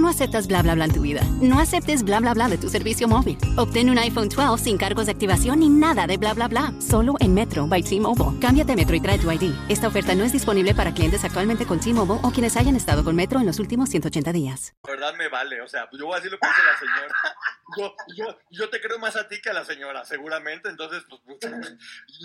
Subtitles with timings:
[0.00, 1.20] Tú no aceptas bla bla bla en tu vida.
[1.42, 3.36] No aceptes bla bla bla de tu servicio móvil.
[3.58, 6.72] Obtén un iPhone 12 sin cargos de activación ni nada de bla bla bla.
[6.80, 8.40] Solo en Metro by T-Mobile.
[8.40, 9.52] Cámbiate a Metro y trae tu ID.
[9.68, 13.14] Esta oferta no es disponible para clientes actualmente con T-Mobile o quienes hayan estado con
[13.14, 14.72] Metro en los últimos 180 días.
[14.86, 17.14] La verdad me vale, o sea, yo voy a decir lo que dice la señora.
[17.76, 21.38] Yo, yo, yo te creo más a ti que a la señora, seguramente, entonces, pues,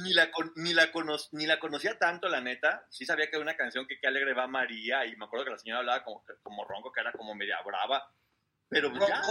[0.03, 0.89] ni la, ni, la
[1.31, 2.85] ni la conocía tanto, la neta.
[2.89, 5.51] Sí sabía que era una canción que qué alegre va María, y me acuerdo que
[5.51, 8.11] la señora hablaba como, como ronco, que era como media brava,
[8.69, 9.21] pero pues ya.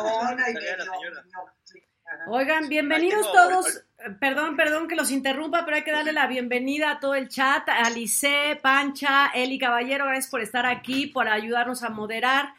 [2.28, 3.84] Oigan, bienvenidos todos.
[4.20, 7.68] Perdón, perdón que los interrumpa, pero hay que darle la bienvenida a todo el chat,
[7.68, 12.54] a Lice, Pancha, Eli Caballero, gracias por estar aquí, por ayudarnos a moderar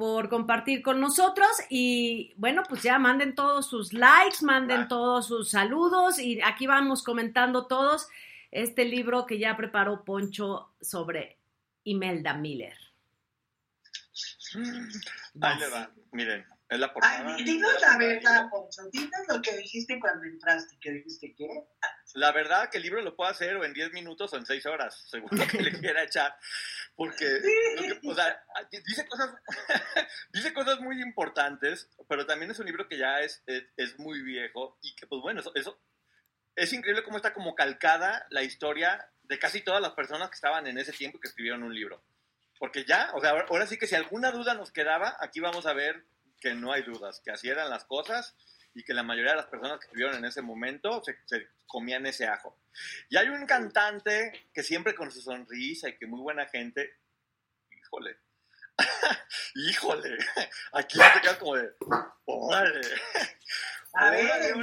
[0.00, 5.50] por compartir con nosotros y bueno, pues ya manden todos sus likes, manden todos sus
[5.50, 8.08] saludos y aquí vamos comentando todos
[8.50, 11.36] este libro que ya preparó Poncho sobre
[11.84, 12.78] Imelda Miller.
[15.42, 17.34] Ahí le va, miren, es la portada.
[17.34, 21.48] Ay, dinos la verdad, Poncho, dinos lo que dijiste cuando entraste, que dijiste qué.
[22.14, 24.66] La verdad que el libro lo puedo hacer o en 10 minutos o en 6
[24.66, 26.36] horas, según lo que le quiera echar.
[26.94, 27.26] Porque,
[28.04, 29.34] o sea, dice cosas,
[30.32, 34.78] dice cosas muy importantes, pero también es un libro que ya es, es, muy viejo
[34.80, 35.82] y que, pues bueno, eso, eso,
[36.54, 40.68] es increíble cómo está como calcada la historia de casi todas las personas que estaban
[40.68, 42.04] en ese tiempo que escribieron un libro.
[42.60, 45.72] Porque ya, o sea, ahora sí que si alguna duda nos quedaba, aquí vamos a
[45.72, 46.04] ver
[46.40, 48.34] que no hay dudas, que así eran las cosas
[48.74, 52.06] y que la mayoría de las personas que escribieron en ese momento se, se, comían
[52.06, 52.58] ese ajo.
[53.08, 56.98] Y hay un cantante que siempre con su sonrisa y que muy buena gente,
[57.70, 58.18] híjole,
[59.54, 60.18] híjole,
[60.72, 61.72] aquí te quedas como de,
[62.24, 62.80] órale.
[63.92, 64.54] A ver, órale,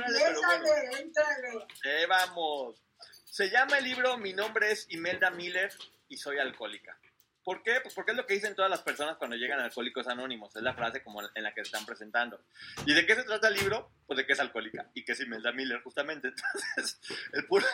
[1.83, 2.81] Eh, vamos.
[3.25, 5.71] Se llama el libro Mi nombre es Imelda Miller
[6.07, 6.97] y soy alcohólica.
[7.47, 7.79] ¿Por qué?
[7.81, 10.53] Pues porque es lo que dicen todas las personas cuando llegan a Alcohólicos Anónimos.
[10.53, 12.41] Es la frase como en la que se están presentando.
[12.85, 13.89] ¿Y de qué se trata el libro?
[14.05, 16.27] Pues de que es alcohólica y que es Imelda Miller, justamente.
[16.75, 16.99] Entonces,
[17.31, 17.65] el puro,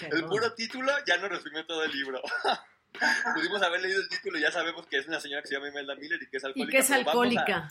[0.00, 2.20] el puro título ya nos resumió todo el libro.
[3.36, 5.68] Pudimos haber leído el título y ya sabemos que es una señora que se llama
[5.68, 6.68] Imelda Miller y que es alcohólica.
[6.68, 7.68] Y que es alcohólica.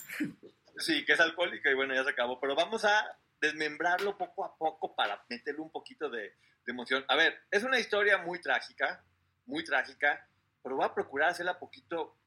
[0.78, 2.40] sí, que es alcohólica y bueno, ya se acabó.
[2.40, 3.06] Pero vamos a
[3.42, 7.04] desmembrarlo poco a poco para meterle un poquito de, de emoción.
[7.10, 9.04] A ver, es una historia muy trágica,
[9.46, 10.26] muy trágica
[10.62, 12.18] pero voy a procurar hacerla poquito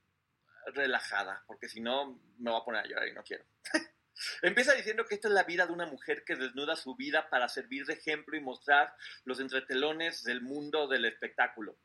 [0.67, 3.45] relajada, porque si no me voy a poner a llorar y no quiero.
[4.43, 7.49] Empieza diciendo que esta es la vida de una mujer que desnuda su vida para
[7.49, 11.77] servir de ejemplo y mostrar los entretelones del mundo del espectáculo.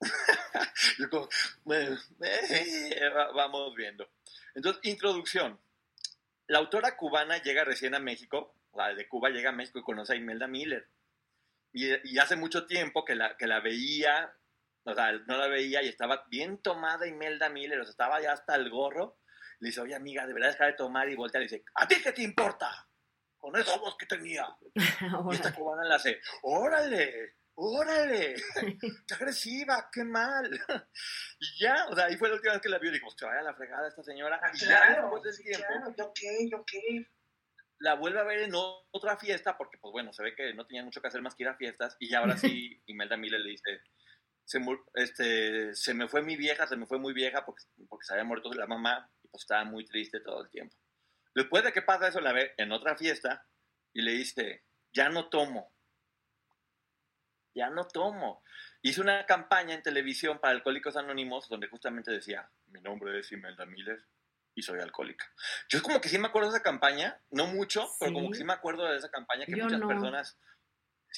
[3.34, 4.08] vamos viendo.
[4.54, 5.60] Entonces, introducción.
[6.46, 10.12] La autora cubana llega recién a México, la de Cuba llega a México y conoce
[10.12, 10.88] a Imelda Miller.
[11.72, 14.34] Y, hace mucho tiempo que la, que la veía
[14.84, 18.32] o sea, no la veía y estaba bien tomada Imelda Miller, o sea, estaba ya
[18.32, 19.18] hasta el gorro.
[19.60, 22.12] Le dice, oye, amiga, deberás dejar de tomar y voltea y dice, ¿a ti qué
[22.12, 22.88] te importa?
[23.38, 24.46] Con esa voz que tenía.
[24.74, 28.34] y esta cubana le hace, órale, órale,
[29.06, 30.50] qué agresiva, qué mal.
[31.40, 33.16] y ya, o sea, ahí fue la última vez que la vio y dijo, pues
[33.16, 34.40] que vaya a la fregada esta señora.
[34.42, 37.06] Ah, y ya después de tiempo, claro, yo qué, yo qué.
[37.78, 40.84] La vuelve a ver en otra fiesta, porque pues bueno, se ve que no tenía
[40.84, 43.50] mucho que hacer más que ir a fiestas, y ya ahora sí, Imelda Miller le
[43.50, 43.80] dice,
[44.52, 44.60] se,
[44.94, 48.24] este, se me fue mi vieja, se me fue muy vieja porque, porque se había
[48.24, 50.76] muerto la mamá y pues estaba muy triste todo el tiempo.
[51.34, 53.46] Después de que pasa eso, la ve en otra fiesta
[53.94, 55.72] y le dice, ya no tomo,
[57.54, 58.44] ya no tomo.
[58.82, 63.64] Hizo una campaña en televisión para Alcohólicos Anónimos donde justamente decía, mi nombre es Imelda
[63.64, 64.04] Miller
[64.54, 65.24] y soy alcohólica.
[65.70, 68.44] Yo como que sí me acuerdo de esa campaña, no mucho, pero como que sí
[68.44, 70.38] me acuerdo de esa campaña que muchas personas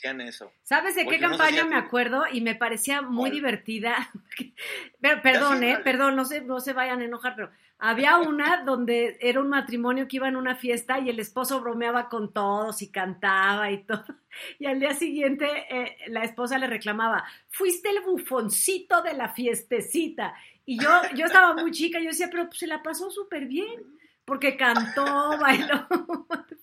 [0.03, 0.53] eso.
[0.63, 2.25] ¿Sabes de qué campaña me acuerdo?
[2.31, 4.11] Y me parecía muy divertida.
[5.23, 9.41] perdón, eh, perdón, no se, no se vayan a enojar, pero había una donde era
[9.41, 13.71] un matrimonio que iba en una fiesta y el esposo bromeaba con todos y cantaba
[13.71, 14.05] y todo.
[14.59, 20.35] Y al día siguiente eh, la esposa le reclamaba, fuiste el bufoncito de la fiestecita.
[20.67, 23.95] Y yo, yo estaba muy chica, yo decía, pero se la pasó súper bien
[24.25, 25.87] porque cantó, bailó,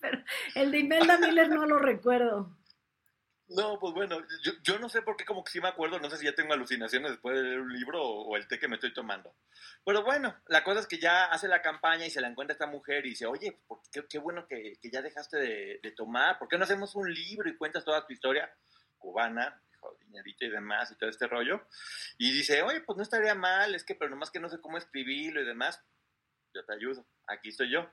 [0.00, 0.22] pero
[0.54, 2.50] el de Imelda Miller no lo recuerdo.
[3.54, 4.18] No, pues bueno,
[4.62, 6.52] yo, no sé por qué como que sí me acuerdo, no sé si ya tengo
[6.54, 9.34] alucinaciones después de leer un libro o, el té que me estoy tomando.
[9.84, 12.66] Pero bueno, la cosa es que ya hace la campaña y se la encuentra esta
[12.66, 13.60] mujer y dice, oye,
[14.08, 17.56] qué, bueno que, ya dejaste de, de, tomar, ¿por qué no hacemos un libro y
[17.56, 18.50] cuentas toda tu historia
[18.98, 19.60] cubana,
[20.00, 21.66] dinerito y demás y todo este rollo?
[22.18, 24.78] Y dice, oye, pues no estaría mal, es que pero nomás que no sé cómo
[24.78, 25.82] escribirlo y demás.
[26.54, 27.90] yo te ayudo, aquí estoy yo.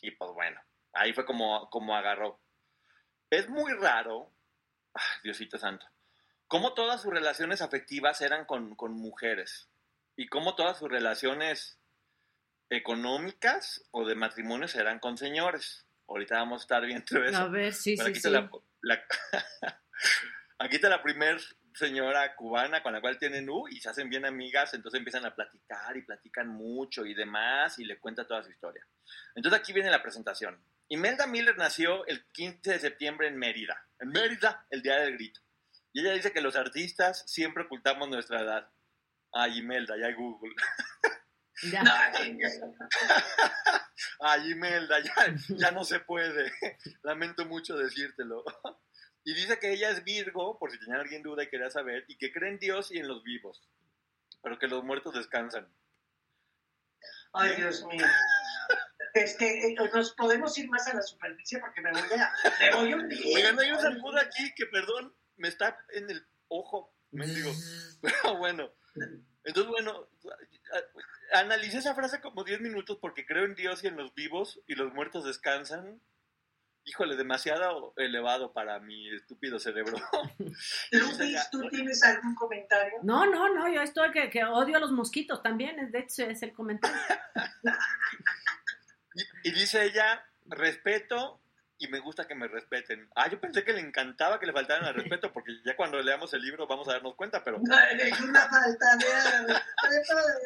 [0.00, 0.60] Y pues bueno,
[0.92, 2.40] ahí fue como, como agarró.
[3.30, 4.33] Es muy raro,
[4.94, 5.86] ay, Diosito Santo,
[6.46, 9.68] cómo todas sus relaciones afectivas eran con, con mujeres
[10.16, 11.78] y cómo todas sus relaciones
[12.70, 15.86] económicas o de matrimonios eran con señores.
[16.08, 17.36] Ahorita vamos a estar viendo eso.
[17.36, 18.28] A ver, sí, Pero sí, aquí sí.
[18.28, 18.50] está la,
[18.82, 19.04] la-
[20.58, 21.40] aquí está la primer
[21.74, 25.34] señora cubana con la cual tienen U y se hacen bien amigas, entonces empiezan a
[25.34, 28.86] platicar y platican mucho y demás y le cuenta toda su historia.
[29.34, 30.62] Entonces aquí viene la presentación.
[30.88, 35.40] Imelda Miller nació el 15 de septiembre en Mérida, en Mérida, el día del grito.
[35.92, 38.70] Y ella dice que los artistas siempre ocultamos nuestra edad.
[39.32, 40.54] Ay, Imelda, ya hay Google.
[41.70, 41.82] Ya.
[44.20, 45.14] Ay, Imelda, ya,
[45.48, 46.52] ya no se puede.
[47.02, 48.44] Lamento mucho decírtelo.
[49.22, 52.18] Y dice que ella es Virgo, por si tenía alguien duda y quería saber, y
[52.18, 53.62] que cree en Dios y en los vivos,
[54.42, 55.72] pero que los muertos descansan.
[57.32, 58.04] Ay, Dios mío.
[59.14, 62.92] Este, eh, nos podemos ir más a la superficie porque me voy a, me voy
[62.92, 63.20] a hundir.
[63.34, 67.52] Oigan, hay un saludo aquí que, perdón, me está en el ojo, mendigo.
[68.00, 68.72] Pero bueno,
[69.44, 70.08] entonces, bueno,
[71.32, 74.74] analicé esa frase como 10 minutos porque creo en Dios y en los vivos y
[74.74, 76.00] los muertos descansan.
[76.86, 79.96] Híjole, demasiado elevado para mi estúpido cerebro.
[80.90, 82.98] Lupis, ¿tú tienes algún comentario?
[83.04, 86.42] No, no, no, yo estoy que, que odio a los mosquitos también, de hecho es
[86.42, 86.98] el comentario.
[89.14, 91.40] Y, y dice ella, respeto
[91.76, 93.10] y me gusta que me respeten.
[93.16, 96.32] Ah, yo pensé que le encantaba que le faltaran al respeto, porque ya cuando leamos
[96.32, 97.58] el libro vamos a darnos cuenta, pero,
[97.98, 99.60] Es una falta de respeto.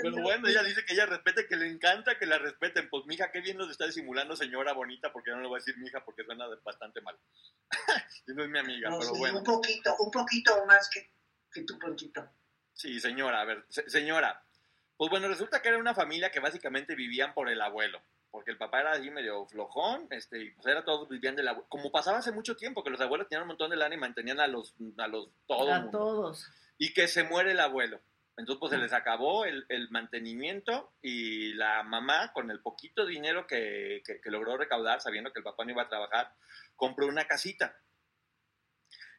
[0.02, 2.88] pero bueno, ella dice que ella respete, que le encanta que la respeten.
[2.88, 5.76] Pues mija, qué bien nos está disimulando señora bonita, porque no le voy a decir
[5.78, 7.16] mija porque suena bastante mal.
[8.26, 9.38] y no es mi amiga, No, pero sí, bueno.
[9.38, 11.10] un poquito, un poquito más que,
[11.52, 12.26] que tu Ponchito.
[12.72, 14.42] Sí, señora, a ver, se- señora.
[14.96, 18.02] Pues bueno, resulta que era una familia que básicamente vivían por el abuelo.
[18.30, 21.66] Porque el papá era así medio flojón, este, y pues era todos vivían del abuelo.
[21.68, 24.38] Como pasaba hace mucho tiempo, que los abuelos tenían un montón de lana y mantenían
[24.40, 25.98] a los, a los, todo a mundo.
[25.98, 26.46] todos.
[26.76, 28.00] Y que se muere el abuelo.
[28.36, 33.46] Entonces, pues se les acabó el, el mantenimiento y la mamá, con el poquito dinero
[33.48, 36.32] que, que- que logró recaudar, sabiendo que el papá no iba a trabajar,
[36.76, 37.76] compró una casita.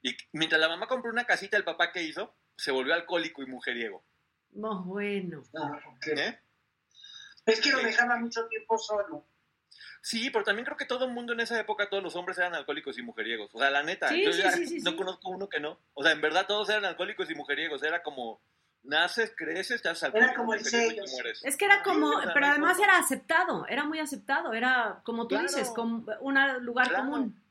[0.01, 2.33] Y mientras la mamá compró una casita, el papá, ¿qué hizo?
[2.55, 4.05] Se volvió alcohólico y mujeriego.
[4.51, 5.43] No, bueno.
[5.53, 5.79] Ah.
[6.07, 6.39] ¿eh?
[7.49, 9.25] Es que lo dejaba mucho tiempo solo.
[10.01, 12.55] Sí, pero también creo que todo el mundo en esa época, todos los hombres eran
[12.55, 13.49] alcohólicos y mujeriegos.
[13.53, 14.97] O sea, la neta, Sí, yo sí, ya sí, sí, no sí.
[14.97, 15.77] conozco uno que no.
[15.93, 17.83] O sea, en verdad todos eran alcohólicos y mujeriegos.
[17.83, 18.41] Era como,
[18.83, 21.03] naces, creces, te haces alcohólico, como el sello.
[21.43, 25.35] Es que era como, pero no además era aceptado, era muy aceptado, era como tú
[25.35, 25.47] Claro.
[25.49, 27.03] dices, como un lugar Claro.
[27.03, 27.43] común.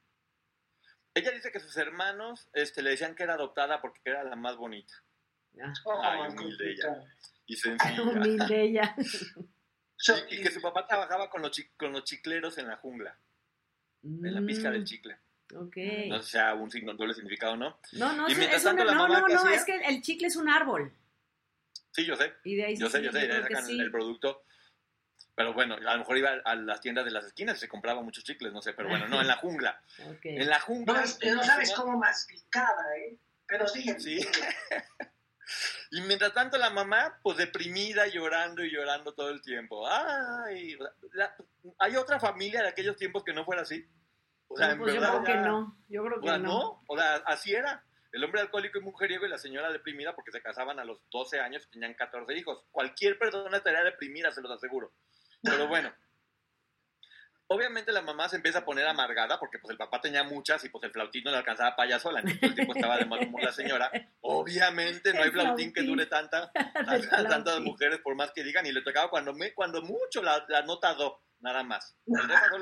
[1.15, 4.57] Ella dice que sus hermanos este, le decían que era adoptada porque era la más
[4.57, 4.95] bonita
[5.53, 5.65] Ya.
[6.03, 7.01] Ay, Ay, humilde ella.
[7.47, 8.03] Y sencilla.
[8.03, 8.97] Humilde ella.
[10.31, 13.17] Y, y que su papá trabajaba con los, chi- con los chicleros en la jungla,
[14.05, 15.19] en la pizca del Mm, chicle.
[15.57, 15.77] Ok.
[16.09, 17.79] No sé si sea un doble significado o no.
[17.93, 19.57] No, no, Y es, mientras es un- tanto, la no, mamá no, que no, hacía-
[19.57, 20.93] es que el chicle es un árbol.
[21.93, 22.33] Sí, yo sé.
[22.45, 23.81] Y de ahí Yo sí, sé, yo sé, y de ahí sacan sí.
[23.81, 24.45] el producto.
[25.35, 28.03] Pero bueno, a lo mejor iba a las tiendas de las esquinas y se compraba
[28.03, 29.81] muchos chicles, no sé, pero bueno, no, en la jungla.
[30.07, 30.21] Ok.
[30.25, 30.93] En la jungla.
[30.95, 33.17] No, es que no sabes cómo masticaba, ¿eh?
[33.47, 34.21] Pero sí, Sí.
[35.91, 39.89] Y mientras tanto la mamá, pues deprimida, llorando y llorando todo el tiempo.
[39.89, 40.77] Ay,
[41.13, 41.35] la-
[41.79, 43.87] hay otra familia de aquellos tiempos que no fuera así.
[44.49, 46.29] O sea, No, en pues yo verdad creo que ya- no, yo creo O que
[46.29, 46.49] sea, no.
[46.49, 47.85] no, o sea, así era.
[48.13, 51.41] El hombre alcohólico y mujeriego y la señora deprimida porque se casaban a los 12
[51.41, 52.65] años y tenían 14 hijos.
[52.71, 54.93] Cualquier persona estaría deprimida, se los aseguro.
[55.43, 55.93] Pero bueno.
[57.51, 60.69] Obviamente la mamá se empieza a poner amargada porque pues el papá tenía muchas y
[60.69, 62.21] pues el flautín no le alcanzaba para ella sola.
[62.21, 63.91] Entonces todo el tiempo estaba de mal humor la señora.
[64.21, 65.87] Obviamente no hay El flautín que flautín.
[65.87, 67.65] dure tanta, tantas flautín.
[67.65, 70.93] mujeres por más que digan y le tocaba cuando, me, cuando mucho la, la nota
[70.95, 71.97] do, nada más.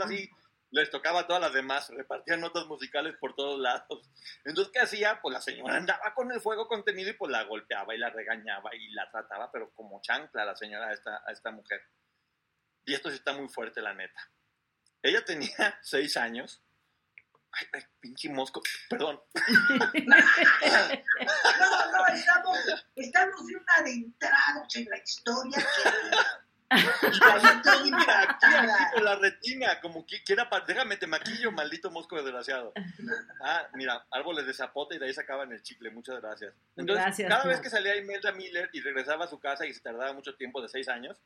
[0.05, 0.31] Así
[0.71, 4.11] les tocaba a todas las demás, repartían notas musicales por todos lados.
[4.45, 5.21] Entonces, ¿qué hacía?
[5.23, 8.75] Pues la señora andaba con el fuego contenido y pues la golpeaba y la regañaba
[8.75, 11.81] y la trataba, pero como chancla la señora a esta, a esta mujer.
[12.85, 14.21] Y esto sí está muy fuerte, la neta.
[15.07, 15.49] Ella tenía
[15.83, 16.63] seis años.
[17.53, 18.63] Ay, ay, pinche mosco.
[18.91, 19.21] Perdón.
[21.59, 22.59] No, no, estamos,
[22.95, 26.37] estamos de un adentrados en la historia que
[26.71, 28.75] y yo estoy impactada.
[28.75, 32.73] Aquí por la retina, como que quiera, déjame te maquillo, maldito mosco desgraciado.
[33.41, 36.55] Ah, mira, árboles de zapote y de ahí sacaban el chicle, muchas gracias.
[36.77, 39.81] Entonces, Gracias, cada vez que salía Imelda Miller y regresaba a su casa y se
[39.81, 41.21] tardaba mucho tiempo, de seis años,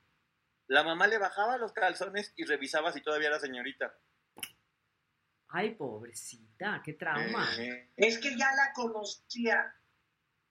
[0.71, 3.93] la mamá le bajaba los calzones y revisaba si todavía era señorita.
[5.49, 7.49] Ay, pobrecita, qué trauma.
[7.59, 9.75] Eh, Es que ya la conocía.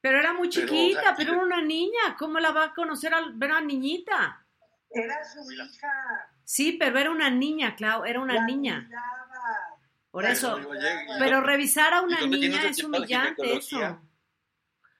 [0.01, 2.17] Pero era muy Pero, chiquita, o sea, pero era una niña.
[2.17, 4.45] ¿Cómo la va a conocer al ver a niñita?
[4.89, 6.33] Era su hija.
[6.43, 8.89] Sí, pero era una niña, Clau, era una La niña.
[10.11, 10.57] Por Pero, eso.
[10.57, 10.71] digo,
[11.17, 14.01] Pero revisar a ¿Y una niña es humillante eso.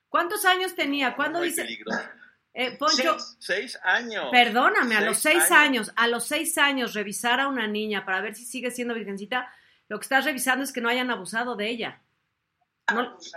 [0.08, 1.14] ¿Cuántos años tenía?
[1.14, 1.62] ¿Cuándo dice?
[1.62, 2.08] peligroso.
[2.52, 3.36] Eh, Poncho, Seis.
[3.38, 4.26] Seis años.
[4.32, 5.92] perdóname, a los Seis años.
[5.96, 9.52] a los seis años, revisar a una niña para ver si sigue siendo virgencita,
[9.88, 12.02] lo que estás revisando es que no hayan abusado de ella.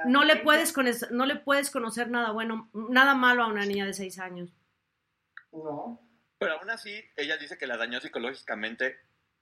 [0.07, 3.85] No, le puedes conocer, no le puedes conocer nada bueno, nada malo a una niña
[3.85, 4.49] de seis años.
[5.51, 5.99] No.
[6.39, 8.97] Pero aún así, ella dice que la dañó psicológicamente.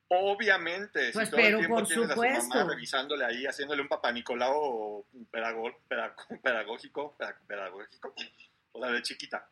[0.09, 2.49] Obviamente, Pues, si todo el pero tiempo por tienes a su supuesto.
[2.49, 5.05] mamá revisándole ahí, haciéndole un papá Nicolau
[6.43, 7.15] pedagógico,
[8.73, 9.49] o sea, de chiquita.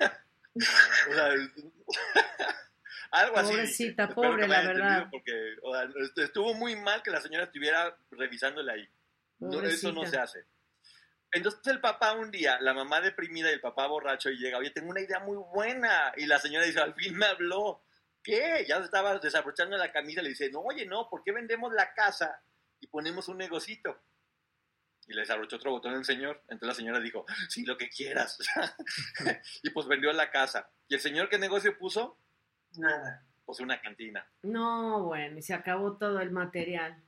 [0.54, 1.28] o sea,
[3.10, 3.50] algo así.
[3.52, 5.08] Pobrecita, pobre, la verdad.
[5.10, 8.88] Porque o sea, est- estuvo muy mal que la señora estuviera revisándole ahí.
[9.38, 10.44] No, eso no se hace.
[11.32, 14.70] Entonces el papá un día, la mamá deprimida y el papá borracho, y llega, oye,
[14.70, 16.12] tengo una idea muy buena.
[16.16, 17.82] Y la señora dice, al fin me habló.
[18.22, 18.64] ¿Qué?
[18.66, 20.22] Ya se estaba desabrochando la camisa.
[20.22, 22.40] Le dice, no, oye, no, ¿por qué vendemos la casa
[22.80, 24.00] y ponemos un negocito?
[25.06, 26.42] Y le desabrochó otro botón el señor.
[26.48, 28.38] Entonces la señora dijo, sí, lo que quieras.
[29.62, 30.68] y pues vendió la casa.
[30.88, 32.18] ¿Y el señor qué negocio puso?
[32.76, 33.24] Nada.
[33.44, 34.26] Pues una cantina.
[34.42, 37.02] No, bueno, y se acabó todo el material.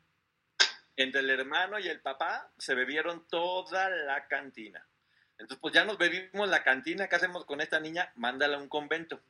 [0.96, 4.86] entre el hermano y el papá se bebieron toda la cantina.
[5.32, 7.08] Entonces, pues ya nos bebimos la cantina.
[7.08, 8.12] ¿Qué hacemos con esta niña?
[8.16, 9.20] Mándala a un convento.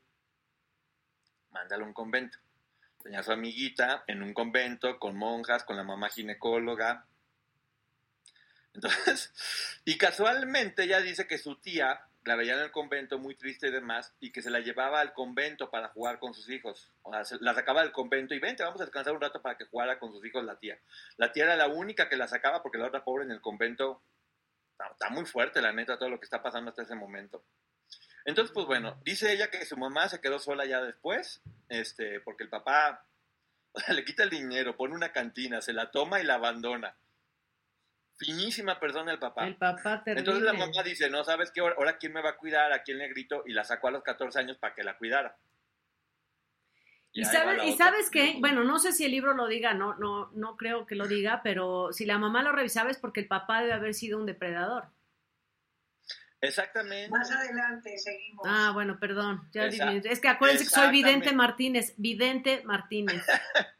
[1.51, 2.39] Mándala a un convento.
[3.03, 7.07] Tenía a su amiguita en un convento con monjas, con la mamá ginecóloga.
[8.75, 9.33] Entonces,
[9.85, 13.71] y casualmente ella dice que su tía la veía en el convento muy triste y
[13.71, 16.93] demás, y que se la llevaba al convento para jugar con sus hijos.
[17.03, 19.57] O sea, se- la sacaba del convento y vente, vamos a descansar un rato para
[19.57, 20.79] que jugara con sus hijos la tía.
[21.17, 24.03] La tía era la única que la sacaba porque la otra pobre en el convento
[24.93, 27.43] está, muy fuerte, la neta, todo lo que está pasando hasta ese momento.
[28.25, 32.45] Entonces, pues bueno, dice ella que su mamá se quedó sola ya después, este, porque
[32.45, 33.07] el papá
[33.89, 36.95] le quita el dinero, pone una cantina, se la toma y la abandona.
[38.19, 39.47] Finísima persona el papá.
[39.47, 40.21] El papá terrible.
[40.21, 41.61] Entonces la mamá dice, no, ¿sabes qué?
[41.61, 44.03] Ahora, quién me va a cuidar, a quién le grito, y la sacó a los
[44.03, 45.37] 14 años para que la cuidara.
[47.13, 50.31] Y sabes, y sabes qué, bueno, no sé si el libro lo diga, no, no,
[50.35, 53.61] no creo que lo diga, pero si la mamá lo revisaba es porque el papá
[53.61, 54.89] debe haber sido un depredador.
[56.41, 57.11] Exactamente.
[57.11, 58.45] Más adelante seguimos.
[58.47, 59.49] Ah, bueno, perdón.
[59.53, 60.91] Ya es que acuérdense que soy.
[60.91, 61.95] Vidente Martínez.
[61.97, 63.25] Vidente Martínez.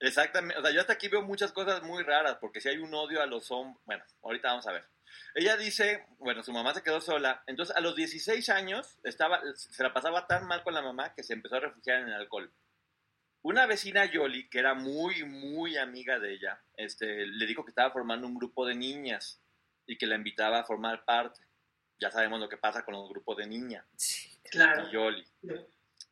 [0.00, 2.92] Exactamente, o sea, yo hasta aquí veo muchas cosas muy raras, porque si hay un
[2.94, 4.84] odio a los hombres, bueno, ahorita vamos a ver.
[5.34, 9.82] Ella dice, bueno, su mamá se quedó sola, entonces a los 16 años estaba, se
[9.82, 12.52] la pasaba tan mal con la mamá que se empezó a refugiar en el alcohol.
[13.42, 17.92] Una vecina Yoli, que era muy, muy amiga de ella, este, le dijo que estaba
[17.92, 19.40] formando un grupo de niñas
[19.86, 21.40] y que la invitaba a formar parte.
[21.98, 23.86] Ya sabemos lo que pasa con los grupos de niñas.
[24.50, 24.88] Claro.
[24.88, 25.26] y Yoli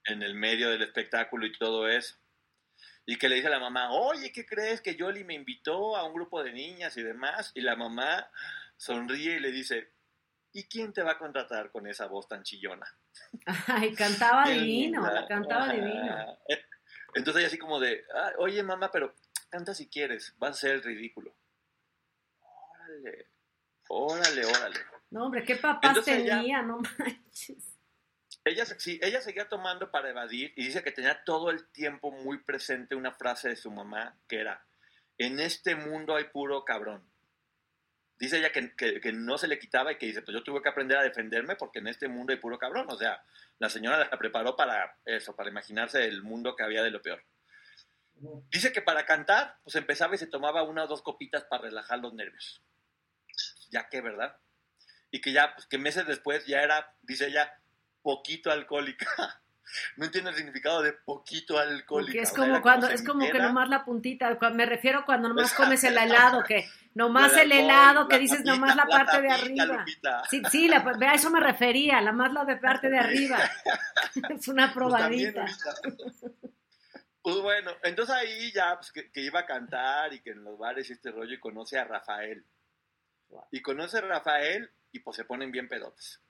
[0.05, 2.17] en el medio del espectáculo y todo eso.
[3.07, 6.05] Y que le dice a la mamá, oye, ¿qué crees que Yoli me invitó a
[6.05, 7.53] un grupo de niñas y demás?
[7.55, 8.31] Y la mamá
[8.77, 9.93] sonríe y le dice,
[10.53, 12.87] ¿y quién te va a contratar con esa voz tan chillona?
[13.67, 16.39] Ay, cantaba divino, la cantaba divino.
[17.15, 19.15] Entonces ella así como de, "Ah, oye mamá, pero
[19.51, 21.33] canta si quieres, vas a ser ridículo.
[22.41, 23.27] Órale,
[23.89, 24.81] órale, órale.
[25.11, 27.74] No, hombre, qué papás Entonces ella- tenía, no manches.
[28.45, 32.39] Ella, sí, ella seguía tomando para evadir y dice que tenía todo el tiempo muy
[32.39, 34.65] presente una frase de su mamá que era,
[35.17, 37.03] en este mundo hay puro cabrón.
[38.19, 40.63] Dice ella que, que- que no se le quitaba y que dice, pues yo tuve
[40.63, 42.87] que aprender a defenderme porque en este mundo hay puro cabrón.
[42.91, 43.23] O sea,
[43.59, 47.25] la señora la preparó para eso, para imaginarse el mundo que había de lo peor.
[48.51, 51.99] Dice que para cantar, pues empezaba y se tomaba una o dos copitas para relajar
[51.99, 52.63] los nervios.
[53.71, 54.37] Ya que, ¿verdad?
[55.11, 57.53] Y que ya, pues que meses después ya era, dice ella,
[58.05, 59.07] poquito alcohólica.
[59.97, 62.23] No entiendo el significado de poquito alcohólica.
[62.23, 65.99] Es como cuando, es como que nomás la puntita, me refiero cuando nomás comes el
[65.99, 69.65] helado, que nomás el alcohol, helado, que dices tapita, nomás la parte de arriba.
[69.65, 70.23] Lupita.
[70.31, 73.39] Sí, sí, la, a eso me refería, la más la de parte de arriba.
[74.31, 75.47] Es una Pues probadita.
[77.21, 80.57] Pues bueno, entonces ahí ya pues, que, que iba a cantar y que en los
[80.57, 82.45] bares y este rollo y conoce a Rafael.
[83.51, 86.24] Y conoce a Rafael y pues se ponen bien pedotes.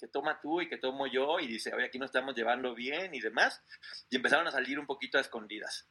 [0.00, 3.14] Que toma tú y que tomo yo y dice, oye, aquí nos estamos llevando bien
[3.14, 3.62] y demás.
[4.08, 5.88] Y empezaron a salir un poquito a escondidas.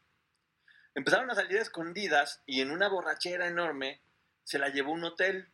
[0.95, 4.01] Empezaron a salir a escondidas y en una borrachera enorme
[4.43, 5.53] se la llevó a un hotel.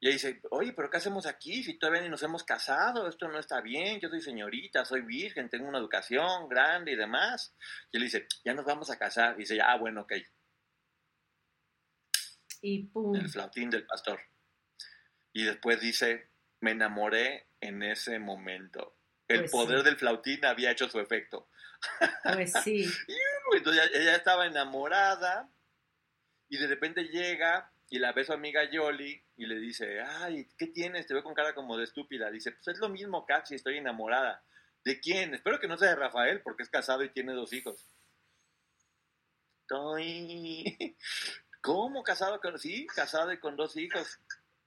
[0.00, 1.62] Y dice, oye, pero ¿qué hacemos aquí?
[1.62, 5.48] Si todavía ni nos hemos casado, esto no está bien, yo soy señorita, soy virgen,
[5.48, 7.54] tengo una educación grande y demás.
[7.90, 9.36] Y él dice, ya nos vamos a casar.
[9.36, 10.12] Y dice, ah, bueno, ok,
[12.60, 13.14] Y pum.
[13.16, 14.20] el flautín del pastor.
[15.32, 16.30] Y después dice,
[16.66, 18.96] me enamoré en ese momento.
[19.28, 19.84] el Pues poder sí.
[19.84, 21.48] del flautín había hecho su efecto.
[22.24, 22.84] Pues sí.
[23.52, 25.48] Entonces ella, ella estaba enamorada
[26.48, 30.66] y de repente llega y la ve su amiga Yoli y le dice, ay, ¿qué
[30.66, 31.06] tienes?
[31.06, 32.32] Te veo con cara como de estúpida.
[32.32, 34.42] Dice, pues es lo mismo, Cachi, estoy enamorada.
[34.84, 35.34] ¿De quién?
[35.34, 37.88] Espero que no sea de Rafael porque es casado y tiene dos hijos.
[39.60, 40.96] Estoy...
[41.62, 42.58] ¿Cómo casado con...
[42.58, 44.18] Sí, casado y con dos hijos.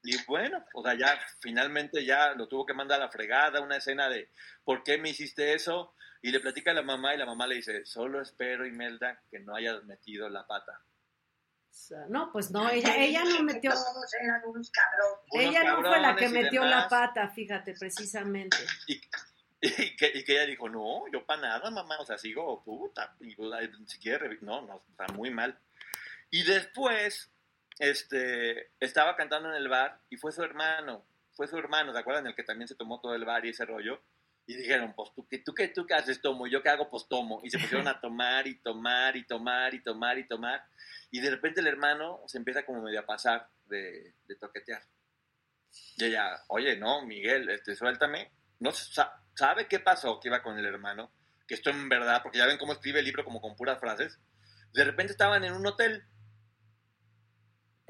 [0.03, 3.77] Y bueno, o sea, ya finalmente ya lo tuvo que mandar a la fregada, una
[3.77, 4.29] escena de
[4.63, 5.93] ¿por qué me hiciste eso?
[6.21, 9.39] Y le platica a la mamá y la mamá le dice, solo espero, Imelda, que
[9.39, 10.81] no hayas metido la pata.
[12.09, 15.25] No, pues no, ella, ella no metió, Todos eran unos cabrones.
[15.31, 18.57] Unos ella no fue la que metió la pata, fíjate, precisamente.
[18.87, 19.01] Y,
[19.61, 23.15] y que, y que ella dijo, no, yo para nada, mamá, o sea, sigo puta,
[23.21, 23.35] y,
[23.87, 25.57] si quiere, no, no, está muy mal.
[26.29, 27.31] Y después,
[27.79, 32.27] este, estaba cantando en el bar y fue su hermano, fue su hermano, ¿se acuerdan?
[32.27, 34.01] El que también se tomó todo el bar y ese rollo.
[34.45, 36.47] Y dijeron, pues, ¿tú, qué, tú, qué, ¿tú qué haces, tomo?
[36.47, 36.89] ¿Yo qué hago?
[36.89, 37.39] Pues tomo.
[37.43, 40.65] Y se pusieron a tomar y tomar y tomar y tomar y tomar.
[41.11, 44.81] Y de repente el hermano se empieza como medio a pasar de, de toquetear.
[45.97, 48.31] Y ella, oye, no, Miguel, este, suéltame.
[48.59, 51.11] No sa- sabe qué pasó que iba con el hermano,
[51.47, 54.19] que esto en verdad, porque ya ven cómo escribe el libro como con puras frases.
[54.73, 56.03] De repente estaban en un hotel.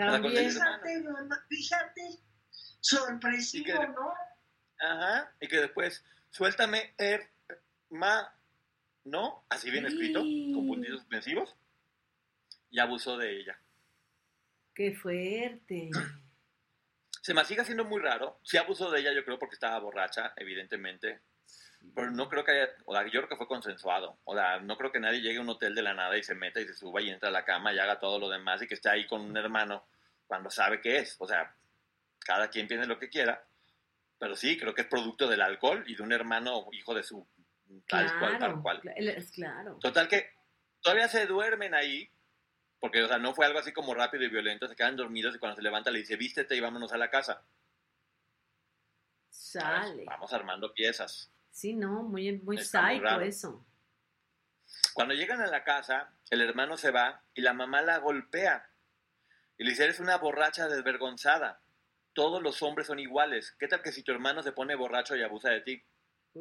[0.05, 2.01] También, Fíjate, mamá, fíjate.
[2.79, 4.13] Sorpresivo, Y que- ¿no?
[4.79, 5.31] Ajá.
[5.41, 8.29] Y que después, suéltame, hermano.
[9.03, 9.45] ¿No?
[9.49, 11.55] Así bien escrito, con puntitos suspensivos.
[12.69, 13.59] Y abusó de ella.
[14.73, 15.89] qué fuerte.
[17.21, 18.39] Se me sigue haciendo muy raro.
[18.43, 21.19] Sí abusó de ella, yo creo, porque estaba borracha, evidentemente.
[21.95, 24.19] Pero no creo que haya, o sea, yo creo que fue consensuado.
[24.23, 26.35] O sea, no creo que nadie llegue a un hotel de la nada y se
[26.35, 28.67] meta y se suba y entra a la cama y haga todo lo demás y
[28.67, 29.87] que esté ahí con un hermano
[30.27, 31.15] cuando sabe qué es.
[31.19, 31.55] O sea,
[32.19, 33.43] cada quien piense lo que quiera.
[34.17, 37.27] Pero sí, creo que es producto del alcohol y de un hermano hijo de su
[37.87, 38.81] tal cual, tal cual.
[38.95, 39.77] es claro.
[39.79, 40.31] Total que
[40.81, 42.09] todavía se duermen ahí,
[42.79, 45.39] porque, o sea, no fue algo así como rápido y violento, se quedan dormidos y
[45.39, 47.43] cuando se levanta le dice, vístete y vámonos a la casa.
[49.29, 50.03] Sale.
[50.05, 51.31] Vamos armando piezas.
[51.59, 53.65] Sí, no, muy, muy Está psycho eso.
[54.93, 58.69] Cuando llegan a la casa, el hermano se va y la mamá la golpea.
[59.57, 61.59] Y le dice, eres una borracha desvergonzada.
[62.13, 63.57] Todos los hombres son iguales.
[63.59, 65.83] ¿Qué tal que si tu hermano se pone borracho y abusa de ti?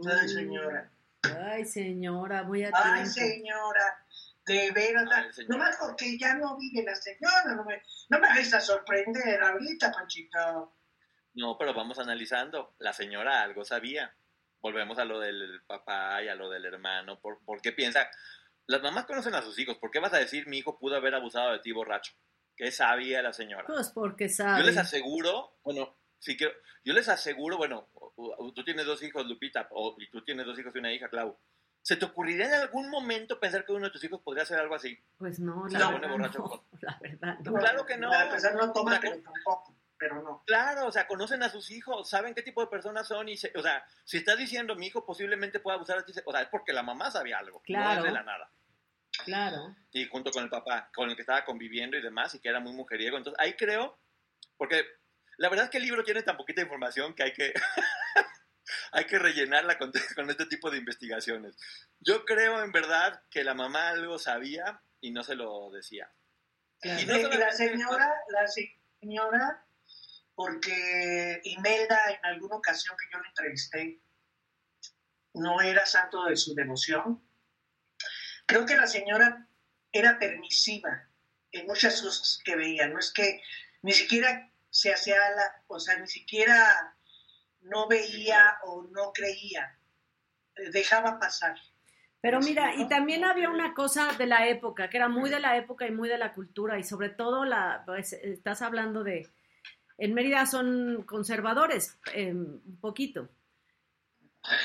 [0.09, 0.88] Ay, señora.
[1.37, 3.11] Ay, señora, muy a Ay, tiempo.
[3.11, 4.07] señora.
[4.46, 5.35] De veras.
[5.35, 5.59] Señora.
[5.59, 7.57] Nomás porque ya no vive la señora.
[7.57, 10.76] No me, no me vais a sorprender ahorita, Panchito.
[11.35, 12.76] No, pero vamos analizando.
[12.78, 14.14] La señora algo sabía.
[14.61, 17.21] Volvemos a lo del papá y a lo del hermano.
[17.21, 18.09] ¿Por, por qué piensa?
[18.66, 19.79] Las mamás conocen a sus hijos.
[19.79, 22.12] ¿Por qué vas a decir mi hijo pudo haber abusado de ti borracho?
[22.57, 23.64] ¿Qué sabía la señora?
[23.66, 24.64] Pues porque Yo sabe.
[24.64, 26.53] les aseguro, bueno, sí quiero,
[26.85, 27.88] yo les aseguro, bueno,
[28.55, 31.38] tú tienes dos hijos, Lupita, o, y tú tienes dos hijos y una hija, Clau.
[31.83, 34.75] ¿Se te ocurriría en algún momento pensar que uno de tus hijos podría hacer algo
[34.75, 34.99] así?
[35.16, 36.42] Pues no, la verdad no.
[36.42, 38.11] con- La verdad No, claro que no.
[38.11, 39.75] Para empezar, no toma, tampoco.
[39.99, 40.43] Pero no.
[40.47, 43.53] Claro, o sea, conocen a sus hijos, saben qué tipo de personas son y, se-
[43.57, 46.49] o sea, si estás diciendo mi hijo posiblemente pueda abusar de ti, o sea, es
[46.49, 48.01] porque la mamá sabía algo, no Claro.
[48.01, 48.51] es de la nada.
[49.25, 49.75] Claro.
[49.91, 52.61] y junto con el papá, con el que estaba conviviendo y demás, y que era
[52.61, 53.17] muy mujeriego.
[53.17, 53.99] Entonces, ahí creo,
[54.57, 54.85] porque
[55.39, 57.53] la verdad es que el libro tiene tan poquita información que hay que,
[58.93, 61.57] hay que rellenarla con, con este tipo de investigaciones.
[62.01, 66.13] Yo creo en verdad que la mamá algo sabía y no se lo decía.
[66.81, 67.01] claro.
[67.03, 69.67] Y no Eh, la señora, la señora,
[70.38, 74.01] porque Imelda en alguna ocasión que yo la entrevisté,
[75.35, 77.29] no era santo de su devoción.
[78.46, 79.48] Creo que la señora
[79.90, 81.11] era permisiva
[81.51, 82.87] en muchas cosas que veía.
[82.87, 83.42] No es que
[83.83, 86.96] ni siquiera se hacía la, o sea, ni siquiera
[87.62, 89.77] no veía o no creía.
[90.70, 91.57] Dejaba pasar.
[92.20, 95.57] Pero mira, y también había una cosa de la época, que era muy de la
[95.57, 99.29] época y muy de la cultura, y sobre todo la, pues, estás hablando de,
[99.99, 103.29] en Mérida son conservadores, eh, un poquito.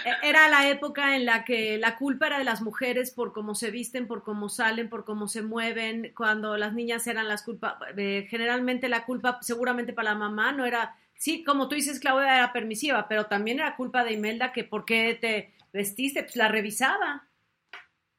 [0.05, 3.55] E- Era la época en la que la culpa era de las mujeres por cómo
[3.55, 6.13] se visten, por cómo salen, por cómo se mueven.
[6.15, 10.65] Cuando las niñas eran las culpas, eh, generalmente la culpa seguramente para la mamá no
[10.65, 14.63] era, sí, como tú dices, Claudia era permisiva, pero también era culpa de Imelda que
[14.63, 17.27] por qué te vestiste, pues la revisaba,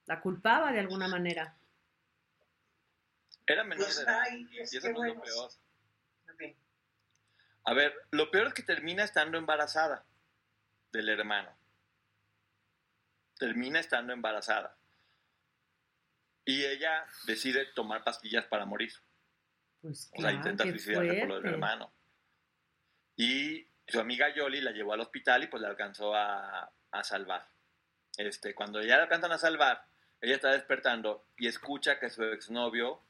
[0.07, 1.57] la culpaba de alguna manera.
[3.47, 5.51] Era menor Pues, de edad, ay, y es eso es lo peor.
[7.65, 10.05] A ver, lo peor es que termina estando embarazada
[10.93, 11.57] del hermano.
[13.39, 14.77] Termina estando embarazada.
[16.45, 18.93] Y ella decide tomar pastillas para morir.
[19.81, 21.93] Pues O sea, intenta suicidarse por lo del hermano.
[23.17, 27.49] Y su amiga Yoli la llevó al hospital y pues le alcanzó a, a salvar.
[28.19, 29.87] Este, cuando ya la alcanzan a salvar,
[30.21, 33.03] ella está despertando y escucha que su exnovio,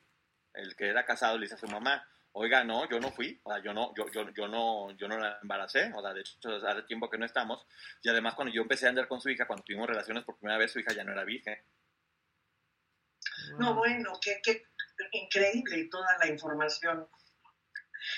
[0.52, 3.52] el que era casado, le dice a su mamá, oiga, no, yo no fui, o
[3.52, 6.36] sea, yo no, yo, yo, yo no, yo no la embaracé, o sea, de hecho,
[6.66, 7.64] hace tiempo que no estamos,
[8.02, 10.58] y además cuando yo empecé a andar con su hija, cuando tuvimos relaciones por primera
[10.58, 11.56] vez, su hija ya no era virgen.
[13.58, 14.64] No, bueno, qué, qué
[15.12, 17.06] increíble toda la información.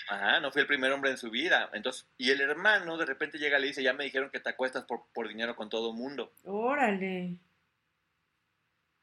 [0.09, 1.71] Ajá, no fue el primer hombre en su vida.
[1.73, 4.51] Entonces, y el hermano de repente llega y le dice, ya me dijeron que te
[4.51, 6.33] acuestas por, por dinero con todo el mundo.
[6.45, 7.39] Órale.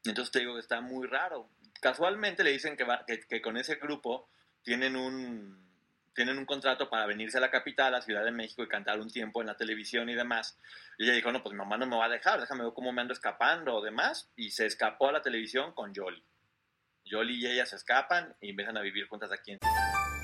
[0.04, 1.48] Entonces te digo que está muy raro.
[1.80, 4.28] Casualmente le dicen que, va, que, que con ese grupo
[4.64, 5.64] tienen un,
[6.14, 9.10] tienen un contrato para venirse a la capital, a Ciudad de México, y cantar un
[9.10, 10.58] tiempo en la televisión y demás.
[10.98, 12.92] Y ella dijo, no, pues mi mamá no me va a dejar, déjame ver cómo
[12.92, 14.30] me ando escapando o demás.
[14.36, 16.24] Y se escapó a la televisión con Jolly.
[17.08, 19.58] Jolly y ella se escapan y empiezan a vivir juntas aquí en...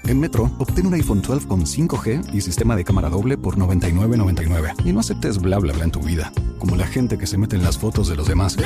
[0.05, 4.87] En Metro, obtén un iPhone 12 con 5G y sistema de cámara doble por $99.99.
[4.87, 7.55] Y no aceptes bla bla bla en tu vida, como la gente que se mete
[7.57, 8.57] en las fotos de los demás.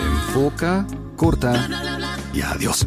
[0.00, 0.86] Enfoca,
[1.16, 1.68] corta
[2.32, 2.86] y adiós.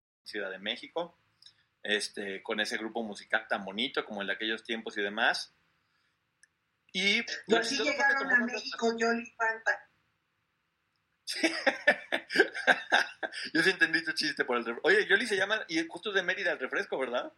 [0.31, 1.17] Ciudad de México,
[1.83, 5.53] este, con ese grupo musical tan bonito como el de aquellos tiempos y demás.
[6.93, 9.87] Y, y así llegaron a México, Yoli Fanta.
[13.53, 14.87] Yo sí entendí tu chiste por el refresco.
[14.87, 17.31] Oye, Yoli se llama, y justo de Mérida el refresco, ¿verdad?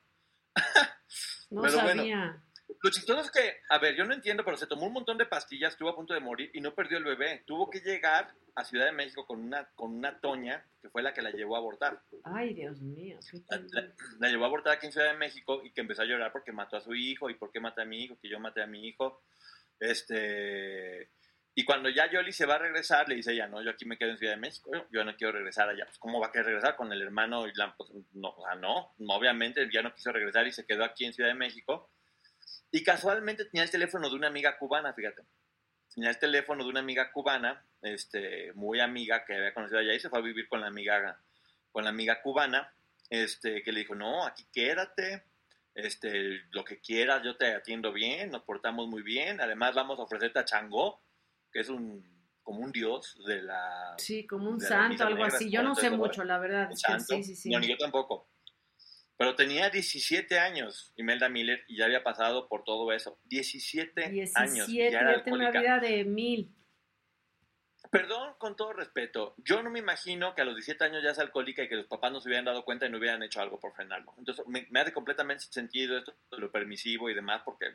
[1.51, 1.93] no pero sabía.
[1.93, 2.43] Bueno,
[2.81, 5.25] lo chistoso es que, a ver, yo no entiendo, pero se tomó un montón de
[5.25, 7.43] pastillas, estuvo a punto de morir y no perdió el bebé.
[7.45, 11.13] Tuvo que llegar a Ciudad de México con una, con una toña que fue la
[11.13, 12.01] que la llevó a abortar.
[12.23, 13.19] Ay, Dios mío.
[13.49, 16.05] La, la, la, llevó a abortar aquí en Ciudad de México y que empezó a
[16.05, 18.39] llorar porque mató a su hijo y por qué maté a mi hijo, que yo
[18.39, 19.23] maté a mi hijo.
[19.79, 21.09] Este.
[21.55, 23.97] Y cuando ya Yoli se va a regresar, le dice ella, no, yo aquí me
[23.97, 25.85] quedo en Ciudad de México, yo no quiero regresar allá.
[25.85, 27.47] Pues, ¿cómo va a querer regresar con el hermano?
[27.47, 30.83] Y la, pues, no, o sea, no, obviamente ya no quiso regresar y se quedó
[30.83, 31.91] aquí en Ciudad de México.
[32.73, 35.21] Y casualmente tenía el teléfono de una amiga cubana, fíjate.
[35.93, 39.99] Tenía el teléfono de una amiga cubana, este, muy amiga que había conocido allá y
[39.99, 41.19] se fue a vivir con la amiga,
[41.71, 42.73] con la amiga cubana,
[43.11, 45.23] este, que le dijo, no, aquí quédate,
[45.75, 50.03] este, lo que quieras, yo te atiendo bien, nos portamos muy bien, además vamos a
[50.03, 50.99] ofrecerte a Changó,
[51.51, 52.03] que es un
[52.41, 53.93] como un dios de la...
[53.99, 55.49] Sí, como un santo, algo así.
[55.49, 56.71] Yo no sé mucho, la verdad.
[56.71, 57.49] Es que sí, sí, sí.
[57.51, 58.32] No, ni yo tampoco.
[59.17, 63.19] Pero tenía 17 años, Imelda Miller, y ya había pasado por todo eso.
[63.25, 64.67] 17, 17 años.
[64.67, 66.55] Ya, ya tengo una vida de mil.
[67.91, 71.19] Perdón, con todo respeto, yo no me imagino que a los 17 años ya es
[71.19, 73.59] alcohólica y que los papás no se hubieran dado cuenta y no hubieran hecho algo
[73.59, 74.15] por frenarlo.
[74.17, 77.67] Entonces, me, me hace completamente sentido esto de lo permisivo y demás, porque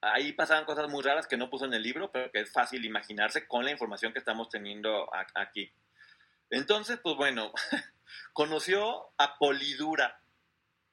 [0.00, 2.84] ahí pasaban cosas muy raras que no puso en el libro, pero que es fácil
[2.84, 5.72] imaginarse con la información que estamos teniendo aquí.
[6.52, 7.50] Entonces, pues bueno,
[8.34, 10.20] conoció a Polidura.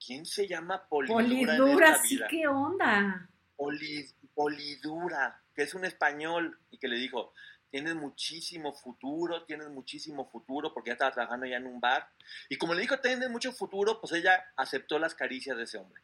[0.03, 1.25] ¿Quién se llama Polidura?
[1.25, 2.27] Polidura, en esta sí, vida?
[2.29, 3.29] ¿qué onda?
[3.57, 7.33] Poli, Polidura, que es un español y que le dijo,
[7.69, 12.09] tienes muchísimo futuro, tienes muchísimo futuro, porque ya estaba trabajando ya en un bar.
[12.47, 16.01] Y como le dijo, tienes mucho futuro, pues ella aceptó las caricias de ese hombre.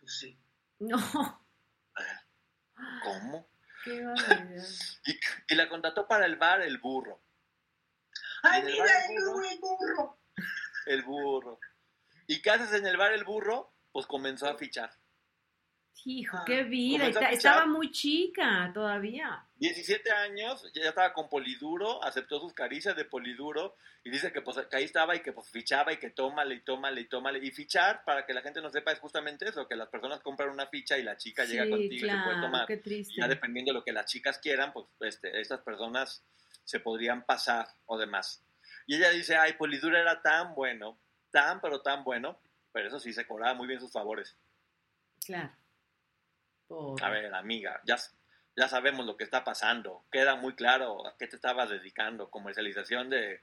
[0.00, 0.36] Pues sí.
[0.80, 0.98] No.
[3.04, 3.48] ¿Cómo?
[3.84, 4.04] Qué.
[5.06, 7.20] Y, y la contrató para el bar El Burro.
[8.50, 9.32] ¡Ay, En el mira, bar el El Burro.
[9.34, 10.18] burro, el burro!
[10.86, 11.60] El Burro.
[12.28, 13.72] ¿Y qué haces en el bar El Burro?
[13.92, 14.90] Pues comenzó a fichar.
[16.04, 17.06] Hijo, Ah, qué vida.
[17.30, 19.45] estaba muy chica todavía.
[19.58, 24.58] 17 años, ya estaba con Poliduro, aceptó sus caricias de Poliduro y dice que, pues,
[24.66, 27.38] que ahí estaba y que pues, fichaba y que tómale y tómale y tómale.
[27.42, 30.50] Y fichar, para que la gente no sepa, es justamente eso, que las personas compran
[30.50, 32.66] una ficha y la chica llega contigo y se puede tomar.
[32.66, 33.14] qué triste.
[33.14, 36.22] Y ya dependiendo de lo que las chicas quieran, pues este, estas personas
[36.64, 38.44] se podrían pasar o demás.
[38.86, 42.38] Y ella dice, ay, Poliduro era tan bueno, tan pero tan bueno,
[42.72, 44.36] pero eso sí, se cobraba muy bien sus favores.
[45.24, 45.50] Claro.
[46.68, 47.04] Pobre.
[47.04, 47.96] A ver, amiga, ya,
[48.56, 50.04] ya sabemos lo que está pasando.
[50.10, 52.30] Queda muy claro a qué te estabas dedicando.
[52.30, 53.42] Comercialización de,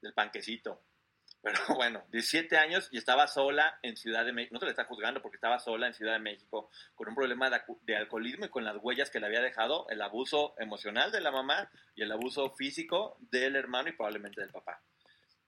[0.00, 0.82] del panquecito.
[1.42, 4.52] Pero bueno, 17 años y estaba sola en Ciudad de México.
[4.54, 7.48] No se le está juzgando porque estaba sola en Ciudad de México con un problema
[7.48, 11.20] de, de alcoholismo y con las huellas que le había dejado el abuso emocional de
[11.22, 14.82] la mamá y el abuso físico del hermano y probablemente del papá.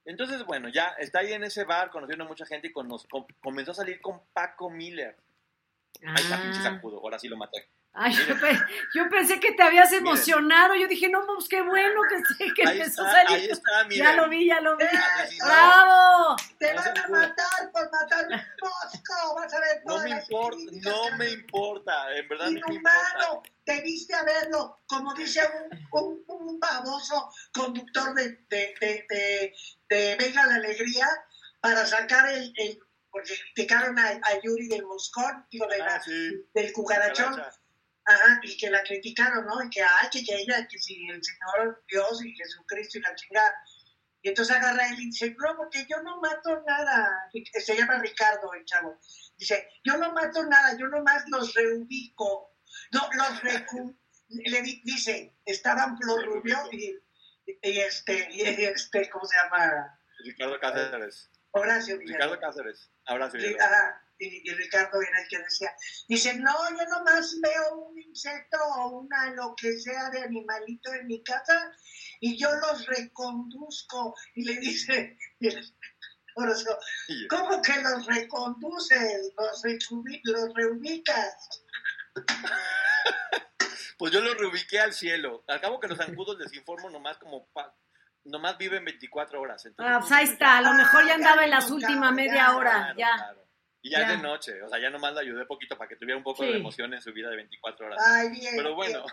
[0.07, 3.07] Entonces, bueno, ya está ahí en ese bar conociendo a mucha gente y con- nos-
[3.07, 5.17] com- comenzó a salir con Paco Miller.
[6.05, 6.63] Ahí está, pinche Ah.
[6.63, 6.99] zancudo.
[6.99, 7.69] Ahora sí lo maté.
[7.95, 8.41] Ay, yo, Mire.
[8.41, 8.61] pe-
[8.95, 10.07] yo pensé que te habías Miren.
[10.07, 10.75] emocionado.
[10.75, 13.39] Yo dije, no, pues qué bueno que, que Ahí empezó está, a salir.
[13.45, 13.99] ahí está, miren.
[14.07, 14.85] ya lo vi, ya lo vi.
[15.15, 15.45] Asesinó.
[15.45, 16.37] ¡Bravo!
[16.59, 17.29] Te No van a puede.
[17.29, 19.35] matar por matar un Mosco.
[19.35, 20.57] Vas a ver No me importa,
[20.91, 22.73] no me importa, en verdad no me importa.
[22.73, 25.41] Inhumano, debiste haberlo, como dice
[25.93, 29.55] un, un, un baboso conductor de, de, de, de,
[29.91, 31.07] de Venga la Alegría,
[31.61, 32.79] para sacar el, el
[33.11, 37.59] porque criticaron a, a Yuri del Moscón, digo, de la- Ah, sí, del cucarachón, caracha.
[38.05, 39.63] Ajá, y que la criticaron, ¿no?
[39.63, 43.55] Y que, ay, que, ella, que si el Señor Dios y Jesucristo y la chingada.
[44.23, 47.29] Y entonces agarra él y dice, no, porque yo no mato nada.
[47.65, 48.99] Se llama Ricardo, el chavo.
[49.37, 52.57] Dice, yo no mato nada, yo nomás los reubico.
[52.93, 53.99] No, los recu...
[54.29, 56.97] Le di- dice, estaban Flor Rubio y,
[57.47, 60.01] y este, y este, ¿cómo se llama?
[60.25, 61.31] Ricardo Cáceres.
[61.51, 62.41] Horacio Ricardo.
[62.41, 62.91] Cáceres.
[63.05, 63.37] Abrazo.
[63.37, 65.73] Y, ajá, y- y Ricardo era el que decía,
[66.09, 71.07] dice, no, yo nomás veo un insecto o una lo que sea de animalito en
[71.07, 71.71] mi casa
[72.21, 74.15] y yo los reconduzco.
[74.35, 79.33] Y le dice, Y- ¿cómo que los reconduces?
[79.37, 79.63] Los,
[80.25, 81.49] los reubicas.
[83.99, 85.45] Pues yo lo reubiqué al cielo.
[85.47, 87.47] Al cabo que los zancudos les informo nomás como...
[87.53, 87.73] pa-
[88.25, 89.65] Nomás viven 24 horas.
[89.67, 90.59] entonces, Ah, pues ahí está.
[90.59, 92.71] A lo mejor ya andaba en las últimas media hora.
[92.95, 93.15] Claro, Ya.
[93.17, 93.49] claro.
[93.85, 94.05] Y ya, Ya.
[94.13, 96.45] es de noche, o sea, ya nomás la ayudé poquito para que tuviera un poco
[96.45, 96.51] Sí.
[96.51, 97.99] de emoción en su vida de 24 horas.
[98.07, 98.55] Ay, bien.
[98.57, 99.05] Pero bueno.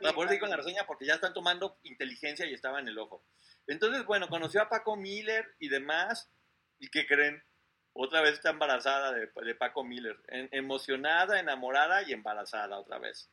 [0.00, 3.24] bien, seguir con la reseña porque ya están tomando inteligencia y estaba en el ojo.
[3.66, 6.30] Entonces, bueno, conoció a Paco Miller y demás.
[6.78, 7.44] ¿Y qué creen?
[7.92, 10.18] Otra vez está embarazada de, de Paco Miller.
[10.28, 13.30] En- emocionada, enamorada y embarazada otra vez.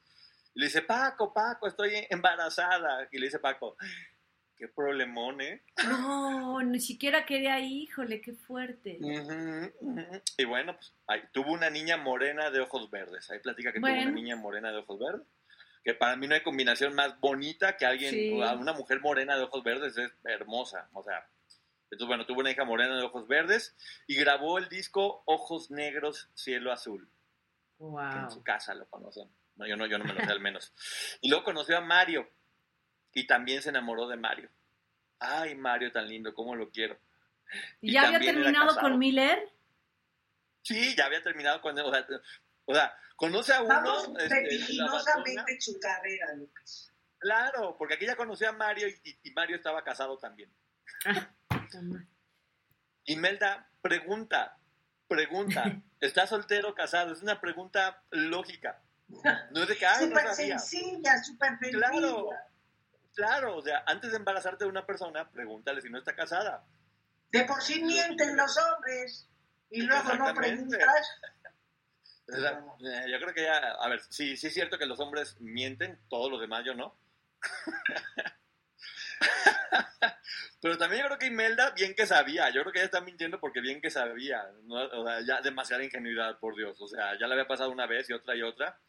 [0.54, 3.08] Y le dice, Paco, Paco, estoy embarazada.
[3.12, 3.78] Y le dice Paco,
[4.60, 5.64] qué problemón, ¿eh?
[5.88, 9.00] No, ni siquiera quería, híjole, qué fuerte.
[10.38, 13.32] Y bueno, pues ahí, tuvo una niña morena de ojos verdes.
[13.32, 15.26] Ahí platica que tuvo una niña morena de ojos verdes.
[15.84, 18.32] Que para mí no hay combinación más bonita que alguien, Sí.
[18.34, 20.90] una mujer morena de ojos verdes es hermosa.
[20.94, 21.26] O sea,
[21.86, 26.30] entonces bueno, tuvo una hija morena de ojos verdes y grabó el disco Ojos Negros,
[26.36, 27.10] Cielo Azul.
[27.78, 29.30] Que en su casa lo conocen.
[29.56, 30.74] No, yo no, yo no me lo sé al menos.
[31.22, 32.30] Y luego conoció a Mario
[33.20, 34.50] y también se enamoró de Mario.
[35.20, 36.98] Ay, Mario tan lindo, cómo lo quiero.
[37.82, 39.52] ¿Y Y ya había terminado con Miller?
[40.62, 42.08] Sí, ya había terminado con o sea,
[42.66, 43.70] o sea, conoce a uno.
[43.70, 46.94] Vamos este, vertiginosamente en su carrera, Lucas.
[47.18, 50.54] Claro, porque aquí ya conoció a Mario y, y Mario estaba casado también.
[53.06, 54.58] Imelda pregunta,
[55.08, 55.64] pregunta,
[56.00, 57.12] ¿está soltero o casado?
[57.12, 58.82] Es una pregunta lógica.
[59.52, 61.90] No es de que, ay, Súper sencilla, súper sencilla.
[61.90, 62.30] Claro,
[63.20, 66.66] claro, o sea, antes de embarazarte de una persona, pregúntale si no está casada.
[67.32, 69.28] De por sí mienten los hombres
[69.70, 71.20] y luego no preguntas.
[72.28, 76.32] Yo creo que ya, a ver, sí, sí es cierto que los hombres mienten, todos
[76.32, 76.98] los demás yo no.
[80.62, 83.42] Pero también yo creo que Imelda bien que sabía, yo creo que ella está mintiendo
[83.42, 84.76] porque bien que sabía, ¿no?
[84.76, 88.10] o sea, ya demasiada ingenuidad, por Dios, o sea, ya le había pasado una vez
[88.10, 88.80] y otra y otra.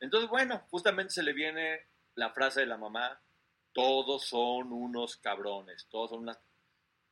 [0.00, 3.20] Entonces, bueno, justamente se le viene la frase de la mamá,
[3.78, 6.36] todos son unos cabrones, todos son unas...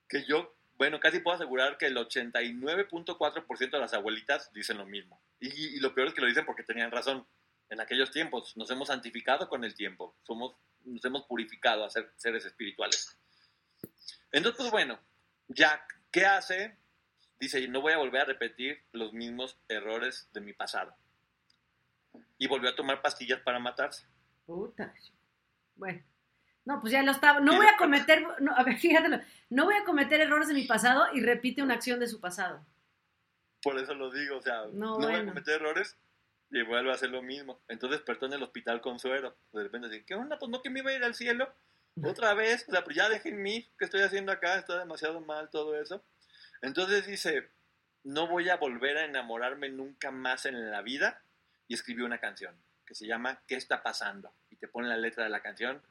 [0.09, 5.23] Que yo, bueno, casi puedo asegurar que el 89.4% de las abuelitas dicen lo mismo.
[5.39, 7.25] Y, lo peor es que lo dicen porque tenían razón.
[7.69, 12.13] En aquellos tiempos nos hemos santificado con el tiempo, somos, nos hemos purificado a ser
[12.17, 13.17] seres espirituales.
[14.33, 14.99] Entonces, pues bueno,
[15.47, 16.77] Jack, ¿qué hace?
[17.39, 20.97] Dice, no voy a volver a repetir los mismos errores de mi pasado.
[22.39, 24.05] Y volvió a tomar pastillas para matarse.
[24.45, 24.93] Puta.
[25.77, 26.03] Bueno.
[26.67, 27.41] No, pues ya lo estaba.
[27.41, 30.65] No voy a cometer, no, a ver, fíjatelo, no voy a cometer errores de mi
[30.65, 32.67] pasado y repite una acción de su pasado.
[33.63, 35.97] Por eso lo digo, o sea, No, no, voy a cometer errores
[36.51, 37.61] y vuelve a hacer lo mismo.
[37.69, 39.37] Entonces despertó en el hospital con suero.
[39.53, 40.39] De repente dice, ¿qué onda?
[40.39, 41.49] Pues no que me iba a ir al cielo.
[42.03, 44.59] Otra vez, o sea, pues ya déjenme ¿qué estoy haciendo acá?
[44.59, 46.05] Está demasiado mal todo eso.
[46.63, 47.49] Entonces dice,
[48.05, 51.23] no voy a volver a enamorarme nunca más en la vida.
[51.69, 54.33] Y escribió una canción que se llama ¿Qué está pasando?
[54.51, 55.83] Y te pone la letra de la canción,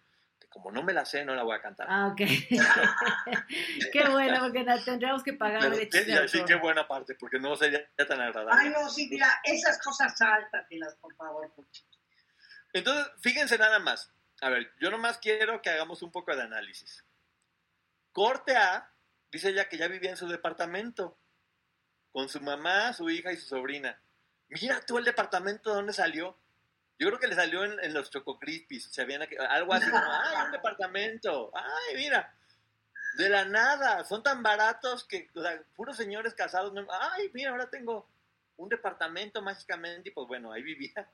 [0.55, 1.85] como no me la sé, no la voy a cantar.
[1.89, 2.15] Ah, ok.
[3.91, 7.85] qué bueno, porque tendríamos que pagar Pero, de sí, qué buena parte, porque no sería
[7.97, 8.53] tan agradable.
[8.57, 11.51] Ay, no, sí, mira, esas cosas sáltatelas, por favor.
[12.71, 14.13] Entonces, fíjense nada más.
[14.39, 17.03] A ver, yo nomás quiero que hagamos un poco de análisis.
[18.13, 18.89] Corte A,
[19.29, 21.19] dice ella que ya vivía en su departamento,
[22.13, 23.99] con su mamá, su hija y su sobrina.
[24.47, 26.39] Mira tú el departamento de dónde salió.
[26.97, 28.85] Yo creo que le salió en, los Choco Crispies.
[28.85, 31.51] Se habían, algo así como, ¡ay, un departamento!
[31.53, 32.33] ¡Ay, mira!
[33.17, 34.05] De la nada.
[34.05, 36.73] Son tan baratos que, o sea, puros señores casados.
[36.89, 38.07] ¡Ay, mira, ahora tengo
[38.57, 40.09] un departamento mágicamente!
[40.09, 41.09] Y pues bueno, ahí vivía.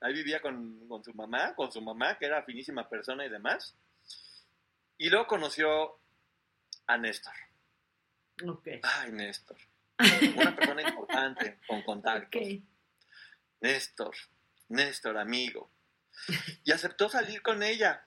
[0.00, 3.74] Ahí vivía con, con su mamá, con su mamá, que era finísima persona y demás.
[4.96, 5.98] Y luego conoció
[6.86, 7.34] a Néstor.
[8.46, 8.68] Ok.
[8.82, 9.58] Ay, Néstor.
[9.98, 12.42] Una persona importante, con contactos.
[13.60, 14.14] Néstor
[14.68, 15.70] Néstor, amigo.
[16.64, 18.06] Y aceptó salir con ella.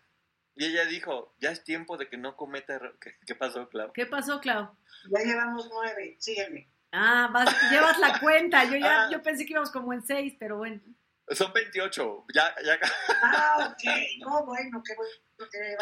[0.55, 2.97] Y ella dijo, ya es tiempo de que no cometa error.
[2.99, 3.93] ¿Qué, pasó, Clau?
[3.93, 4.75] ¿Qué pasó, Clau?
[5.09, 6.69] Ya llevamos nueve, sígueme.
[6.91, 7.29] Ah,
[7.71, 8.65] llevas la cuenta.
[8.65, 9.09] Yo ya ah.
[9.11, 10.81] yo pensé que íbamos como en seis, pero bueno.
[11.29, 12.25] Son 28.
[12.33, 12.79] Ya, ya.
[13.21, 13.83] Ah, ok.
[14.19, 15.77] No, bueno, qué bueno que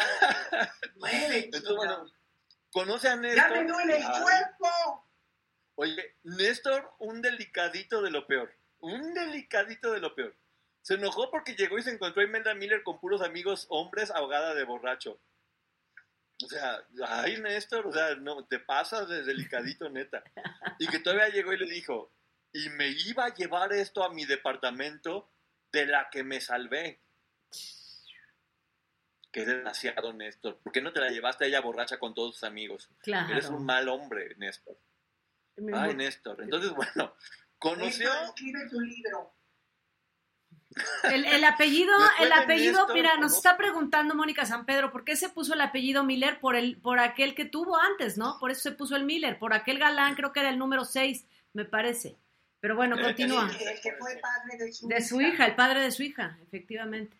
[0.96, 1.44] Nueve.
[1.44, 2.06] Entonces, bueno,
[2.70, 3.48] conoce a Néstor.
[3.50, 5.08] ¡Ya me duele el cuerpo!
[5.76, 8.54] Oye, Néstor, un delicadito de lo peor.
[8.80, 10.36] Un delicadito de lo peor.
[10.88, 14.54] Se enojó porque llegó y se encontró a Imelda Miller con puros amigos hombres ahogada
[14.54, 15.20] de borracho.
[16.42, 20.24] O sea, ay, Néstor, o sea, no, te pasas de delicadito, neta.
[20.78, 22.10] Y que todavía llegó y le dijo,
[22.54, 25.30] y me iba a llevar esto a mi departamento
[25.72, 27.02] de la que me salvé.
[29.30, 30.56] Qué desgraciado, Néstor.
[30.56, 32.88] ¿Por qué no te la llevaste a ella borracha con todos tus amigos?
[33.02, 33.30] Claro.
[33.30, 34.78] Eres un mal hombre, Néstor.
[35.70, 36.40] Ay, Néstor.
[36.44, 37.14] Entonces, bueno,
[37.58, 38.10] conoció...
[38.24, 39.37] escribe tu libro.
[41.04, 45.54] El, apellido, el apellido, mira, nos está preguntando Mónica San Pedro, ¿por qué se puso
[45.54, 46.40] el apellido Miller?
[46.40, 48.38] Por el, por aquel que tuvo antes, ¿no?
[48.38, 51.26] Por eso se puso el Miller, por aquel galán, creo que era el número 6,
[51.54, 52.16] me parece.
[52.60, 53.50] Pero bueno, eh, continúa.
[53.50, 55.46] El, que fue padre de su, de su hija.
[55.46, 57.16] el padre de su hija, efectivamente.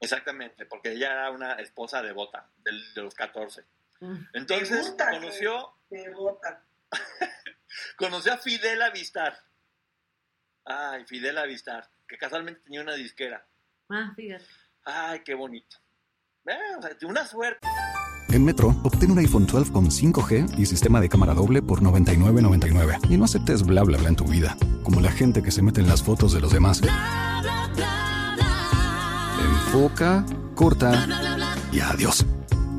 [0.00, 3.62] Exactamente, porque ella era una esposa devota de, de los 14.
[4.00, 4.16] Mm.
[4.32, 5.74] Entonces, conoció.
[7.96, 9.38] conoció a Fidel Avistar.
[10.64, 13.46] Ay, Fidel Avistar que casualmente tenía una disquera.
[13.88, 14.44] Ah, fíjate.
[14.84, 15.76] Ay, qué bonito.
[16.44, 17.66] o sea, una suerte.
[18.30, 23.10] En Metro, obtén un iPhone 12 con 5G y sistema de cámara doble por $99.99.
[23.10, 25.80] Y no aceptes bla bla bla en tu vida, como la gente que se mete
[25.80, 26.80] en las fotos de los demás.
[29.40, 31.06] Enfoca, corta
[31.72, 32.26] y adiós.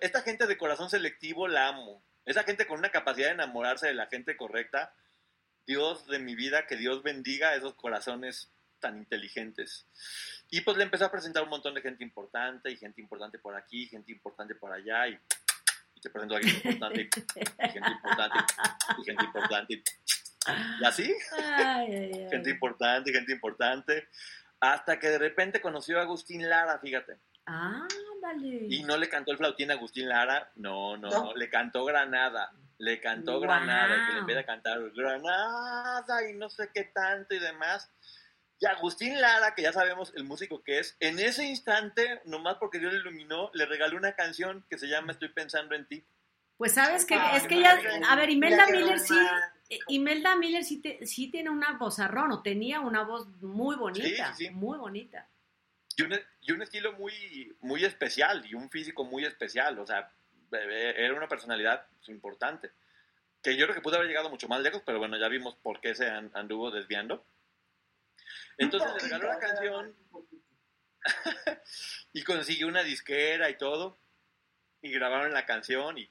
[0.00, 2.02] Esta gente de corazón selectivo la amo.
[2.24, 4.94] Esa gente con una capacidad de enamorarse de la gente correcta.
[5.66, 9.86] Dios de mi vida, que Dios bendiga esos corazones tan inteligentes.
[10.50, 13.54] Y pues le empezó a presentar un montón de gente importante, y gente importante por
[13.54, 15.18] aquí, gente importante por allá, y,
[16.00, 18.38] te presento a alguien importante, y, gente importante,
[18.98, 19.82] y gente importante,
[20.80, 21.14] y así.
[22.30, 24.08] Gente importante, gente importante.
[24.60, 27.16] Hasta que de repente conoció a Agustín Lara, fíjate.
[27.46, 27.86] Ah.
[28.42, 32.52] Y no le cantó el flautín a Agustín Lara, no, no, no, le cantó Granada,
[32.78, 37.38] le cantó Granada, que le empieza a cantar Granada y no sé qué tanto y
[37.38, 37.90] demás.
[38.58, 42.78] Y Agustín Lara, que ya sabemos el músico que es, en ese instante, nomás porque
[42.78, 46.04] Dios le iluminó, le regaló una canción que se llama Estoy pensando en ti.
[46.56, 47.78] Pues sabes que es que ya,
[48.08, 49.14] a ver, Imelda Miller sí,
[49.88, 55.28] Imelda Miller sí, sí tiene una vozarrón, o tenía una voz muy bonita, muy bonita.
[55.96, 60.12] Y un, y un, estilo muy, muy especial, y un físico muy especial, o sea,
[60.52, 62.70] era una personalidad importante,
[63.42, 65.80] que yo creo que pudo haber llegado mucho más lejos, pero bueno, ya vimos por
[65.80, 67.24] qué se anduvo desviando.
[68.58, 69.94] Entonces le regaló la canción
[72.12, 73.98] y consiguió una disquera y todo.
[74.82, 76.10] Y grabaron la canción y,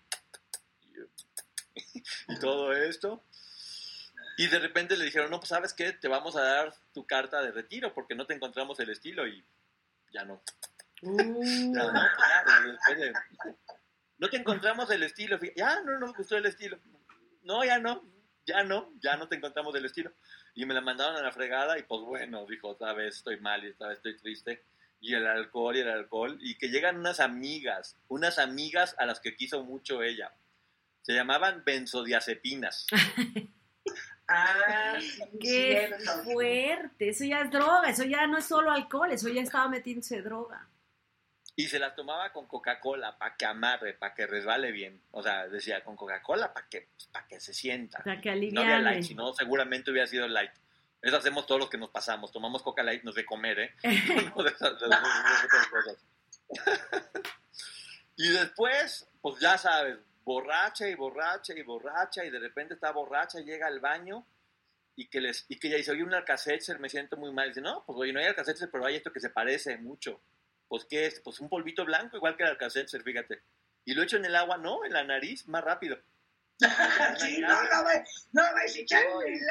[1.76, 3.24] y, todo esto.
[4.38, 7.42] Y de repente le dijeron, no, pues sabes qué, te vamos a dar tu carta
[7.42, 9.44] de retiro porque no te encontramos el estilo y
[10.16, 10.42] ya no.
[11.02, 11.76] Uh.
[11.76, 12.02] Ya no,
[14.18, 15.38] no te encontramos el estilo.
[15.56, 16.80] Ya no nos gustó el estilo.
[17.44, 18.02] No, ya no,
[18.46, 20.12] ya no, ya no te encontramos el estilo
[20.56, 23.64] y me la mandaron a la fregada y pues bueno, dijo, otra vez estoy mal
[23.64, 24.64] y esta vez estoy triste.
[25.02, 26.38] Y el alcohol y el alcohol.
[26.40, 30.32] Y que llegan unas amigas, unas amigas a las que quiso mucho ella.
[31.02, 32.88] Se llamaban benzodiazepinas.
[34.28, 34.98] ah,
[35.40, 37.10] qué fuerte.
[37.10, 40.68] Eso ya es droga, eso ya no es solo alcohol, eso ya estaba metiéndose droga
[41.58, 45.02] y se las tomaba con Coca-Cola para que amarre, para que resbale bien.
[45.12, 48.00] O sea, decía con Coca-Cola para que, pues, para que se sienta.
[48.00, 48.68] Para que aliviane.
[48.68, 50.52] No había light, si no, seguramente hubiera sido light.
[51.02, 52.32] Eso hacemos todos los que nos pasamos.
[52.32, 53.76] Tomamos Coca Light, nos de comer, ¿eh?
[58.18, 63.40] y después, pues ya sabes, borracha y borracha y borracha y de repente está borracha,
[63.40, 64.26] llega al baño
[64.96, 67.48] y que les y que ya dice, oye, un alcacelser, me siento muy mal.
[67.48, 70.22] Y dice, no, pues oye, no hay alcacelser, pero hay esto que se parece mucho.
[70.68, 71.20] Pues, ¿qué es?
[71.20, 73.44] Pues un polvito blanco, igual que el Alka-Seltzer, fíjate.
[73.86, 75.98] Y lo echo en el agua, no, en la nariz, más rápido.
[77.18, 79.48] sí, no, no me, no me echar en el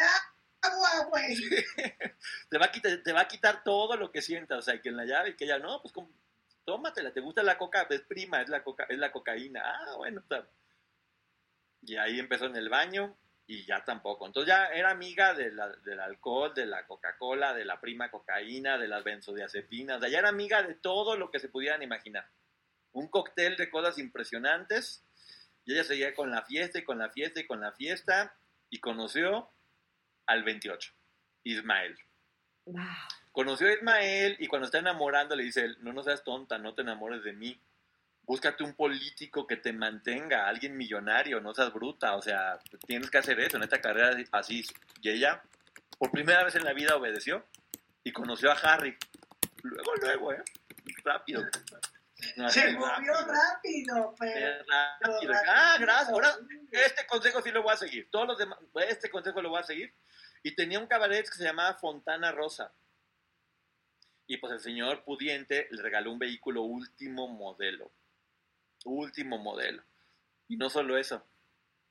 [0.63, 1.37] agua, güey.
[2.51, 4.89] te, va a quitar, te va a quitar todo lo que sientas, o sea, que
[4.89, 5.95] en la llave, y que ella, no, pues
[6.65, 7.87] tómatela, ¿te gusta la coca?
[7.91, 9.63] Es prima, es la, coca, es la cocaína.
[9.65, 10.49] Ah, bueno, está.
[11.87, 13.17] Y ahí empezó en el baño,
[13.47, 14.27] y ya tampoco.
[14.27, 19.05] Entonces ya era amiga del alcohol, de la Coca-Cola, de la prima cocaína, de las
[19.05, 22.29] benzodiazepinas, ya era amiga de todo lo que se pudieran imaginar.
[22.93, 25.05] Un cóctel de cosas impresionantes
[25.65, 28.37] y ella seguía con la fiesta y con la fiesta y con la fiesta
[28.71, 29.51] y conoció
[30.27, 30.93] al 28,
[31.45, 31.99] Ismael.
[33.33, 36.83] Conoció a Ismael y cuando está enamorando le dice, no, no seas tonta, no te
[36.83, 37.61] enamores de mí
[38.27, 43.19] búscate un político que te mantenga, alguien millonario, no seas bruta, o sea, tienes que
[43.19, 44.65] hacer eso en esta carrera así.
[45.01, 45.43] Y ella,
[45.99, 47.47] por primera vez en la vida, obedeció
[48.03, 48.97] y conoció a Harry.
[49.63, 50.43] Luego, luego, ¿eh?
[51.05, 51.43] Rápido.
[52.49, 54.65] Se movió rápido, pero...
[55.01, 55.33] Rápido.
[55.47, 56.09] Ah, gracias.
[56.09, 56.35] Ahora,
[56.71, 58.09] este consejo sí lo voy a seguir.
[58.11, 58.59] Todos los demás,
[58.89, 59.95] este consejo lo voy a seguir.
[60.43, 62.73] Y tenía un cabaret que se llamaba Fontana Rosa.
[64.27, 67.93] Y pues el señor pudiente le regaló un vehículo último modelo
[68.85, 69.83] último modelo.
[70.49, 71.25] Y no solo eso,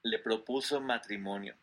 [0.04, 1.56] le propuso matrimonio.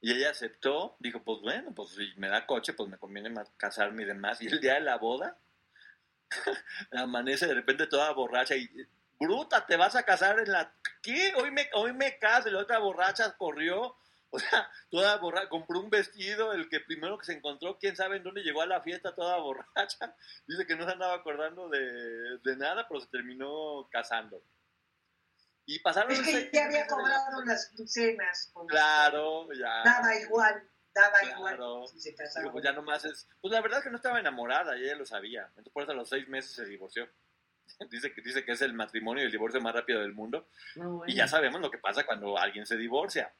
[0.00, 4.02] Y ella aceptó, dijo, pues bueno, pues si me da coche, pues me conviene casarme
[4.02, 4.40] y demás.
[4.40, 5.38] Y el día de la boda,
[6.92, 8.68] amanece de repente toda borracha y,
[9.18, 10.72] bruta, te vas a casar en la...
[11.02, 11.34] ¿Qué?
[11.36, 13.96] Hoy me, hoy me caso y la otra borracha corrió
[14.30, 18.16] o sea, toda borracha, compró un vestido, el que primero que se encontró, quién sabe
[18.16, 20.16] en dónde llegó a la fiesta toda borracha.
[20.46, 24.42] Dice que no se andaba acordando de, nada, pero se terminó casando.
[25.66, 26.12] Y pasaron...
[26.12, 28.52] Es que ya había cobrado las quincenas.
[28.68, 29.82] Claro, ya.
[29.84, 31.88] Daba igual, daba igual.
[31.88, 32.50] Si se casaba.
[32.52, 33.28] pues ya nomás es...
[33.40, 35.46] Pues la verdad es que no estaba enamorada, y ella lo sabía.
[35.48, 37.08] Entonces por eso a los seis meses se divorció.
[37.90, 40.48] dice que dice que es el matrimonio y el divorcio más rápido del mundo.
[41.06, 43.32] Y ya sabemos lo que pasa cuando alguien se divorcia.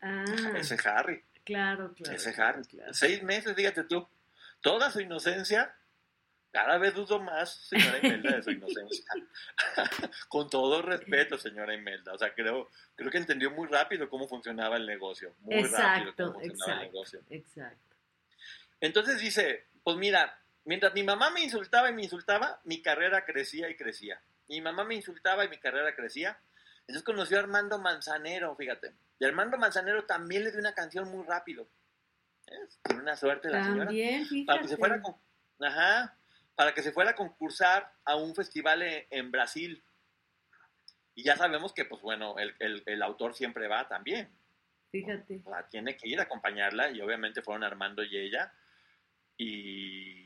[0.00, 0.24] Ah,
[0.56, 1.22] ese Harry.
[1.44, 2.16] Claro, claro.
[2.16, 2.62] Ese Harry.
[2.92, 4.06] Seis meses, dígate tú.
[4.60, 5.74] Toda su inocencia,
[6.50, 9.04] cada vez dudo más, señora Imelda, de su inocencia.
[10.28, 12.14] Con todo respeto, señora Imelda.
[12.14, 15.34] O sea, creo, creo que entendió muy rápido cómo funcionaba el negocio.
[15.40, 17.22] Muy rápido cómo funcionaba el negocio.
[17.30, 17.96] Exacto.
[18.80, 23.68] Entonces dice, pues mira, mientras mi mamá me insultaba y me insultaba, mi carrera crecía
[23.68, 24.20] y crecía.
[24.48, 26.38] Mi mamá me insultaba y mi carrera crecía.
[26.86, 28.94] Entonces conoció a Armando Manzanero, fíjate.
[29.18, 31.68] Y Armando Manzanero también le dio una canción muy rápido.
[32.84, 33.90] Tiene una suerte la señora.
[33.90, 34.44] Fíjate.
[34.46, 35.16] Para que se fuera con,
[35.60, 36.16] ajá,
[36.54, 39.82] para que se fuera a concursar a un festival en, Brasil.
[41.14, 44.28] Y ya sabemos que, pues bueno, el, autor siempre va también.
[44.92, 45.42] Fíjate.
[45.46, 48.52] La tiene que ir a acompañarla y obviamente fueron Armando y ella.
[49.36, 50.25] Y,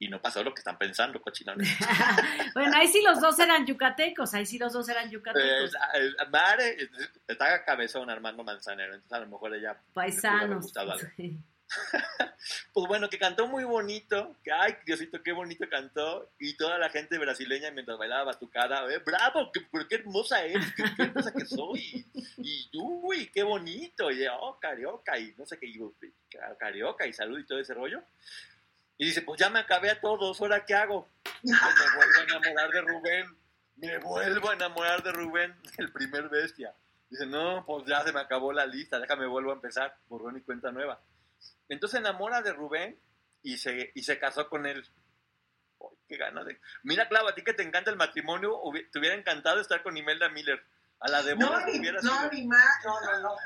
[0.00, 1.68] y no pasó lo que están pensando, cochinones.
[2.54, 5.74] bueno, ahí sí los dos eran yucatecos, ahí sí los dos eran yucatecos.
[5.94, 6.90] Eh, Mare
[7.28, 9.78] está cabezón Armando Manzanero, entonces a lo mejor ella...
[9.92, 10.72] Paisanos.
[12.72, 16.88] pues bueno, que cantó muy bonito, que ay, Diosito, qué bonito cantó, y toda la
[16.88, 22.06] gente brasileña mientras bailaba batucada, eh, bravo, qué, qué hermosa eres, qué, hermosa que soy,
[22.38, 25.70] y uy, qué bonito, y oh, carioca, y no sé qué,
[26.58, 28.02] carioca, y salud y todo ese rollo.
[29.00, 31.08] Y dice, pues ya me acabé a todos, ¿ahora qué hago?
[31.24, 33.36] Pues me vuelvo a enamorar de Rubén.
[33.76, 36.74] Me vuelvo a enamorar de Rubén, el primer bestia.
[37.08, 40.42] Dice, no, pues ya se me acabó la lista, déjame vuelvo a empezar, borrón y
[40.42, 41.00] cuenta nueva.
[41.70, 43.00] Entonces se enamora de Rubén
[43.42, 44.86] y se, y se casó con él.
[46.06, 46.60] qué gana de...
[46.82, 48.60] Mira, Clau, a ti que te encanta el matrimonio,
[48.92, 50.62] te hubiera encantado estar con Imelda Miller.
[50.98, 53.36] A la de no, ni, no, ni más, no, no, no.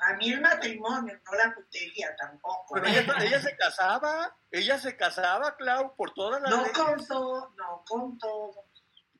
[0.00, 2.74] A mí el matrimonio, no la putería tampoco.
[2.74, 7.84] Pero ella, se casaba, ella se casaba, Clau, por todas las No con todo, no
[7.86, 8.64] con todo.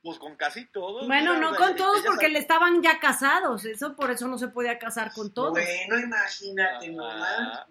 [0.03, 1.07] Pues con casi todos.
[1.07, 4.79] Bueno, no con todos porque le estaban ya casados, eso por eso no se podía
[4.79, 5.53] casar con todos.
[5.53, 7.67] Bueno, imagínate, mamá.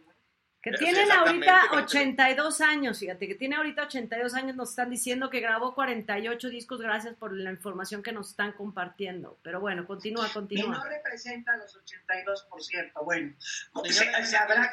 [0.62, 5.40] Que tienen ahorita 82 años, fíjate, que tiene ahorita 82 años, nos están diciendo que
[5.40, 9.40] grabó 48 discos, gracias por la información que nos están compartiendo.
[9.42, 10.66] Pero bueno, continúa, continúa.
[10.66, 14.70] Y no representa los 82%, bueno, se, se, habrá,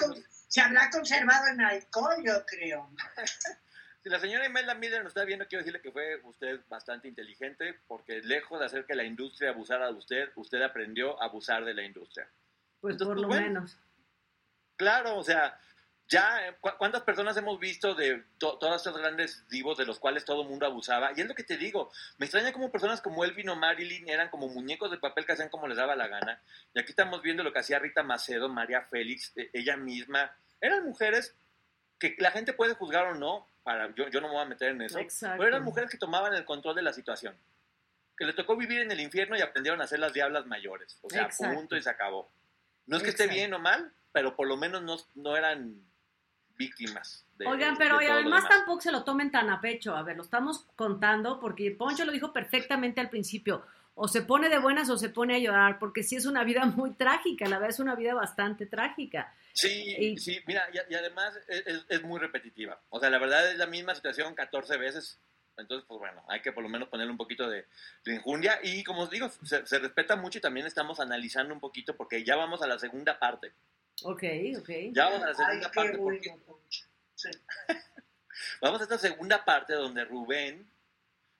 [0.48, 2.90] se habrá conservado en alcohol, yo creo.
[4.06, 7.80] Si la señora Imelda Miller nos está viendo, quiero decirle que fue usted bastante inteligente,
[7.88, 11.74] porque lejos de hacer que la industria abusara de usted, usted aprendió a abusar de
[11.74, 12.30] la industria.
[12.80, 13.76] Pues por lo menos.
[14.76, 15.58] Claro, o sea,
[16.08, 20.42] ya, eh, ¿cuántas personas hemos visto de todas estas grandes divos de los cuales todo
[20.42, 21.10] el mundo abusaba?
[21.16, 24.28] Y es lo que te digo, me extraña como personas como Elvin o Marilyn eran
[24.28, 26.40] como muñecos de papel que hacían como les daba la gana.
[26.74, 30.32] Y aquí estamos viendo lo que hacía Rita Macedo, María Félix, e, ella misma.
[30.60, 31.34] Eran mujeres
[31.98, 34.70] que la gente puede juzgar o no, para, yo, yo no me voy a meter
[34.70, 37.36] en eso, pero eran mujeres que tomaban el control de la situación.
[38.16, 40.98] Que le tocó vivir en el infierno y aprendieron a ser las diablas mayores.
[41.02, 42.30] O sea, punto y se acabó.
[42.86, 45.82] No es que esté bien o mal, pero por lo menos no, no eran
[46.56, 47.24] víctimas.
[47.44, 49.94] Oigan, pero además tampoco se lo tomen tan a pecho.
[49.94, 53.64] A ver, lo estamos contando porque Poncho lo dijo perfectamente al principio.
[53.94, 56.66] O se pone de buenas o se pone a llorar, porque sí es una vida
[56.66, 59.34] muy trágica, la verdad es una vida bastante trágica.
[59.54, 62.78] Sí, sí, mira, y, además es, muy repetitiva.
[62.90, 65.18] O sea, la verdad es la misma situación 14 veces.
[65.56, 67.64] Entonces, pues bueno, hay que por lo menos ponerle un poquito de,
[68.04, 68.60] injundia.
[68.62, 72.22] Y como os digo, se, se respeta mucho y también estamos analizando un poquito porque
[72.22, 73.54] ya vamos a la segunda parte.
[74.02, 74.22] Ok,
[74.58, 74.68] ok.
[74.92, 75.98] Ya vamos a la segunda parte.
[78.60, 80.68] vamos a esta segunda parte donde Rubén,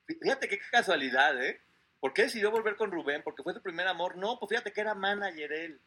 [0.07, 1.61] fíjate qué casualidad, ¿eh?
[2.01, 3.23] ¿Por qué decidió volver con Rubén?
[3.23, 4.17] ¿Porque fue su primer amor?
[4.17, 5.81] No, pues fíjate que era manager él.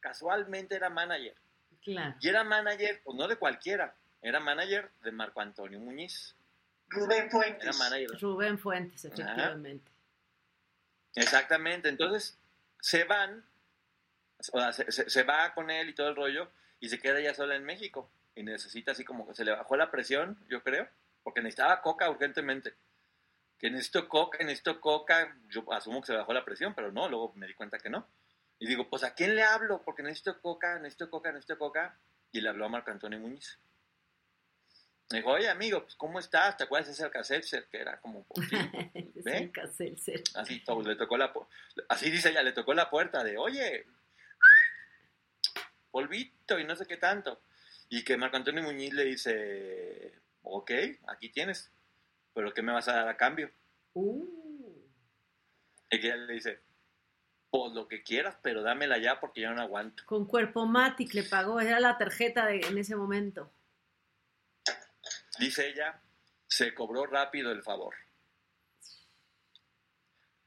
[0.00, 1.36] Casualmente era manager.
[1.82, 2.16] Claro.
[2.20, 6.36] Y era manager, pues no de cualquiera, era manager de Marco Antonio Muñiz.
[6.88, 7.62] Rubén Fuentes.
[7.62, 8.20] Era manager.
[8.20, 9.90] Rubén Fuentes, efectivamente.
[11.14, 11.88] Exactamente.
[11.88, 12.38] Entonces,
[12.80, 13.44] se van
[14.52, 17.54] o sea, se, va con él y todo el rollo y se queda ya sola
[17.56, 20.88] en México y necesita así como que se le bajó la presión, yo creo,
[21.22, 22.74] porque necesitaba coca urgentemente.
[23.58, 27.32] Que necesito coca, necesito coca, yo asumo que se bajó la presión, pero no, luego
[27.36, 28.06] me di cuenta que no.
[28.58, 29.82] Y digo, pues ¿a quién le hablo?
[29.84, 31.96] Porque necesito coca, necesito coca, necesito coca.
[32.32, 33.58] Y le habló a Marco Antonio Muñiz.
[35.12, 36.56] Me dijo, oye amigo, pues ¿cómo estás?
[36.56, 37.66] ¿Te acuerdas de ese Alcacelser?
[37.66, 39.52] Que era como, pues, ¿ve?
[40.34, 41.32] Así, todo, le tocó la,
[41.88, 43.86] así dice ella, le tocó la puerta de, oye,
[45.92, 47.40] polvito y no sé qué tanto.
[47.88, 50.70] Y que Marco Antonio Muñiz le dice, ok,
[51.06, 51.70] aquí tienes,
[52.34, 53.52] pero ¿qué me vas a dar a cambio?
[53.92, 54.26] Uh.
[55.90, 56.60] Y que ella le dice,
[57.50, 60.02] pues lo que quieras, pero dámela ya porque yo no aguanto.
[60.06, 63.52] Con Cuerpo Matic le pagó, era la tarjeta de, en ese momento.
[65.38, 66.00] Dice ella,
[66.46, 67.94] se cobró rápido el favor.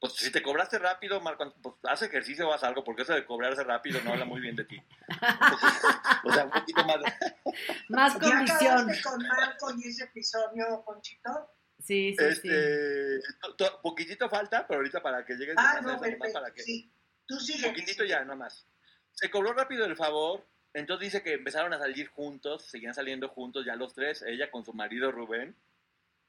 [0.08, 3.26] Pues si te cobraste rápido, Marco, pues haz ejercicio o haz algo, porque eso de
[3.26, 4.82] cobrarse rápido no habla muy bien de ti.
[6.24, 7.54] o sea, un poquito más de...
[7.90, 8.92] Más condición.
[9.04, 11.52] con Marco y ese episodio, Conchito?
[11.80, 13.66] Sí, sí, este, sí.
[13.82, 16.64] Poquitito falta, pero ahorita para que llegues ah, no, para que...
[16.64, 16.92] Sí.
[17.26, 17.68] Tú sigue.
[17.68, 18.68] Poquitito ya, nomás.
[19.14, 23.66] Se cobró rápido el favor, entonces dice que empezaron a salir juntos, seguían saliendo juntos
[23.66, 25.56] ya los tres, ella con su marido Rubén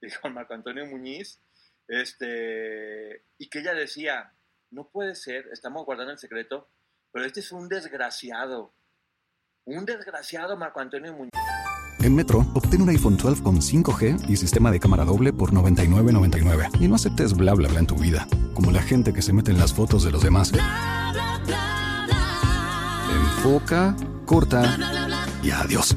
[0.01, 1.41] y con Marco Antonio Muñiz
[1.89, 4.33] este, y que ella decía,
[4.71, 6.69] no puede ser, estamos guardando el secreto,
[7.13, 8.75] pero este es un desgraciado.
[9.65, 11.31] Un desgraciado Marco Antonio Muñoz.
[12.01, 16.81] En Metro, obtén un iPhone 12 con 5G y sistema de cámara doble por $99.99.
[16.81, 19.51] Y no aceptes bla bla bla en tu vida, como la gente que se mete
[19.51, 20.53] en las fotos de los demás.
[23.11, 24.77] Enfoca, corta
[25.43, 25.97] y adiós.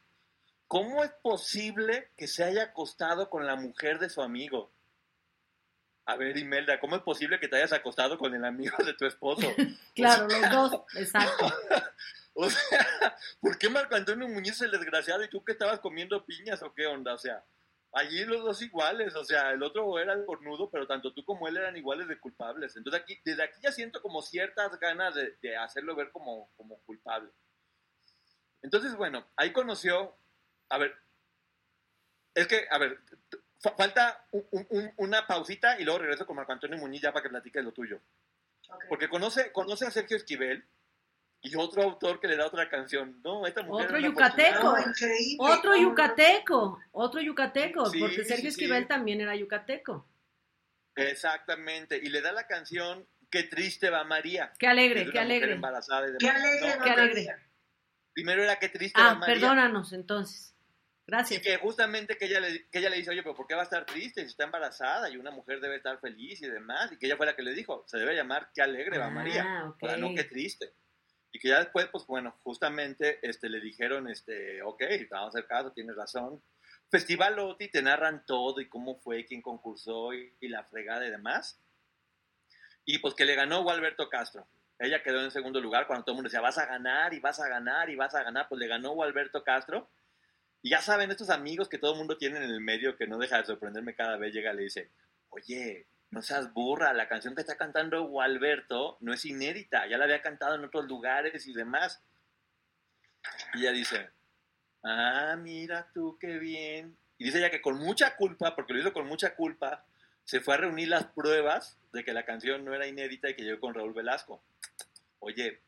[0.71, 4.71] ¿Cómo es posible que se haya acostado con la mujer de su amigo?
[6.05, 9.05] A ver, Imelda, ¿cómo es posible que te hayas acostado con el amigo de tu
[9.05, 9.41] esposo?
[9.95, 11.45] claro, O sea, los dos, exacto.
[12.33, 16.25] O sea, ¿por qué Marco Antonio Muñiz es el desgraciado y tú que estabas comiendo
[16.25, 17.15] piñas o qué onda?
[17.15, 17.43] O sea,
[17.91, 21.49] allí los dos iguales, o sea, el otro era el cornudo, pero tanto tú como
[21.49, 22.77] él eran iguales de culpables.
[22.77, 26.79] Entonces aquí, desde aquí ya siento como ciertas ganas de, de hacerlo ver como, como
[26.83, 27.29] culpable.
[28.61, 30.15] Entonces, bueno, ahí conoció,
[30.71, 30.95] a ver,
[32.33, 32.99] es que, a ver,
[33.59, 37.23] fa- falta un- un- una pausita y luego regreso con Marco Antonio Muñiz ya para
[37.23, 37.99] que platiques lo tuyo.
[38.87, 40.65] Porque conoce, conoce a Sergio Esquivel
[41.41, 43.19] y otro autor que le da otra canción.
[43.23, 44.75] No, esta mujer Otro yucateco.
[45.39, 48.87] Otro yucateco, otro yucateco, Sí, porque Sergio sí, Esquivel sí.
[48.87, 50.07] también era yucateco.
[50.95, 51.97] Exactamente.
[52.01, 54.51] Y le da la canción Qué triste va María.
[54.59, 55.53] Qué alegre, qué alegre.
[55.53, 57.25] embarazada y Qué alegre, No, Qué alegre.
[57.25, 57.47] María.
[58.13, 59.35] Primero era Qué triste va Ah, María.
[59.35, 60.50] perdónanos entonces.
[61.07, 61.41] Y Gracias.
[61.41, 63.63] que justamente que ella, le, que ella le dice, oye, pero ¿por qué va a
[63.63, 66.91] estar triste si está embarazada y una mujer debe estar feliz y demás?
[66.91, 69.43] Y que ella fue la que le dijo, se debe llamar Qué alegre va María.
[69.45, 69.83] Ah, ok.
[69.83, 70.73] O sea, no qué triste.
[71.31, 75.39] Y que ya después, pues bueno, justamente este, le dijeron, este, ok, te vamos a
[75.39, 76.43] hacer caso, tienes razón.
[76.89, 81.11] Festival OTI, te narran todo y cómo fue, quién concursó y, y la fregada y
[81.11, 81.61] demás.
[82.85, 84.47] Y pues que le ganó Gualberto Castro.
[84.77, 87.39] Ella quedó en segundo lugar cuando todo el mundo decía, vas a ganar y vas
[87.39, 88.47] a ganar y vas a ganar.
[88.49, 89.89] Pues le ganó Gualberto Castro.
[90.61, 93.17] Y ya saben, estos amigos que todo el mundo tiene en el medio, que no
[93.17, 94.89] deja de sorprenderme cada vez, llega y le dice,
[95.29, 100.03] oye, no seas burra, la canción que está cantando Gualberto no es inédita, ya la
[100.03, 102.01] había cantado en otros lugares y demás.
[103.53, 104.09] Y ella dice,
[104.83, 106.97] ah, mira tú qué bien.
[107.17, 109.85] Y dice ella que con mucha culpa, porque lo hizo con mucha culpa,
[110.25, 113.43] se fue a reunir las pruebas de que la canción no era inédita y que
[113.43, 114.43] llegó con Raúl Velasco.
[115.19, 115.61] Oye,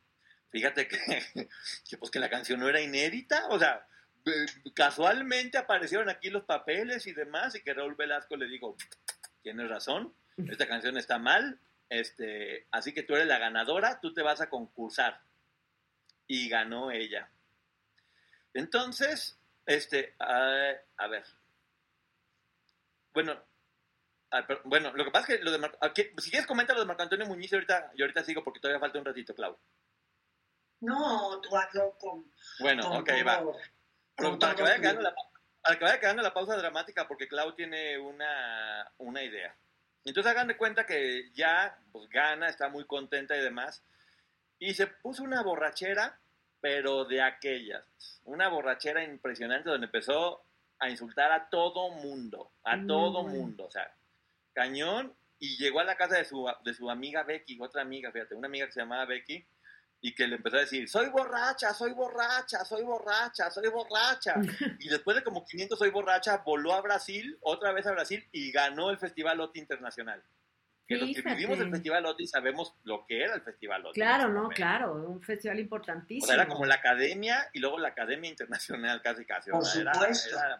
[0.49, 0.97] fíjate que,
[1.89, 3.87] que, pues que la canción no era inédita, o sea,
[4.73, 8.75] casualmente aparecieron aquí los papeles y demás y que Raúl Velasco le dijo,
[9.41, 10.13] tienes razón,
[10.49, 11.59] esta canción está mal,
[11.89, 15.21] este, así que tú eres la ganadora, tú te vas a concursar.
[16.25, 17.29] Y ganó ella.
[18.53, 21.25] Entonces, este, ah, a ver.
[23.13, 23.39] Bueno,
[24.31, 26.73] ah, pero- bueno, lo que pasa es que lo de Mar- aquí- si quieres comenta
[26.73, 29.35] lo de Marco Antonio Muñiz y ahorita, y ahorita sigo porque todavía falta un ratito,
[29.35, 29.57] Clau.
[30.81, 32.31] No, tú hazlo con.
[32.59, 33.43] Bueno, con ok, va.
[34.15, 35.15] Pero para que vaya quedando la,
[35.61, 39.55] para que vaya quedando la pausa dramática, porque Clau tiene una, una idea.
[40.05, 43.83] Entonces hagan de cuenta que ya pues, gana, está muy contenta y demás.
[44.59, 46.19] Y se puso una borrachera,
[46.59, 47.83] pero de aquellas.
[48.25, 50.43] Una borrachera impresionante donde empezó
[50.79, 52.51] a insultar a todo mundo.
[52.63, 53.65] A No, todo mundo.
[53.65, 53.93] O sea,
[54.53, 55.13] cañón.
[55.39, 58.47] Y llegó a la casa de su, de su amiga Becky, otra amiga, fíjate, una
[58.47, 59.45] amiga que se llamaba Becky
[60.05, 64.35] y que le empezó a decir, soy borracha, soy borracha, soy borracha, soy borracha.
[64.79, 68.51] y después de como 500 soy borracha, voló a Brasil, otra vez a Brasil, y
[68.51, 70.21] ganó el Festival OTI Internacional.
[70.85, 71.35] Que los que Fíjate.
[71.35, 73.93] vivimos el Festival OTI sabemos lo que era el Festival OTI.
[74.01, 74.55] Claro, no, momento.
[74.57, 76.25] claro, un festival importantísimo.
[76.25, 79.51] O sea, era como la academia y luego la Academia Internacional casi casi.
[79.51, 80.37] o Por sea, era- supuesto.
[80.37, 80.59] Era,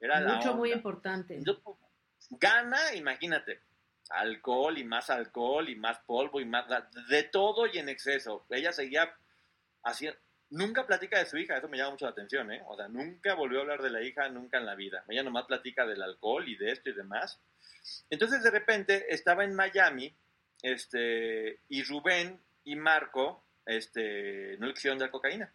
[0.00, 0.76] era la Mucho, muy onda.
[0.76, 1.40] importante.
[1.42, 1.56] Pues,
[2.32, 3.62] gana, imagínate,
[4.10, 6.66] alcohol y más alcohol y más polvo y más
[7.08, 8.46] de todo y en exceso.
[8.50, 9.14] Ella seguía
[9.82, 10.18] haciendo,
[10.50, 12.62] nunca platica de su hija, eso me llama mucho la atención, ¿eh?
[12.66, 15.04] O sea, nunca volvió a hablar de la hija, nunca en la vida.
[15.08, 17.40] Ella nomás platica del alcohol y de esto y demás.
[18.10, 20.14] Entonces, de repente, estaba en Miami,
[20.62, 25.52] este, y Rubén y Marco, este, no le quisieron dar cocaína.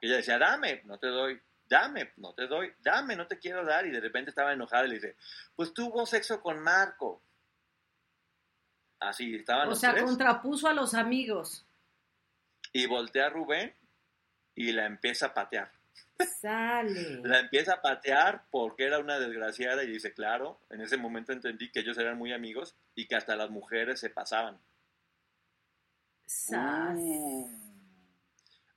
[0.00, 1.40] Ella decía, dame, no te doy.
[1.66, 3.86] dame, no te doy, dame, no te quiero dar.
[3.86, 5.16] Y de repente estaba enojada y le dice,
[5.56, 7.22] pues tuvo sexo con Marco.
[9.00, 11.66] Así, estaban O sea, contrapuso a los amigos.
[12.72, 13.74] Y voltea a Rubén
[14.54, 15.70] y la empieza a patear.
[16.40, 17.20] Sale.
[17.24, 21.70] La empieza a patear porque era una desgraciada y dice, claro, en ese momento entendí
[21.70, 24.60] que ellos eran muy amigos y que hasta las mujeres se pasaban.
[26.48, 27.48] Uh.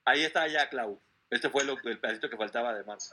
[0.05, 1.01] Ahí está ya, Clau.
[1.30, 3.05] Este fue lo, el pedacito que faltaba de Marta.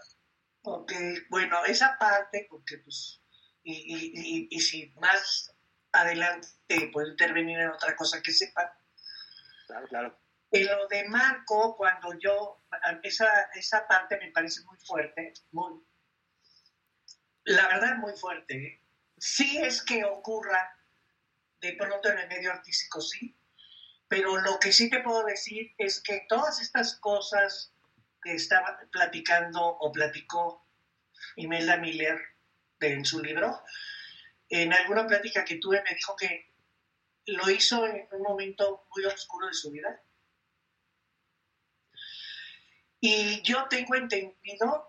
[0.62, 0.92] Ok,
[1.28, 3.20] bueno, esa parte, porque pues,
[3.62, 5.53] y, y, y, si más
[6.00, 6.48] adelante
[6.92, 8.76] puedo intervenir en otra cosa que sepa
[9.66, 10.20] Claro, claro.
[10.50, 12.62] En lo de Marco, cuando yo,
[13.02, 15.82] esa, esa parte me parece muy fuerte, muy,
[17.44, 18.54] la verdad muy fuerte.
[18.54, 18.82] ¿eh?
[19.16, 20.78] Sí es que ocurra
[21.60, 23.36] de pronto en el medio artístico, sí,
[24.06, 27.72] pero lo que sí te puedo decir es que todas estas cosas
[28.22, 30.66] que estaba platicando o platicó
[31.36, 32.20] Imelda Miller
[32.80, 33.64] en su libro,
[34.62, 36.52] en alguna plática que tuve me dijo que
[37.26, 40.02] lo hizo en un momento muy oscuro de su vida.
[43.00, 44.88] Y yo tengo entendido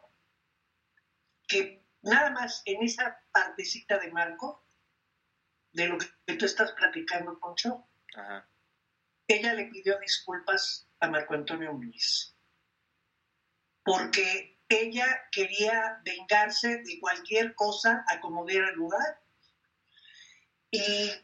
[1.47, 4.65] que nada más en esa partecita de Marco,
[5.71, 7.87] de lo que tú estás platicando, Poncho,
[9.27, 12.35] ella le pidió disculpas a Marco Antonio Muñiz
[13.85, 19.21] porque ella quería vengarse de cualquier cosa a como diera lugar.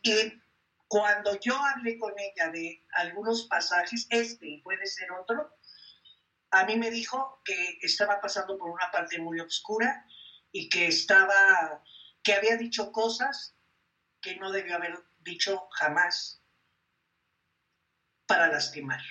[0.03, 0.41] Y,
[0.87, 5.55] cuando yo hablé con ella de algunos pasajes, este y puede ser otro,
[6.49, 10.05] a mí me dijo que estaba pasando por una parte muy oscura
[10.51, 11.81] y que estaba,
[12.23, 13.55] que había dicho cosas
[14.19, 16.41] que no debió haber dicho jamás
[18.25, 19.01] para lastimar.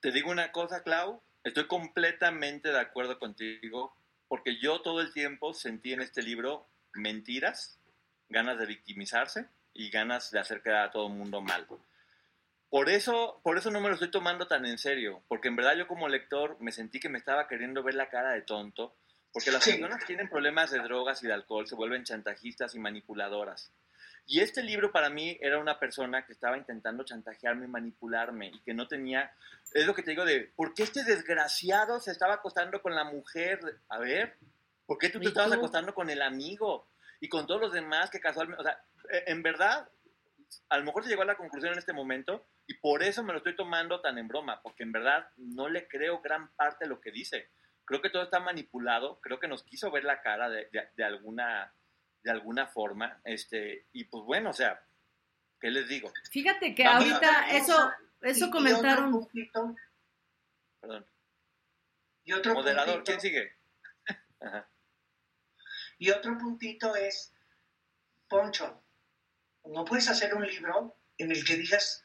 [0.00, 3.94] Te digo una cosa, Clau, estoy completamente de acuerdo contigo,
[4.28, 7.78] porque yo todo el tiempo sentí en este libro mentiras,
[8.32, 11.66] ganas de victimizarse y ganas de hacer quedar a todo el mundo mal.
[12.68, 15.76] Por eso, por eso no me lo estoy tomando tan en serio, porque en verdad
[15.76, 18.96] yo como lector me sentí que me estaba queriendo ver la cara de tonto,
[19.32, 22.78] porque las personas que tienen problemas de drogas y de alcohol se vuelven chantajistas y
[22.78, 23.72] manipuladoras.
[24.26, 28.60] Y este libro para mí era una persona que estaba intentando chantajearme y manipularme y
[28.60, 29.32] que no tenía,
[29.72, 33.04] es lo que te digo de, ¿por qué este desgraciado se estaba acostando con la
[33.04, 33.60] mujer?
[33.88, 34.36] A ver,
[34.86, 36.86] ¿por qué tú te estabas acostando con el amigo
[37.22, 39.88] y con todos los demás que casualmente, o sea, e, en verdad,
[40.68, 43.32] a lo mejor se llegó a la conclusión en este momento y por eso me
[43.32, 46.88] lo estoy tomando tan en broma, porque en verdad no le creo gran parte de
[46.88, 47.48] lo que dice.
[47.84, 51.72] Creo que todo está manipulado, creo que nos quiso ver la cara de, de alguna
[52.24, 53.20] de alguna forma.
[53.24, 54.84] Este, y pues bueno, o sea,
[55.60, 56.12] ¿qué les digo?
[56.32, 59.28] Fíjate que ahorita eso, eso comentaron.
[60.80, 61.06] Perdón.
[62.24, 63.56] Y otro Moderador, ¿quién sigue?
[66.02, 67.32] Y otro puntito es,
[68.28, 68.82] Poncho,
[69.66, 72.04] no puedes hacer un libro en el que digas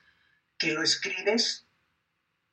[0.56, 1.68] que lo escribes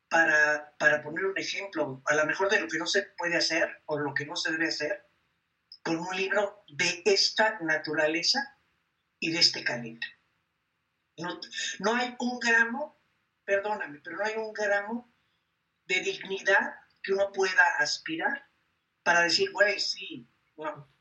[0.09, 3.83] para, para poner un ejemplo, a lo mejor de lo que no se puede hacer
[3.85, 5.07] o lo que no se debe hacer,
[5.83, 8.59] con un libro de esta naturaleza
[9.19, 10.09] y de este calibre.
[11.19, 11.39] No,
[11.81, 12.99] no hay un gramo,
[13.45, 15.15] perdóname, pero no hay un gramo
[15.85, 18.49] de dignidad que uno pueda aspirar
[19.03, 20.27] para decir, güey, sí,
[20.57, 20.94] no.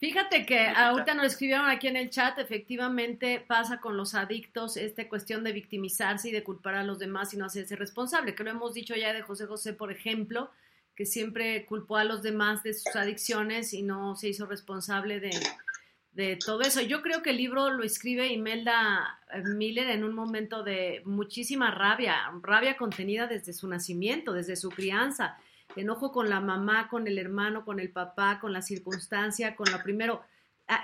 [0.00, 5.06] Fíjate que ahorita nos escribieron aquí en el chat, efectivamente pasa con los adictos esta
[5.10, 8.50] cuestión de victimizarse y de culpar a los demás y no hacerse responsable, que lo
[8.50, 10.50] hemos dicho ya de José José, por ejemplo,
[10.96, 16.38] que siempre culpó a los demás de sus adicciones y no se hizo responsable de,
[16.44, 16.80] todo eso.
[16.80, 21.70] Yo creo que el libro lo escribe Imelda eh, Miller en un momento de muchísima
[21.70, 25.38] rabia, rabia contenida desde su nacimiento, desde su crianza,
[25.76, 29.82] enojo con la mamá, con el hermano, con el papá, con la circunstancia, con lo
[29.82, 30.22] primero.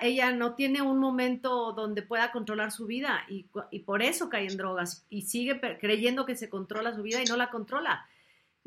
[0.01, 4.49] Ella no tiene un momento donde pueda controlar su vida y, y por eso cae
[4.49, 8.07] en drogas y sigue creyendo que se controla su vida y no la controla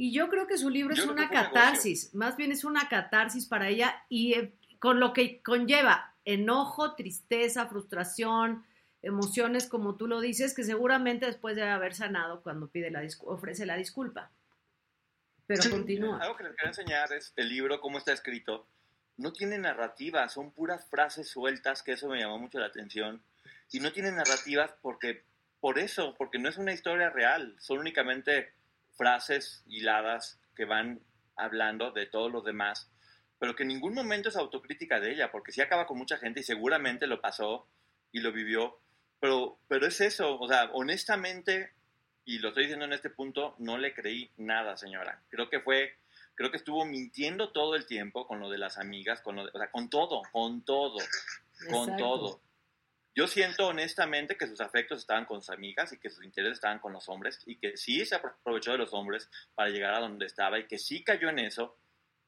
[0.01, 3.67] y yo creo que su libro es una catarsis, más bien es una catarsis para
[3.67, 8.63] ella y eh, con lo que conlleva enojo, tristeza, frustración,
[9.01, 13.65] emociones, como tú lo dices, que seguramente después de haber sanado cuando pide la ofrece
[13.65, 14.31] la disculpa.
[15.49, 16.19] Pero continúa.
[16.21, 18.67] Algo que les quiero enseñar es el libro, cómo está escrito.
[19.17, 23.23] No tiene narrativa, son puras frases sueltas, que eso me llamó mucho la atención.
[23.71, 25.23] Y no tiene narrativas porque,
[25.59, 28.53] por eso, porque no es una historia real, son únicamente
[28.95, 31.01] frases hiladas que van
[31.35, 32.91] hablando de todos los demás,
[33.39, 36.41] pero que en ningún momento es autocrítica de ella, porque sí acaba con mucha gente
[36.41, 37.67] y seguramente lo pasó
[38.11, 38.79] y lo vivió,
[39.19, 41.71] pero, pero es eso, o sea, honestamente,
[42.29, 45.19] y lo estoy diciendo en este punto, no le creí nada, señora.
[45.29, 45.97] Creo que fue,
[46.35, 49.49] creo que estuvo mintiendo todo el tiempo con lo de las amigas, con lo de,
[49.51, 50.99] o sea, con todo, con todo,
[51.71, 52.39] con todo.
[53.15, 56.77] Yo siento honestamente que sus afectos estaban con sus amigas y que sus intereses estaban
[56.77, 60.27] con los hombres y que sí se aprovechó de los hombres para llegar a donde
[60.27, 61.79] estaba y que sí cayó en eso,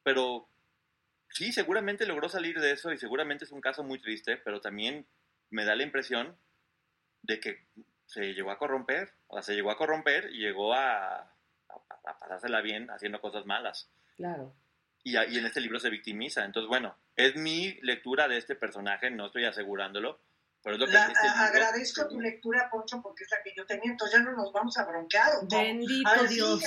[0.02, 0.50] pero
[1.30, 5.06] sí, seguramente logró salir de eso y seguramente es un caso muy triste, pero también
[5.52, 6.36] me da la impresión
[7.22, 7.68] de que
[8.12, 12.60] se llegó a corromper, o sea, se llegó a corromper y llegó a, a, pasársela
[12.60, 13.90] bien haciendo cosas malas.
[14.18, 14.54] Claro.
[15.02, 16.44] Y, y en este libro se victimiza.
[16.44, 20.20] Entonces, bueno, es mi lectura de este personaje, no estoy asegurándolo,
[20.64, 24.78] agradezco tu lectura, Poncho, porque es la que yo tenía, entonces ya no nos vamos
[24.78, 25.32] a broncar.
[25.50, 26.60] Bendito Dios.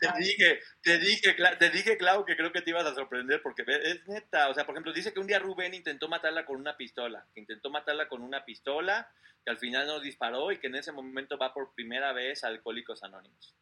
[0.00, 3.64] te dije, te dije, te dije, Clau, que creo que te ibas a sorprender, porque
[3.66, 4.48] es neta.
[4.48, 7.40] O sea, por ejemplo, dice que un día Rubén intentó matarla con una pistola, que
[7.40, 9.08] intentó matarla con una pistola,
[9.44, 12.48] que al final no disparó y que en ese momento va por primera vez a
[12.48, 13.56] Alcohólicos Anónimos.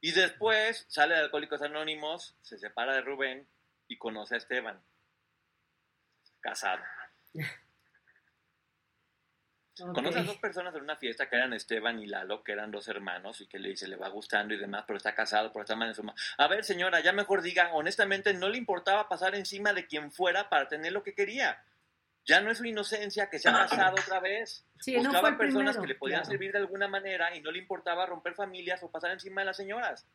[0.00, 3.48] Y después sale de Alcohólicos Anónimos, se separa de Rubén
[3.88, 4.84] y conoce a Esteban,
[6.40, 6.82] casado.
[9.80, 13.40] A dos personas en una fiesta que eran Esteban y Lalo, que eran dos hermanos
[13.40, 15.96] y que le dice, le va gustando y demás, pero está casado, por esta manera.
[16.38, 20.48] A ver, señora, ya mejor diga, honestamente, no le importaba pasar encima de quien fuera
[20.48, 21.62] para tener lo que quería.
[22.24, 24.64] Ya no es su inocencia que se ha casado otra vez.
[24.96, 28.82] Buscaba personas que le podían servir de alguna manera y no le importaba romper familias
[28.82, 30.06] o pasar encima de las señoras.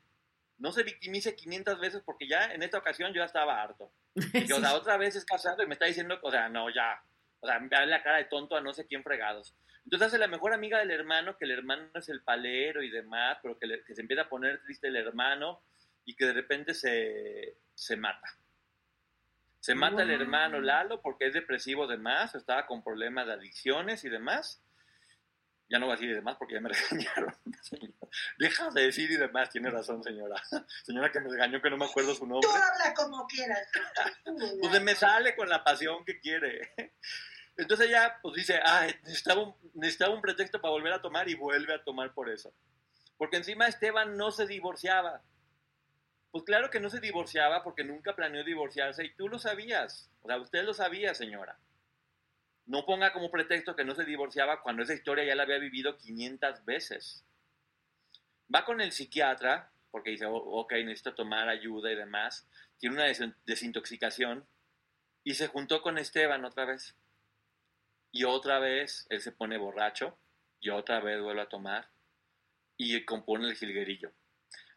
[0.64, 3.92] No se victimice 500 veces porque ya en esta ocasión yo ya estaba harto.
[4.48, 7.04] Y, o sea, otra vez es casado y me está diciendo, o sea, no, ya,
[7.42, 9.58] o sea, da la cara de tonto a no sé quién fregados.
[9.84, 13.40] Entonces hace la mejor amiga del hermano, que el hermano es el palero y demás,
[13.44, 15.62] pero que, se empieza a poner triste el hermano
[16.06, 18.30] y que de repente se, se mata.
[19.60, 24.10] Se mata el hermano Lalo porque es depresivo demás, estaba con problemas de adicciones y
[24.10, 24.63] demás.
[25.70, 27.36] Ya no voy a decir y demás porque ya me regañaron.
[28.38, 30.42] Deja de decir y demás, tiene razón, señora.
[30.84, 32.48] Señora que me regañó que no me acuerdo su nombre.
[32.48, 33.68] Tú habla como quieras.
[34.62, 36.74] pues me sale con la pasión que quiere.
[37.58, 41.36] Entonces ella pues dice, ah, necesitaba un, necesitaba un pretexto para volver a tomar y
[41.36, 42.54] vuelve a tomar por eso.
[43.18, 45.22] Porque encima Esteban no se divorciaba.
[46.32, 50.10] Pues claro que no se divorciaba porque nunca planeó divorciarse y tú lo sabías.
[50.22, 51.58] O sea, usted lo sabía, señora.
[52.66, 55.98] No ponga como pretexto que no se divorciaba cuando esa historia ya la había vivido
[55.98, 57.26] 500 veces.
[58.54, 62.48] Va con el psiquiatra porque dice, oh, ok, necesito tomar ayuda y demás.
[62.80, 63.06] Tiene una
[63.46, 64.48] desintoxicación
[65.24, 66.96] y se juntó con Esteban otra vez.
[68.12, 70.18] Y otra vez él se pone borracho
[70.60, 71.90] y otra vez vuelve a tomar
[72.78, 74.12] y compone el jilguerillo.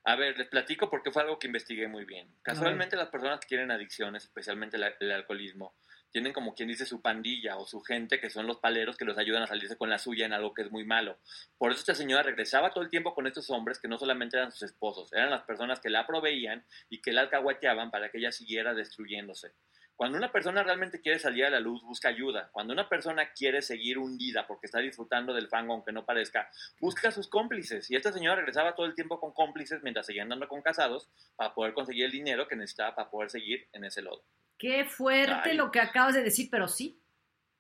[0.04, 2.28] A ver, les platico porque fue algo que investigué muy bien.
[2.42, 5.74] Casualmente las personas que tienen adicciones, especialmente el alcoholismo,
[6.10, 9.18] tienen como quien dice su pandilla o su gente, que son los paleros que los
[9.18, 11.18] ayudan a salirse con la suya en algo que es muy malo.
[11.58, 14.52] Por eso esta señora regresaba todo el tiempo con estos hombres que no solamente eran
[14.52, 18.32] sus esposos, eran las personas que la proveían y que la alcahueteaban para que ella
[18.32, 19.52] siguiera destruyéndose.
[19.96, 22.50] Cuando una persona realmente quiere salir a la luz, busca ayuda.
[22.52, 27.08] Cuando una persona quiere seguir hundida porque está disfrutando del fango, aunque no parezca, busca
[27.08, 27.90] a sus cómplices.
[27.90, 31.54] Y esta señora regresaba todo el tiempo con cómplices mientras seguía andando con casados para
[31.54, 34.22] poder conseguir el dinero que necesitaba para poder seguir en ese lodo.
[34.58, 37.02] Qué fuerte lo que acabas de decir, pero sí,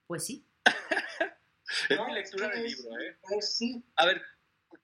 [0.06, 0.46] pues sí.
[1.90, 3.16] es mi lectura del libro, ¿eh?
[3.22, 3.84] Pues sí.
[3.96, 4.22] A ver,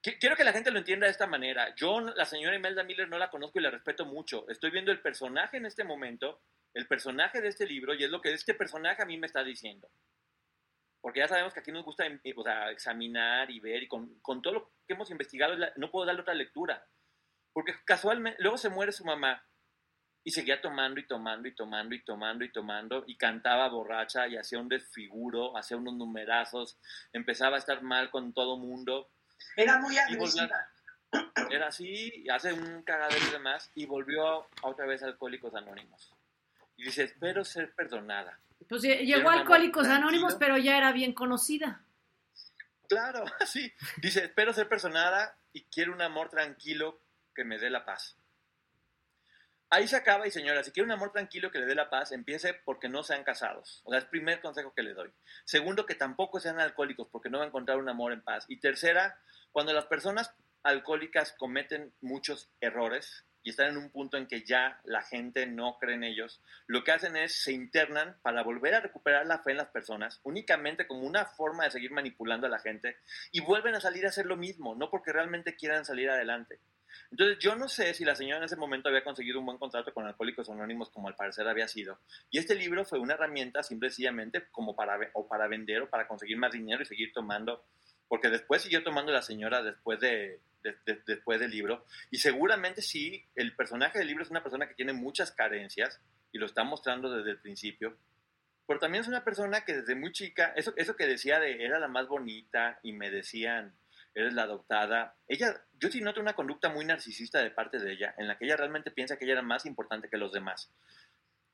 [0.01, 1.73] quiero que la gente lo entienda de esta manera.
[1.75, 4.47] Yo, la señora Imelda Miller, no la conozco y la respeto mucho.
[4.49, 6.41] Estoy viendo el personaje en este momento
[6.73, 9.43] el personaje de este libro y es lo que este personaje a mí me está
[9.43, 9.89] diciendo.
[11.01, 12.07] Porque ya sabemos que aquí nos gusta
[12.71, 16.85] examinar y ver y con, todo lo que hemos investigado no puedo darle otra lectura.
[17.51, 19.45] Porque casualmente, luego se muere su mamá
[20.23, 24.37] y seguía tomando y tomando y tomando y tomando y tomando y cantaba borracha y
[24.37, 26.77] hacía un desfiguro, hacía unos numerazos,
[27.11, 29.09] empezaba a estar mal con todo mundo.
[29.55, 30.67] Era muy agresiva.
[31.49, 36.13] Era así, hace un cagadero y demás y volvió otra vez a Alcohólicos Anónimos
[36.75, 38.39] y dice, espero ser perdonada.
[38.67, 41.83] Pues llegó a Alcohólicos Anónimos, pero ya era bien conocida.
[42.87, 43.71] Claro, sí.
[43.97, 47.01] Dice, espero ser perdonada y quiero un amor tranquilo
[47.35, 48.17] que me dé la paz.
[49.73, 52.11] Ahí se acaba y señora, si quiere un amor tranquilo que le dé la paz,
[52.11, 53.81] empiece porque no sean casados.
[53.85, 55.11] O sea, es el primer consejo que le doy.
[55.45, 58.45] Segundo, que tampoco sean alcohólicos porque no va a encontrar un amor en paz.
[58.47, 59.19] Y tercera,
[59.51, 64.79] cuando las personas alcohólicas cometen muchos errores, y están en un punto en que ya
[64.83, 68.79] la gente no cree en ellos, lo que hacen es se internan para volver a
[68.79, 72.59] recuperar la fe en las personas, únicamente como una forma de seguir manipulando a la
[72.59, 72.97] gente,
[73.31, 76.59] y vuelven a salir a hacer lo mismo, no porque realmente quieran salir adelante.
[77.11, 79.93] Entonces yo no sé si la señora en ese momento había conseguido un buen contrato
[79.93, 81.99] con Alcohólicos Anónimos como al parecer había sido.
[82.29, 86.37] Y este libro fue una herramienta simplemente como para, o para vender o para conseguir
[86.37, 87.65] más dinero y seguir tomando
[88.13, 90.39] porque después siguió tomando la señora después de,
[91.07, 94.93] después del libro, y seguramente sí, el personaje del libro es una persona que tiene
[94.93, 95.99] muchas carencias,
[96.31, 97.97] y lo está mostrando desde el principio,
[98.67, 101.79] pero también es una persona que desde muy chica, eso, eso que decía de era
[101.79, 103.75] la más bonita y me decían,
[104.15, 108.13] eres la adoptada, ella, yo sí noto una conducta muy narcisista de parte de ella,
[108.17, 110.69] en la que ella realmente piensa que ella era más importante que los demás.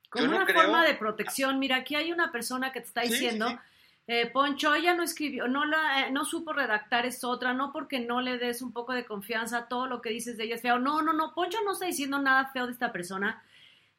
[0.10, 1.60] Como una forma de protección.
[1.60, 3.60] Mira, aquí hay una persona que te está diciendo,
[4.07, 7.99] eh, Poncho, ella no escribió, no, la, eh, no supo redactar es otra, no porque
[7.99, 10.80] no le des un poco de confianza, todo lo que dices de ella es feo.
[10.80, 13.43] No, no, no, Poncho no está diciendo nada feo de esta persona.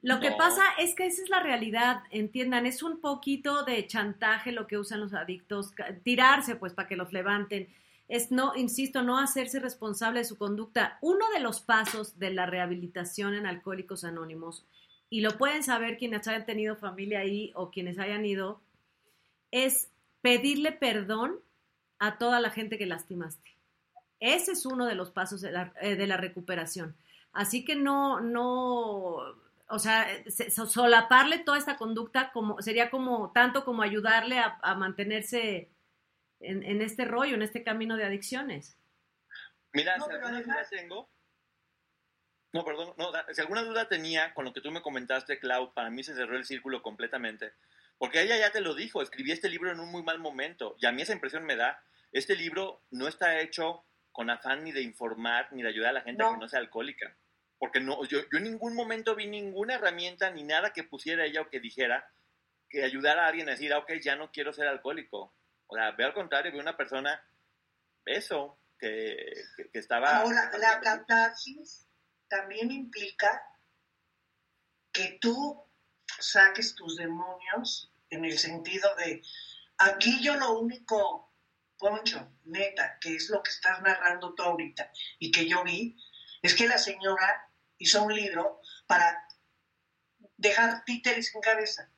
[0.02, 4.50] Lo que pasa es que esa es la realidad, entiendan, es un poquito de chantaje
[4.50, 7.68] lo que usan los adictos, tirarse pues para que los levanten.
[8.10, 10.98] Es no, insisto, no hacerse responsable de su conducta.
[11.00, 14.66] Uno de los pasos de la rehabilitación en Alcohólicos Anónimos
[15.08, 18.60] y lo pueden saber quienes hayan tenido familia ahí o quienes hayan ido,
[19.52, 19.90] es
[20.22, 21.38] pedirle perdón
[22.00, 23.56] a toda la gente que lastimaste.
[24.18, 26.96] Ese es uno de los pasos de la, eh, recuperación.
[27.32, 29.18] Así que no, no,
[29.68, 30.06] o sea,
[30.66, 35.70] solaparle toda esta conducta como, sería como, tanto como ayudarle a, mantenerse
[36.40, 38.76] en, este rollo, en este camino de adicciones.
[39.72, 41.08] Mira, si alguna duda tengo,
[42.52, 45.90] no, perdón, no, si alguna duda tenía con lo que tú me comentaste, Cloud, para
[45.90, 47.52] mí se cerró el círculo completamente.
[47.98, 50.86] Porque ella ya te lo dijo, escribí este libro en un muy mal momento y
[50.86, 51.82] a mí esa impresión me da.
[52.12, 56.00] Este libro no está hecho con afán ni de informar ni de ayudar a la
[56.00, 57.14] gente a que no sea alcohólica.
[57.58, 61.42] Porque no, yo, yo en ningún momento vi ninguna herramienta ni nada que pusiera ella
[61.42, 62.10] o que dijera
[62.70, 65.34] que ayudara a alguien a decir, ah, ok, ya no quiero ser alcohólico.
[65.70, 67.24] O sea, veo al contrario, veo una persona,
[68.04, 69.32] eso, que,
[69.72, 70.16] que, estaba...
[70.16, 71.86] Ahora, la catarsis
[72.28, 73.42] también implica
[74.92, 75.64] que tú
[76.18, 79.22] saques tus demonios en el sentido de,
[79.78, 81.32] aquí yo lo único,
[81.78, 84.90] Poncho, neta, que es lo que estás narrando tú ahorita
[85.20, 85.96] y que yo vi,
[86.42, 87.48] es que la señora
[87.78, 89.24] hizo un libro para
[90.36, 91.92] dejar títeres en cabeza.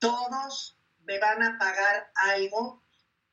[0.00, 0.77] Todos
[1.08, 2.84] me van a pagar algo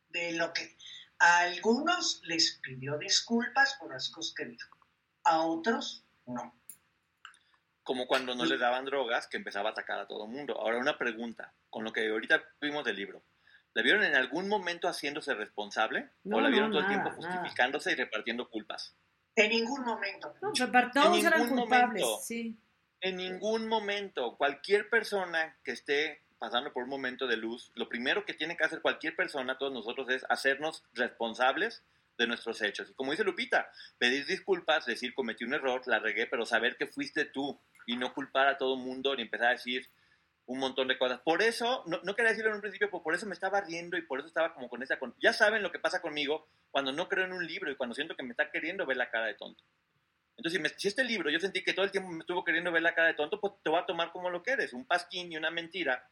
[0.07, 0.77] de lo que
[1.19, 4.77] a algunos les pidió disculpas por las cosas que dijo
[5.25, 6.55] a otros no.
[7.83, 10.59] Como cuando no le daban drogas, que empezaba a atacar a todo el mundo.
[10.59, 13.23] Ahora una pregunta, con lo que ahorita vimos del libro.
[13.73, 16.09] ¿La vieron en algún momento haciéndose responsable?
[16.31, 18.95] ¿O la vieron todo el tiempo justificándose y repartiendo culpas?
[19.35, 20.33] En ningún momento.
[20.41, 20.51] No,
[20.93, 22.57] todos eran culpables, sí.
[23.01, 24.37] En ningún momento.
[24.37, 28.63] Cualquier persona que esté pasando por un momento de luz, lo primero que tiene que
[28.63, 31.83] hacer cualquier persona, todos nosotros, es hacernos responsables
[32.17, 32.89] de nuestros hechos.
[32.89, 36.87] Y como dice Lupita, pedir disculpas, decir cometí un error, la regué, pero saber que
[36.87, 39.89] fuiste tú y no culpar a todo el mundo ni empezar a decir
[40.47, 41.19] un montón de cosas.
[41.21, 44.03] Por eso, no, quería decirlo en un principio, pero por eso me estaba riendo y
[44.03, 44.97] por eso estaba como con esa...
[45.19, 48.15] ya saben lo que pasa conmigo cuando no creo en un libro y cuando siento
[48.15, 49.63] que me está queriendo ver la cara de tonto.
[50.37, 52.81] Entonces, si, si este libro yo sentí que todo el tiempo me estuvo queriendo ver
[52.81, 55.31] la cara de tonto, pues te voy a tomar como lo que eres, un pasquín
[55.31, 56.09] y una mentira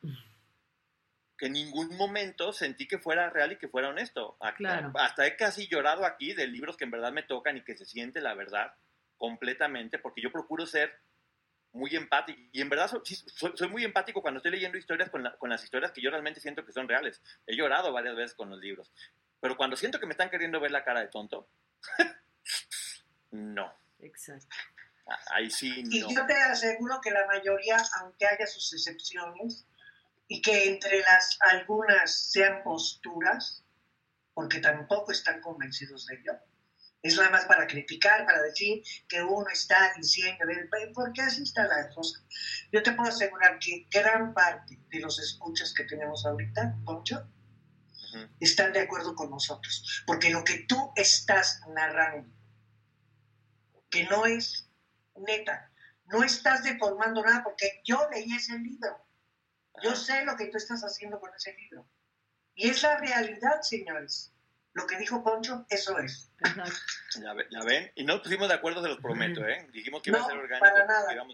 [1.38, 4.38] que en ningún momento sentí que fuera real y que fuera honesto.
[4.39, 7.86] Hasta he casi llorado aquí de libros que en verdad me tocan y que se
[7.86, 8.74] siente la verdad
[9.17, 10.99] completamente, porque yo procuro ser
[11.71, 12.39] muy empático.
[12.51, 16.01] Y en verdad soy, muy empático cuando estoy leyendo historias con, con, las historias que
[16.01, 17.21] yo realmente siento que son reales.
[17.47, 18.91] He llorado varias veces con los libros.
[19.39, 21.49] Pero cuando siento que me están queriendo ver la cara de tonto,
[23.32, 23.74] no.
[24.04, 24.56] Exacto.
[25.32, 25.89] Ahí sí, no.
[25.91, 29.66] Y yo te aseguro que la mayoría, aunque haya sus excepciones,
[30.28, 33.64] y que entre las algunas sean posturas,
[34.34, 36.34] porque tampoco están convencidos de ello.
[37.01, 40.45] Es nada más para criticar, para decir que uno está diciendo,
[40.93, 42.20] porque así está la cosa.
[42.72, 47.30] Yo te puedo asegurar que gran parte de los escuchas que tenemos ahorita, Poncho,
[48.39, 50.04] están de acuerdo con nosotros.
[50.08, 52.34] Porque lo que tú estás narrando,
[53.94, 54.68] que no es
[55.16, 55.72] neta,
[56.06, 59.04] no estás deformando nada, porque yo leí ese libro
[59.82, 61.88] yo sé lo que tú estás haciendo con ese libro.
[62.56, 64.32] Y es la realidad, señores.
[64.74, 66.32] Lo que dijo Poncho, eso es.
[67.16, 69.68] Ya, ven, y no pusimos de acuerdo, se los prometo, ¿eh?
[69.72, 70.66] Dijimos que iba a ser orgánico.
[70.66, 71.26] Para nada.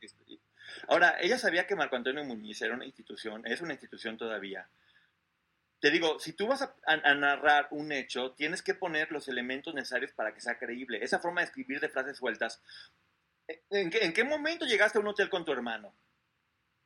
[0.00, 0.40] Este,
[0.88, 4.68] ahora, ella sabía que Marco Antonio Muñiz era una institución, es una institución todavía.
[5.80, 10.12] Te digo, si tú vas a, narrar un hecho, tienes que poner los elementos necesarios
[10.12, 11.02] para que sea creíble.
[11.02, 12.60] Esa forma de escribir de frases sueltas.
[13.70, 15.94] ¿En qué, ¿En qué momento llegaste a un hotel con tu hermano?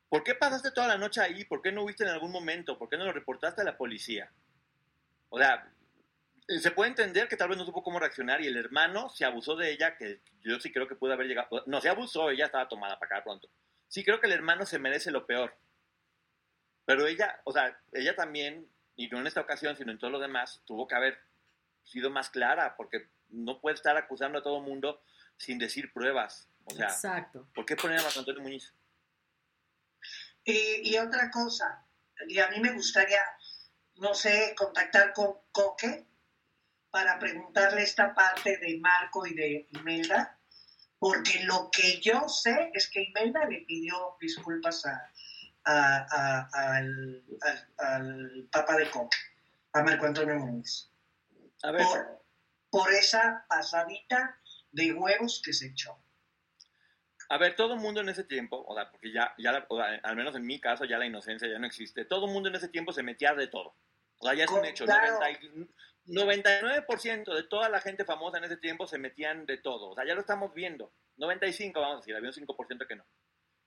[0.09, 1.43] ¿Por qué pasaste toda la noche ahí?
[1.45, 2.77] ¿Por qué no viste en algún momento?
[2.77, 4.31] ¿Por qué no lo reportaste a la policía?
[5.29, 5.67] O sea,
[6.47, 9.55] se puede entender que tal vez no supo cómo reaccionar y el hermano se abusó
[9.55, 11.63] de ella, que yo sí creo que pudo haber llegado.
[11.65, 13.49] No, se abusó, ella estaba tomada para acá pronto.
[13.87, 15.55] Sí creo que el hermano se merece lo peor.
[16.85, 20.19] Pero ella, o sea, ella también, y no en esta ocasión, sino en todo lo
[20.19, 21.19] demás, tuvo que haber
[21.83, 25.01] sido más clara, porque no puede estar acusando a todo el mundo
[25.37, 26.47] sin decir pruebas.
[26.65, 27.47] O sea, Exacto.
[27.53, 28.73] ¿por qué poner a Marco Antonio Muñiz?
[30.45, 31.85] Y, y otra cosa,
[32.27, 33.21] y a mí me gustaría,
[33.95, 36.05] no sé, contactar con Coque
[36.89, 40.37] para preguntarle esta parte de Marco y de Imelda,
[40.99, 45.11] porque lo que yo sé es que Imelda le pidió disculpas a,
[45.65, 49.17] a- a- al, al- al Papa de Coque,
[49.73, 50.35] a Marco Antonio
[51.63, 52.23] A ver, por,
[52.69, 54.39] por esa pasadita
[54.71, 55.97] de huevos que se echó.
[57.29, 59.77] a ver, todo el mundo en ese tiempo, o sea, porque ya, ya la- o
[59.77, 62.05] sea, al menos en mi caso, ya la inocencia ya no existe.
[62.05, 63.75] Todo el mundo en ese tiempo se metía de todo.
[64.19, 64.85] O sea, ya es un hecho.
[64.85, 65.13] Claro.
[65.19, 65.69] 90 y-
[66.05, 69.89] 99% de toda la gente famosa en ese tiempo se metían de todo.
[69.91, 70.91] O sea, ya lo estamos viendo.
[71.17, 73.05] 95, vamos a decir, había un 5% que no.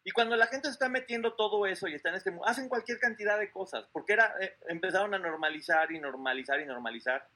[0.07, 2.68] Y cuando la gente se está metiendo todo eso y está en este mundo, hacen
[2.68, 7.28] cualquier cantidad de cosas, porque era, eh, empezaron a normalizar y normalizar y normalizar.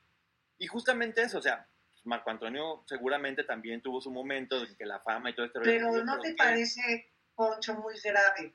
[0.57, 4.87] Y justamente eso, o sea, pues, Marco Antonio seguramente también tuvo su momento en que
[4.87, 6.35] la fama y todo este rollo- Pero ¿no te ¿qué?
[6.37, 8.55] parece, Poncho, muy grave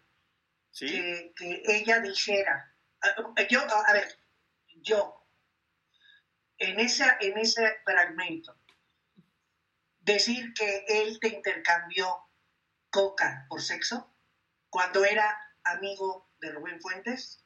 [0.71, 2.73] Sí, que, que ella dijera,
[3.49, 4.07] yo, a ver,
[4.77, 5.27] yo,
[6.57, 8.57] en, esa, en ese fragmento,
[9.99, 12.24] decir que él te intercambió
[12.95, 14.15] coca por sexo
[14.69, 17.43] cuando era amigo de Rubén Fuentes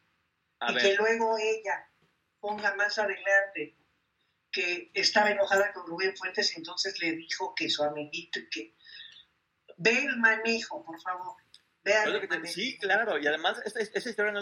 [0.60, 0.84] a y ver.
[0.84, 1.89] que luego ella
[2.39, 3.76] ponga más adelante
[4.52, 8.76] que estaba enojada con Rubén Fuentes y entonces le dijo que su amiguito y que
[9.78, 11.36] ve el manejo, por favor.
[11.84, 12.54] Que te- manejo.
[12.54, 14.41] sí, claro, y además esta, esta historia no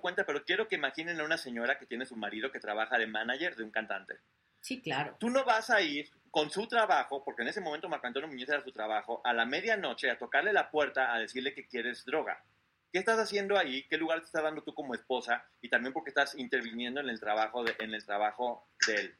[0.00, 3.06] Cuenta, pero quiero que imaginen a una señora que tiene su marido que trabaja de
[3.06, 4.18] manager de un cantante.
[4.60, 5.16] Sí, claro.
[5.18, 8.48] Tú no vas a ir con su trabajo, porque en ese momento Marco Antonio Muñoz
[8.48, 12.42] era su trabajo, a la medianoche a tocarle la puerta a decirle que quieres droga.
[12.92, 13.86] ¿Qué estás haciendo ahí?
[13.88, 15.44] ¿Qué lugar te estás dando tú como esposa?
[15.60, 19.16] Y también porque estás interviniendo en el trabajo de, en el trabajo de él.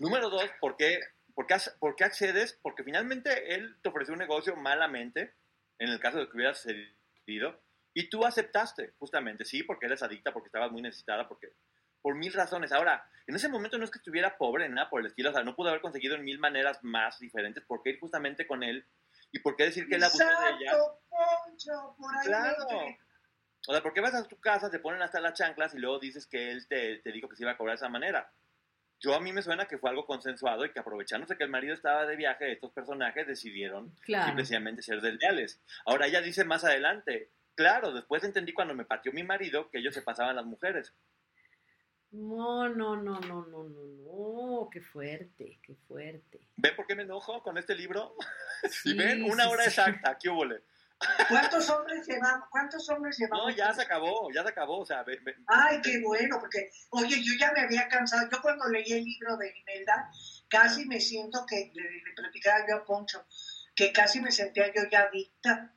[0.00, 1.00] Número dos, ¿por qué,
[1.34, 2.58] por, qué, por qué accedes?
[2.62, 5.34] Porque finalmente él te ofreció un negocio malamente,
[5.78, 7.61] en el caso de que hubieras cedido,
[7.94, 11.48] y tú aceptaste, justamente, sí, porque eres adicta, porque estabas muy necesitada, porque
[12.00, 12.72] por mil razones.
[12.72, 15.44] Ahora, en ese momento no es que estuviera pobre, nada por el estilo, o sea,
[15.44, 18.86] no pudo haber conseguido en mil maneras más diferentes, ¿por qué ir justamente con él?
[19.30, 20.72] ¿Y por qué decir que él abusó de ella?
[21.08, 22.66] Poncho, por ahí Claro.
[23.68, 26.00] O sea, ¿por qué vas a tu casa, te ponen hasta las chanclas y luego
[26.00, 28.32] dices que él te, te dijo que se iba a cobrar de esa manera?
[28.98, 31.74] Yo a mí me suena que fue algo consensuado y que aprovechándose que el marido
[31.74, 34.36] estaba de viaje, estos personajes decidieron Claro.
[34.44, 35.60] simplemente ser desleales.
[35.86, 39.94] Ahora ella dice más adelante, claro, después entendí cuando me pateó mi marido que ellos
[39.94, 40.92] se pasaban las mujeres.
[42.10, 44.68] No, no, no, no, no, no, no.
[44.70, 46.46] Qué fuerte, qué fuerte.
[46.56, 48.14] ¿Ven por qué me enojo con este libro?
[48.70, 49.68] Sí, y ven, una sí, hora sí.
[49.70, 50.44] exacta, ¿qué hubo?
[51.28, 52.48] ¿Cuántos hombres llevamos?
[52.48, 53.46] ¿Cuántos hombres llevamos?
[53.48, 56.70] No, ya se acabó, ya se acabó, o sea, ve- ve- Ay, qué bueno, porque,
[56.90, 58.28] oye, yo ya me había cansado.
[58.30, 60.08] Yo cuando leí el libro de Imelda,
[60.48, 63.26] casi me siento que, le, le platicaba yo a Poncho,
[63.74, 65.74] que casi me sentía yo ya adicta.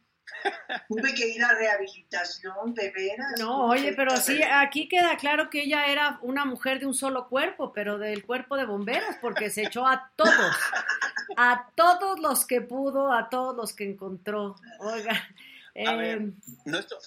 [0.87, 3.39] Tuve que ir a rehabilitación, de veras.
[3.39, 7.27] No, oye, pero sí, aquí queda claro que ella era una mujer de un solo
[7.27, 10.55] cuerpo, pero del cuerpo de bomberos, porque se echó a todos,
[11.37, 14.55] a todos los que pudo, a todos los que encontró.
[14.79, 15.13] Oiga,
[15.83, 16.33] A ver, em,
[16.65, 16.97] no estoy,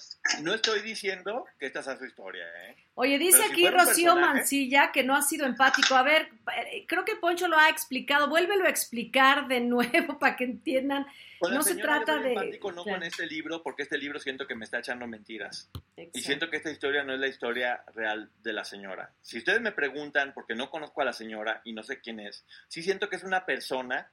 [0.43, 2.75] no estoy diciendo que esta sea su historia, ¿eh?
[2.93, 5.95] Oye, dice aquí Rocío Mancilla que no ha sido empático.
[5.95, 8.27] A ver, eh, creo que Poncho lo ha explicado.
[8.27, 11.07] Vuélvelo a explicar de nuevo para que entiendan.
[11.41, 12.33] no se trata de.
[12.33, 15.69] empático no con este libro, porque este libro siento que me está echando mentiras.
[16.13, 19.11] Y siento que esta historia no es la historia real de la señora.
[19.21, 22.45] Si ustedes me preguntan, porque no conozco a la señora y no sé quién es,
[22.67, 24.11] sí siento que es una persona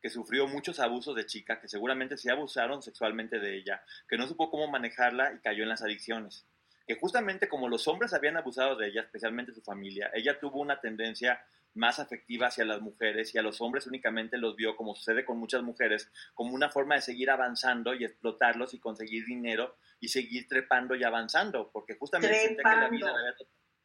[0.00, 4.26] que sufrió muchos abusos de chica, que seguramente se abusaron sexualmente de ella, que no
[4.26, 6.46] supo cómo manejarla y cayó en las adicciones.
[6.86, 10.80] Que justamente como los hombres habían abusado de ella, especialmente su familia, ella tuvo una
[10.80, 11.44] tendencia
[11.74, 15.38] más afectiva hacia las mujeres y a los hombres únicamente los vio, como sucede con
[15.38, 20.48] muchas mujeres, como una forma de seguir avanzando y explotarlos y conseguir dinero y seguir
[20.48, 23.34] trepando y avanzando, porque justamente que la vida había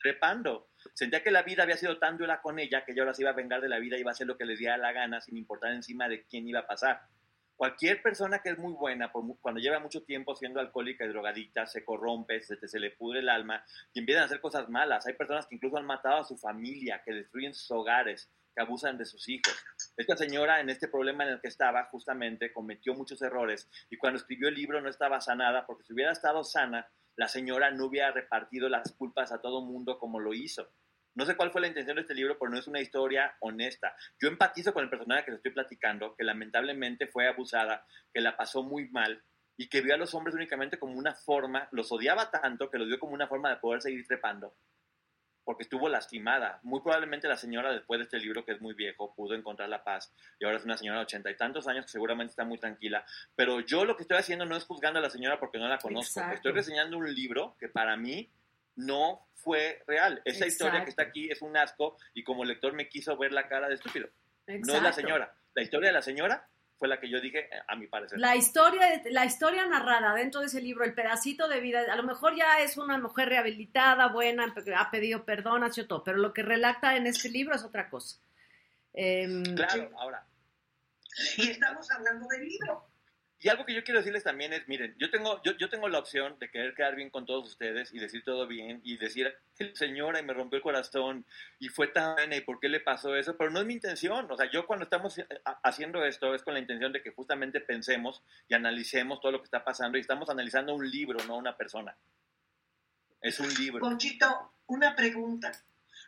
[0.04, 0.68] trepando.
[0.94, 3.32] Sentía que la vida había sido tan dura con ella que ella ahora se iba
[3.32, 5.22] a vengar de la vida y iba a hacer lo que le diera la gana
[5.22, 7.02] sin importar encima de quién iba a pasar.
[7.56, 11.86] Cualquier persona que es muy buena, cuando lleva mucho tiempo siendo alcohólica y drogadicta, se
[11.86, 13.64] corrompe, se, se le pudre el alma
[13.94, 15.08] y empiezan a hacer cosas malas.
[15.08, 18.98] Hay personas que incluso han matado a su familia, que destruyen sus hogares, que abusan
[18.98, 19.54] de sus hijos.
[19.98, 24.18] Esta señora, en este problema en el que estaba, justamente cometió muchos errores y cuando
[24.18, 28.12] escribió el libro no estaba sanada, porque si hubiera estado sana, la señora no hubiera
[28.12, 30.72] repartido las culpas a todo mundo como lo hizo.
[31.16, 33.96] No sé cuál fue la intención de este libro, pero no es una historia honesta.
[34.20, 38.36] Yo empatizo con el personaje que le estoy platicando, que lamentablemente fue abusada, que la
[38.36, 39.24] pasó muy mal
[39.56, 42.88] y que vio a los hombres únicamente como una forma, los odiaba tanto que los
[42.88, 44.56] vio como una forma de poder seguir trepando,
[45.44, 46.60] porque estuvo lastimada.
[46.64, 49.84] Muy probablemente la señora, después de este libro, que es muy viejo, pudo encontrar la
[49.84, 52.58] paz y ahora es una señora de ochenta y tantos años que seguramente está muy
[52.58, 53.06] tranquila.
[53.36, 55.78] Pero yo lo que estoy haciendo no es juzgando a la señora porque no la
[55.78, 56.22] conozco.
[56.32, 58.30] Estoy reseñando un libro que para mí
[58.76, 60.22] no fue real.
[60.26, 63.48] Esa historia que está aquí es un asco y como lector me quiso ver la
[63.48, 64.10] cara de estúpido.
[64.48, 65.34] No es la señora.
[65.54, 68.20] La historia de la señora fue la que yo dije, eh, a mi parecer.
[68.20, 72.04] La historia, la historia narrada dentro de ese libro, el pedacito de vida, a lo
[72.04, 76.34] mejor ya es una mujer rehabilitada, buena, ha pedido perdón, ha hecho todo, pero lo
[76.34, 78.18] que relata en este libro es otra cosa.
[78.94, 80.26] Em, claro, ahora.
[81.38, 82.93] Y estamos hablando del libro.
[83.44, 86.00] Y algo que yo quiero decirles también es, miren, yo tengo, yo, yo tengo la
[86.00, 89.36] opción de querer quedar bien con todos ustedes y decir todo bien y decir,
[89.74, 91.26] señora, y me rompió el corazón
[91.60, 94.32] y fue tan buena y por qué le pasó eso, pero no es mi intención.
[94.32, 95.28] O sea, yo cuando estamos eh,
[95.62, 99.46] haciendo esto es con la intención de que justamente pensemos y analicemos todo lo que
[99.48, 101.98] está pasando y estamos analizando un libro, no una persona.
[103.20, 103.82] Es un libro.
[103.82, 105.52] Conchito, una pregunta.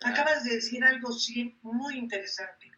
[0.06, 2.72] Acabas de decir algo sí, muy interesante.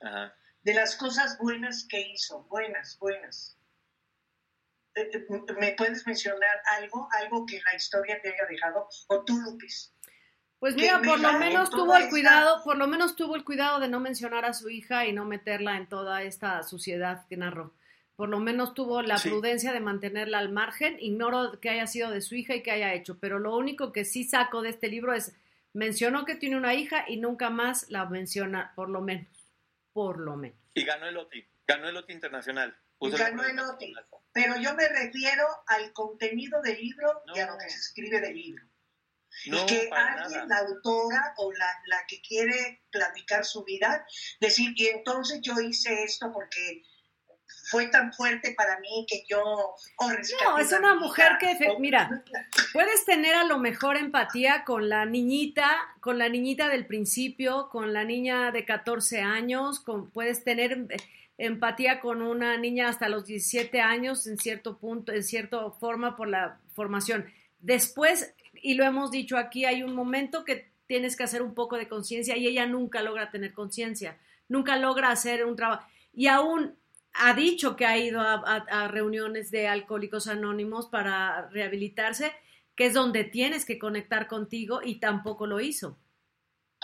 [0.00, 0.32] Ajá.
[0.62, 3.56] De las cosas buenas que hizo, buenas, buenas
[5.58, 8.88] ¿me puedes mencionar algo, algo que la historia te haya dejado?
[9.08, 9.92] O tú, Lupis.
[10.58, 13.88] Pues mira, por lo menos tuvo el cuidado, por lo menos tuvo el cuidado de
[13.88, 17.74] no mencionar a su hija y no meterla en toda esta suciedad que narró.
[18.16, 20.96] Por lo menos tuvo la prudencia de mantenerla al margen.
[20.98, 24.06] Ignoro que haya sido de su hija y que haya hecho, pero lo único que
[24.06, 25.34] sí saco de este libro es
[25.74, 29.28] mencionó que tiene una hija y nunca más la menciona, por lo menos,
[29.92, 30.58] por lo menos.
[30.72, 32.74] Y ganó el OTI, ganó el OTI internacional.
[32.98, 33.94] ganó el OTI.
[34.36, 38.34] Pero yo me refiero al contenido del libro y a lo que se escribe del
[38.34, 38.62] libro.
[39.46, 44.06] y que alguien, la autora o la, la, que quiere platicar su vida,
[44.38, 46.82] decir, y entonces yo hice esto porque
[47.70, 49.40] fue tan fuerte para mí que yo...
[49.42, 50.10] Oh,
[50.44, 52.22] no, es una mujer que, mira,
[52.74, 57.94] puedes tener a lo mejor empatía con la niñita, con la niñita del principio, con
[57.94, 60.86] la niña de 14 años, con, puedes tener
[61.38, 66.28] empatía con una niña hasta los 17 años en cierto punto, en cierta forma por
[66.28, 67.26] la formación.
[67.58, 71.76] Después, y lo hemos dicho aquí, hay un momento que tienes que hacer un poco
[71.76, 74.18] de conciencia y ella nunca logra tener conciencia,
[74.48, 75.86] nunca logra hacer un trabajo.
[76.12, 76.76] Y aún
[77.12, 82.32] ha dicho que ha ido a, reuniones de alcohólicos anónimos para rehabilitarse,
[82.74, 85.96] que es donde tienes que conectar contigo y tampoco lo hizo.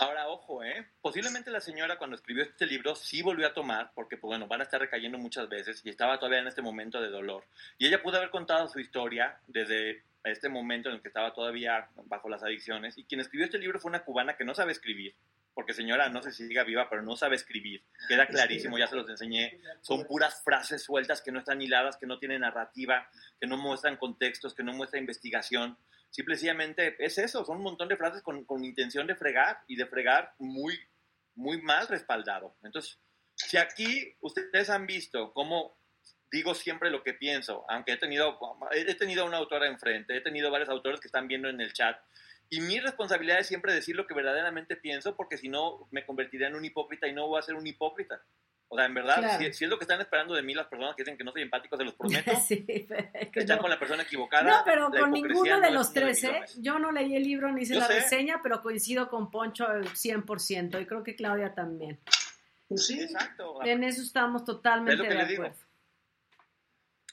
[0.03, 0.85] Ahora, ojo, ¿eh?
[1.01, 4.59] Posiblemente la señora cuando escribió este libro sí volvió a tomar, porque pues, bueno, van
[4.59, 7.45] a estar recayendo muchas veces y estaba todavía en este momento de dolor.
[7.77, 11.87] Y ella pudo haber contado su historia desde este momento en el que estaba todavía
[12.07, 12.97] bajo las adicciones.
[12.97, 15.15] Y quien escribió este libro fue una cubana que no sabe escribir,
[15.53, 17.81] porque señora, no sé si siga viva, pero no sabe escribir.
[18.09, 19.61] Queda clarísimo, ya se los enseñé.
[19.79, 23.07] Son puras frases sueltas que no están hiladas, que no tienen narrativa,
[23.39, 25.77] que no muestran contextos, que no muestran investigación.
[26.13, 29.87] Simplemente es eso, son un montón de frases con, con intención de fregar y de
[29.87, 30.77] fregar muy,
[31.33, 32.55] muy mal respaldado.
[32.61, 32.99] Entonces,
[33.33, 35.75] si aquí ustedes han visto cómo
[36.31, 38.39] digo siempre lo que pienso, aunque he tenido,
[38.71, 41.99] he tenido una autora enfrente, he tenido varios autores que están viendo en el chat,
[42.47, 46.45] y mi responsabilidad es siempre decir lo que verdaderamente pienso, porque si no me convertiré
[46.45, 48.23] en un hipócrita y no voy a ser un hipócrita.
[48.73, 51.03] O sea, en verdad, si, es lo que están esperando de mí las personas que
[51.03, 52.31] dicen que no soy empático, se los prometo.
[52.47, 54.49] sí, que están con la persona equivocada.
[54.49, 56.41] No, pero con ninguno de los tres, ¿eh?
[56.57, 60.85] Yo no leí el libro ni hice la reseña, pero coincido con Poncho 100% y
[60.87, 61.99] creo que Claudia también.
[62.67, 63.63] Pues sí, exacto.
[63.63, 65.55] En eso estamos totalmente de acuerdo.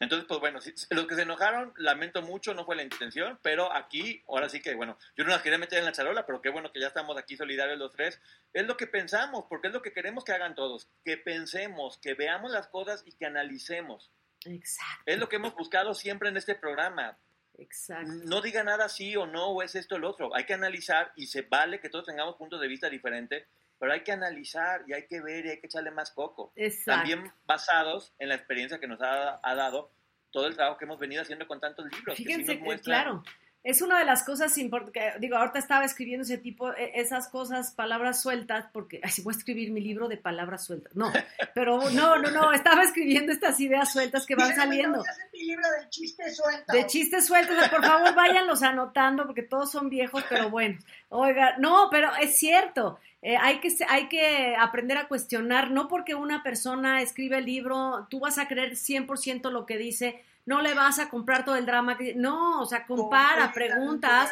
[0.01, 0.61] Entonces, pues bueno,
[0.91, 4.75] los que se enojaron, lamento mucho, no fue la intención, pero aquí, ahora sí que,
[4.75, 7.19] bueno, yo no las quería meter en la charola, pero qué bueno que ya estamos
[7.19, 8.19] aquí solidarios los tres.
[8.55, 12.15] Es lo que pensamos, porque es lo que queremos que hagan todos, que pensemos, que
[12.15, 14.11] veamos las cosas y que analicemos.
[14.47, 15.03] Exacto.
[15.05, 17.19] Es lo que hemos buscado siempre en este programa.
[17.59, 18.11] Exacto.
[18.25, 20.35] No diga nada sí o no, o es esto o el otro.
[20.35, 23.47] Hay que analizar y se vale que todos tengamos puntos de vista diferentes,
[23.81, 26.53] pero hay que analizar y hay que ver y hay que echarle más coco.
[26.85, 29.91] También basados en la experiencia que nos ha, dado
[30.31, 32.15] todo el trabajo que hemos venido haciendo con tantos libros.
[32.15, 33.25] Fíjense, que claro,
[33.63, 37.73] es una de las cosas importantes, digo, ahorita estaba escribiendo ese tipo, e, esas cosas,
[37.73, 40.95] palabras sueltas, porque así voy a escribir mi libro de palabras sueltas.
[40.97, 41.13] No,
[41.55, 45.05] pero no, no, no, estaba escribiendo estas ideas sueltas que van saliendo.
[45.33, 46.75] mi libro de chistes sueltos.
[46.75, 50.79] De chistes sueltos, por favor váyanlos anotando, porque todos son viejos, pero bueno.
[51.11, 52.99] Oiga, no, pero es cierto.
[53.23, 58.07] Eh, hay, que, hay que aprender a cuestionar, no porque una persona escribe el libro,
[58.09, 61.67] tú vas a creer 100% lo que dice, no le vas a comprar todo el
[61.67, 61.97] drama.
[61.97, 64.31] Que, no, o sea, compara, preguntas.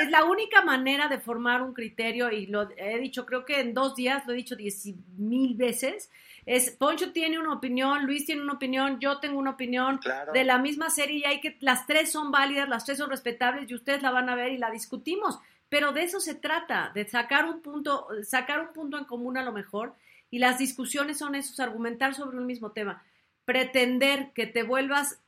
[0.00, 3.74] es la única manera de formar un criterio y lo he dicho, creo que en
[3.74, 4.86] dos días, lo he dicho diez
[5.16, 6.10] mil veces.
[6.44, 10.00] Es, Poncho tiene una opinión, Luis tiene una opinión, yo tengo una opinión
[10.34, 13.70] de la misma serie y hay que, las tres son válidas, las tres son respetables
[13.70, 15.38] y ustedes la van a ver y la discutimos.
[15.68, 19.44] Pero de eso se trata, de sacar un punto, sacar un punto en común a
[19.44, 19.94] lo mejor
[20.30, 23.02] y las discusiones son esos, argumentar sobre un mismo tema
[23.44, 25.20] pretender que te vuelvas,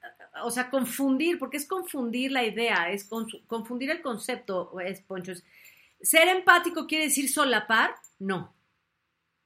[0.43, 3.09] o sea, confundir, porque es confundir la idea, es
[3.47, 5.33] confundir el concepto, es Poncho.
[6.01, 7.95] ¿Ser empático quiere decir solapar?
[8.19, 8.55] No.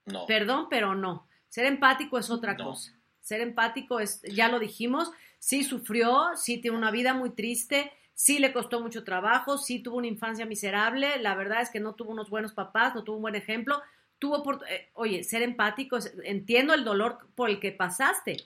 [0.05, 0.25] No.
[0.25, 1.27] Perdón, pero no.
[1.47, 2.93] Ser empático es otra cosa.
[3.21, 8.39] Ser empático es, ya lo dijimos, sí sufrió, sí tiene una vida muy triste, sí
[8.39, 12.11] le costó mucho trabajo, sí tuvo una infancia miserable, la verdad es que no tuvo
[12.11, 13.81] unos buenos papás, no tuvo un buen ejemplo,
[14.19, 18.37] tuvo, por, eh, oye, ser empático, entiendo el dolor por el que pasaste,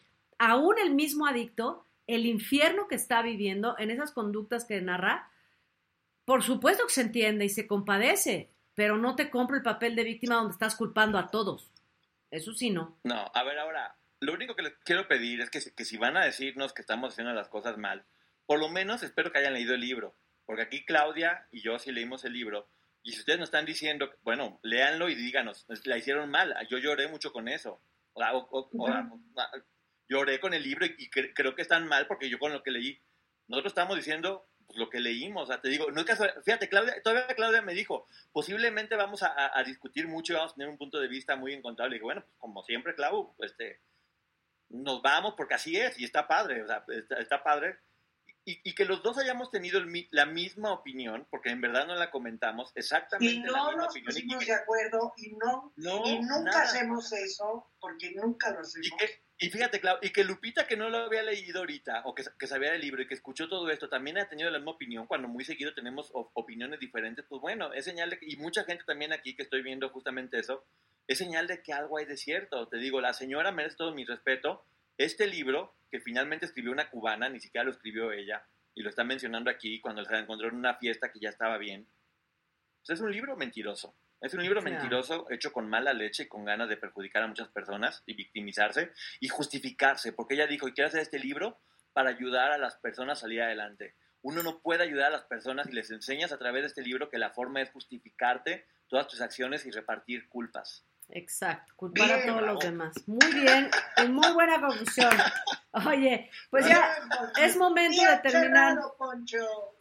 [0.51, 5.29] aún el mismo adicto, el infierno que está viviendo en esas conductas que narra,
[6.25, 10.03] por supuesto que se entiende y se compadece, pero no te compro el papel de
[10.03, 11.71] víctima donde estás culpando a todos.
[12.31, 12.97] Eso sí, no.
[13.03, 16.17] No, a ver, ahora, lo único que les quiero pedir es que, que si van
[16.17, 18.03] a decirnos que estamos haciendo las cosas mal,
[18.45, 20.15] por lo menos espero que hayan leído el libro,
[20.45, 22.67] porque aquí Claudia y yo sí leímos el libro,
[23.03, 27.09] y si ustedes nos están diciendo, bueno, léanlo y díganos, la hicieron mal, yo lloré
[27.09, 27.81] mucho con eso.
[28.13, 28.69] O,
[30.13, 32.99] lloré con el libro y, creo que están mal porque yo con lo que leí,
[33.47, 36.69] nosotros estamos diciendo pues, lo que leímos, o sea, te digo, no es caso, fíjate,
[36.69, 40.77] Claudia, todavía Claudia me dijo, posiblemente vamos a, discutir mucho y vamos a tener un
[40.77, 41.95] punto de vista muy encontrable.
[41.95, 43.81] Y dije, bueno, pues, como siempre, Clau, este,
[44.69, 46.85] nos vamos porque así es y está padre, o sea,
[47.19, 47.77] está, padre.
[48.45, 52.71] Y, que los dos hayamos tenido la misma opinión, porque en verdad no la comentamos,
[52.75, 53.97] exactamente y no la nos.
[53.99, 58.89] Pusimos de acuerdo y no, y nunca hacemos eso, porque nunca lo hacemos.
[59.39, 62.47] Y fíjate, Clau, y que Lupita, que no lo había leído ahorita, o que, que,
[62.47, 65.27] sabía del libro y que escuchó todo esto, también ha tenido la misma opinión, cuando
[65.27, 69.11] muy seguido tenemos opiniones diferentes, pues bueno, es señal de que, y mucha gente también
[69.11, 70.65] aquí que estoy viendo justamente eso,
[71.07, 72.67] es señal de que algo hay de cierto.
[72.67, 74.65] Te digo, la señora merece todo mi respeto.
[74.97, 78.45] Este libro, que finalmente escribió una cubana, ni siquiera lo escribió ella,
[78.75, 81.87] y lo está mencionando aquí cuando se encontró en una fiesta que ya estaba bien,
[82.85, 83.95] pues es un libro mentiroso.
[84.21, 87.49] Es un libro mentiroso hecho con mala leche y con ganas de perjudicar a muchas
[87.49, 91.59] personas y victimizarse y justificarse, porque ella dijo, y quiero hacer este libro
[91.91, 93.95] para ayudar a las personas a salir adelante.
[94.21, 97.09] Uno no puede ayudar a las personas y les enseñas a través de este libro
[97.09, 100.85] que la forma es justificarte todas tus acciones y repartir culpas.
[101.15, 102.95] Exacto, culpar a todos los demás.
[103.07, 103.69] Muy bien,
[104.09, 105.11] muy buena conclusión.
[105.85, 106.89] Oye, pues ya
[107.39, 108.79] es momento de terminar.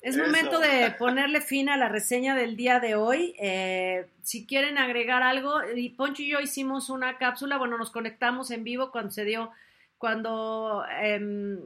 [0.02, 3.34] Es momento de ponerle fin a la reseña del día de hoy.
[3.38, 8.50] Eh, si quieren agregar algo, y Poncho y yo hicimos una cápsula, bueno, nos conectamos
[8.50, 9.50] en vivo cuando se dio,
[9.96, 11.60] cuando em,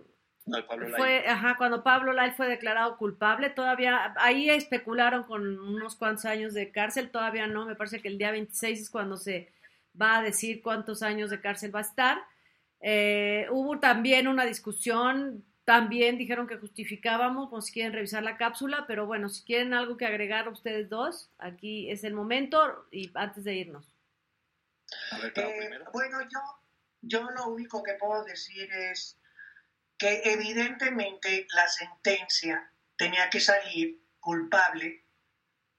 [0.96, 6.54] fue, ajá, cuando Pablo Lai fue declarado culpable, todavía, ahí especularon con unos cuantos años
[6.54, 9.55] de cárcel, todavía no, me parece que el día 26 es cuando se
[10.00, 12.18] va a decir cuántos años de cárcel va a estar.
[12.80, 18.84] Eh, hubo también una discusión, también dijeron que justificábamos, pues si quieren revisar la cápsula,
[18.86, 23.44] pero bueno, si quieren algo que agregar ustedes dos, aquí es el momento y antes
[23.44, 23.90] de irnos.
[25.34, 26.40] Eh, bueno, yo,
[27.02, 29.18] yo lo único que puedo decir es
[29.98, 35.04] que evidentemente la sentencia tenía que salir culpable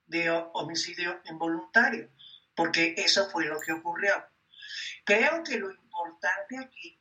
[0.07, 2.10] de homicidio involuntario,
[2.57, 4.15] porque eso fue lo que ocurrió.
[5.05, 6.99] Creo que lo importante aquí,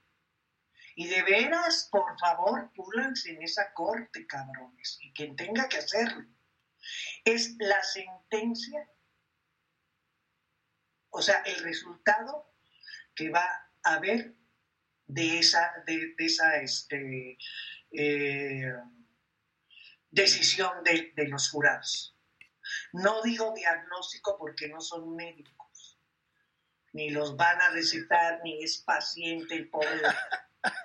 [0.95, 6.29] y de veras, por favor, púlanse en esa corte, cabrones, y quien tenga que hacerlo,
[7.25, 8.87] es la sentencia,
[11.09, 12.55] o sea, el resultado
[13.15, 13.49] que va
[13.83, 14.37] a haber
[15.07, 17.39] de esa, de, esa este,
[17.93, 18.75] eh,
[20.11, 22.16] decisión de, de los jurados.
[22.93, 25.99] No digo diagnóstico porque no son médicos,
[26.93, 30.03] ni los van a recetar, ni es paciente el pobre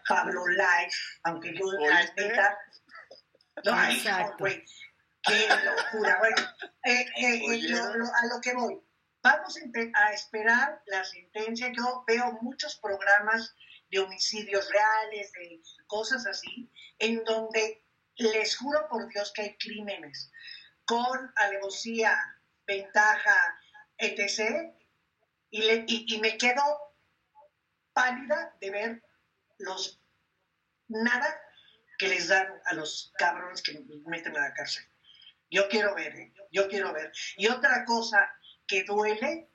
[0.08, 0.88] Pablo Lai,
[1.24, 2.58] aunque yo la neta.
[3.64, 4.64] No, hijo, güey,
[5.24, 6.34] qué locura, güey.
[6.84, 8.80] Eh, eh, eh a lo que voy.
[9.24, 9.56] Vamos
[9.94, 11.72] a esperar la sentencia.
[11.72, 13.56] Yo veo muchos programas
[13.92, 17.86] de homicidios reales, de cosas así, en donde
[18.16, 20.32] les juro por Dios que hay crímenes
[20.86, 22.18] con alevosía,
[22.66, 23.60] ventaja,
[23.98, 24.74] etc.
[25.50, 26.64] Y, y, me quedo
[27.94, 29.04] pálida de ver
[29.60, 30.02] los
[30.88, 31.42] nada
[31.98, 34.84] que les dan a los cabrones que meten a la cárcel.
[35.50, 36.34] Yo quiero ver, ¿eh?
[36.52, 37.12] yo quiero ver.
[37.36, 38.34] Y otra cosa
[38.66, 39.50] que duele,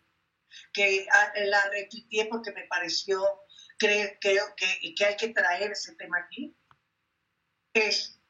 [0.72, 3.22] que ah, la repitié porque me pareció,
[3.78, 6.54] creo, creo que, que hay que traer ese tema aquí,
[7.72, 8.20] es,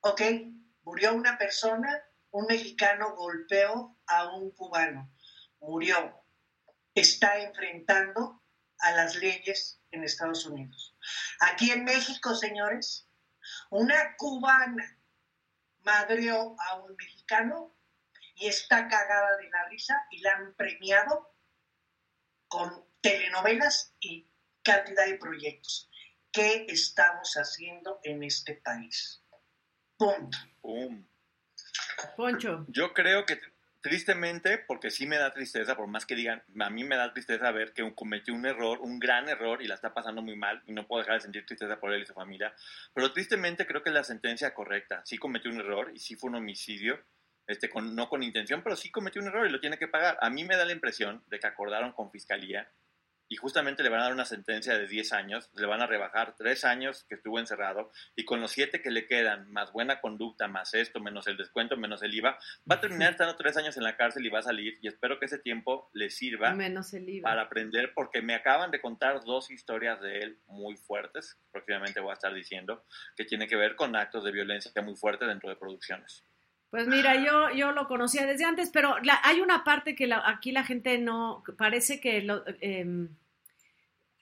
[0.00, 0.22] ok,
[0.82, 5.10] murió una persona, un mexicano golpeó a un cubano,
[5.60, 6.22] murió,
[6.94, 8.42] está enfrentando
[8.78, 10.96] a las leyes en Estados Unidos.
[11.40, 13.08] Aquí en México, señores,
[13.70, 14.98] una cubana
[15.80, 17.76] madrió a un mexicano
[18.34, 21.34] y está cagada de la risa y la han premiado
[22.48, 24.28] con telenovelas y
[24.62, 25.90] cantidad de proyectos.
[26.32, 29.22] ¿Qué estamos haciendo en este país?
[29.96, 30.36] Punto.
[32.16, 32.64] Poncho.
[32.68, 33.40] Yo creo que
[33.86, 37.52] tristemente, porque sí me da tristeza, por más que digan, a mí me da tristeza
[37.52, 40.72] ver que cometió un error, un gran error y la está pasando muy mal y
[40.72, 42.52] no puedo dejar de sentir tristeza por él y su familia,
[42.92, 45.02] pero tristemente creo que es la sentencia correcta.
[45.04, 46.98] Sí cometió un error y sí fue un homicidio,
[47.46, 50.18] este, con, no con intención, pero sí cometió un error y lo tiene que pagar.
[50.20, 52.68] A mí me da la impresión de que acordaron con fiscalía
[53.28, 56.34] y justamente le van a dar una sentencia de 10 años, le van a rebajar
[56.36, 60.48] 3 años que estuvo encerrado y con los 7 que le quedan, más buena conducta,
[60.48, 62.38] más esto, menos el descuento, menos el IVA,
[62.70, 65.18] va a terminar estando 3 años en la cárcel y va a salir y espero
[65.18, 67.28] que ese tiempo le sirva menos el IVA.
[67.28, 72.10] para aprender porque me acaban de contar dos historias de él muy fuertes, próximamente voy
[72.10, 72.84] a estar diciendo,
[73.16, 76.24] que tiene que ver con actos de violencia muy fuertes dentro de producciones.
[76.70, 80.64] Pues mira, yo, yo lo conocía desde antes, pero hay una parte que aquí la
[80.64, 83.08] gente no, parece que lo, em,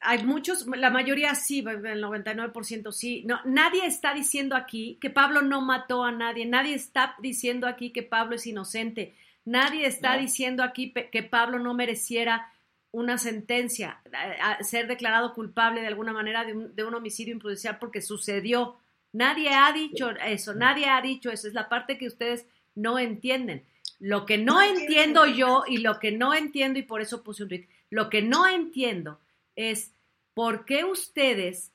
[0.05, 3.25] hay muchos, la mayoría sí, el 99% sí.
[3.27, 7.91] No, nadie está diciendo aquí que Pablo no mató a nadie, nadie está diciendo aquí
[7.91, 9.15] que Pablo es inocente,
[9.45, 12.51] nadie está diciendo aquí que Pablo no mereciera
[12.93, 14.01] una sentencia,
[14.41, 18.77] a, ser declarado culpable de alguna manera de un, de un homicidio imprudencial porque sucedió.
[19.15, 23.65] Nadie ha dicho eso, nadie ha dicho eso, es la parte que ustedes no entienden.
[24.01, 27.49] Lo que no entiendo yo y lo que no entiendo, y por eso puse un
[27.49, 29.21] tweet, lo que no entiendo
[29.55, 29.95] es
[30.35, 31.73] por qué ustedes,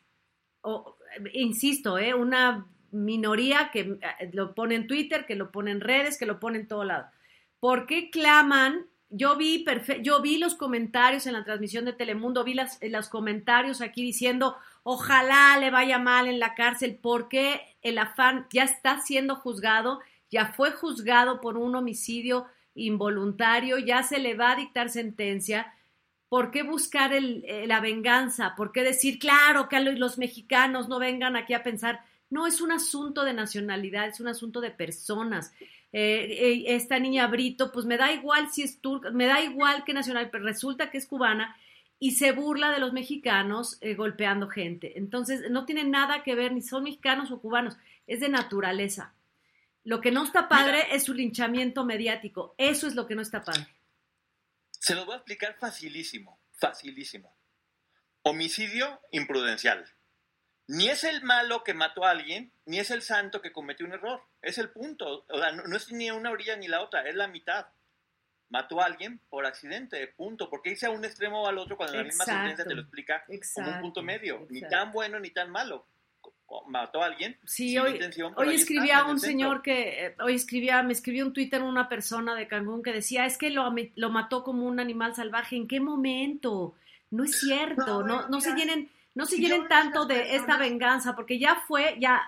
[1.31, 6.19] insisto, eh, una minoría que eh, lo pone en Twitter, que lo pone en redes,
[6.19, 7.07] que lo pone en todo lado,
[7.61, 8.85] ¿por qué claman?
[9.11, 9.65] Yo vi,
[10.01, 14.55] yo vi los comentarios en la transmisión de Telemundo, vi las, los comentarios aquí diciendo,
[14.83, 19.99] ojalá le vaya mal en la cárcel, porque el afán ya está siendo juzgado,
[20.29, 22.45] ya fue juzgado por un homicidio
[22.75, 25.73] involuntario, ya se le va a dictar sentencia.
[26.29, 28.53] ¿Por qué buscar eh, la venganza?
[28.55, 32.01] ¿Por qué decir, claro, que los mexicanos no vengan aquí a pensar?
[32.29, 35.51] No, es un asunto de nacionalidad, es un asunto de personas.
[35.91, 39.83] Eh, eh, esta niña Brito, pues me da igual si es turca, me da igual
[39.85, 41.57] que nacional, pero resulta que es cubana
[41.99, 44.97] y se burla de los mexicanos eh, golpeando gente.
[44.97, 49.13] Entonces, no tiene nada que ver ni son mexicanos o cubanos, es de naturaleza.
[49.83, 52.53] Lo que no está padre es su linchamiento mediático.
[52.57, 53.67] Eso es lo que no está padre.
[54.71, 57.35] Se lo voy a explicar facilísimo, facilísimo.
[58.21, 59.85] Homicidio imprudencial.
[60.69, 63.93] Ni es el malo que mató a alguien, ni es el santo que cometió un
[63.93, 64.21] error.
[64.41, 65.25] Es el punto.
[65.27, 67.67] O sea, no, no es ni una orilla ni la otra, es la mitad
[68.49, 70.49] mató a alguien por accidente, punto.
[70.49, 73.23] Porque irse a un extremo o al otro cuando la misma sentencia te lo explica
[73.53, 74.45] como un punto medio.
[74.49, 75.85] Ni tan bueno ni tan malo.
[76.67, 77.37] Mató a alguien.
[77.45, 77.99] Sí, hoy,
[78.35, 82.47] hoy escribía un señor que, eh, hoy escribía, me escribió un Twitter una persona de
[82.47, 85.55] Cancún que decía, es que lo, lo mató como un animal salvaje.
[85.55, 86.73] ¿En qué momento?
[87.11, 88.89] No es cierto, no, no, se llenen,
[89.19, 92.21] no se llenen tanto de esta venganza, porque ya fue, ya,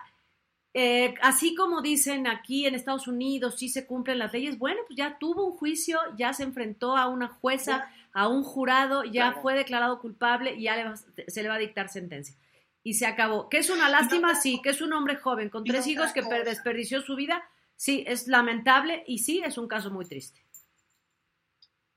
[0.74, 4.98] eh, así como dicen aquí en Estados Unidos, sí se cumplen las leyes, bueno, pues
[4.98, 9.56] ya tuvo un juicio, ya se enfrentó a una jueza, a un jurado, ya fue
[9.56, 10.94] declarado culpable y ya
[11.30, 12.36] se le va a dictar sentencia.
[12.84, 13.48] Y se acabó.
[13.48, 17.02] Que es una lástima, sí, que es un hombre joven con tres hijos que desperdició
[17.02, 17.42] su vida,
[17.78, 20.46] sí, es lamentable y sí, es un caso muy triste.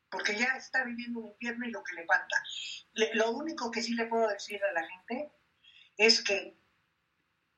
[0.08, 2.36] Porque ya está viviendo un infierno y lo que le falta.
[2.94, 5.32] Lo único que sí le puedo decir a la gente
[5.96, 6.58] es que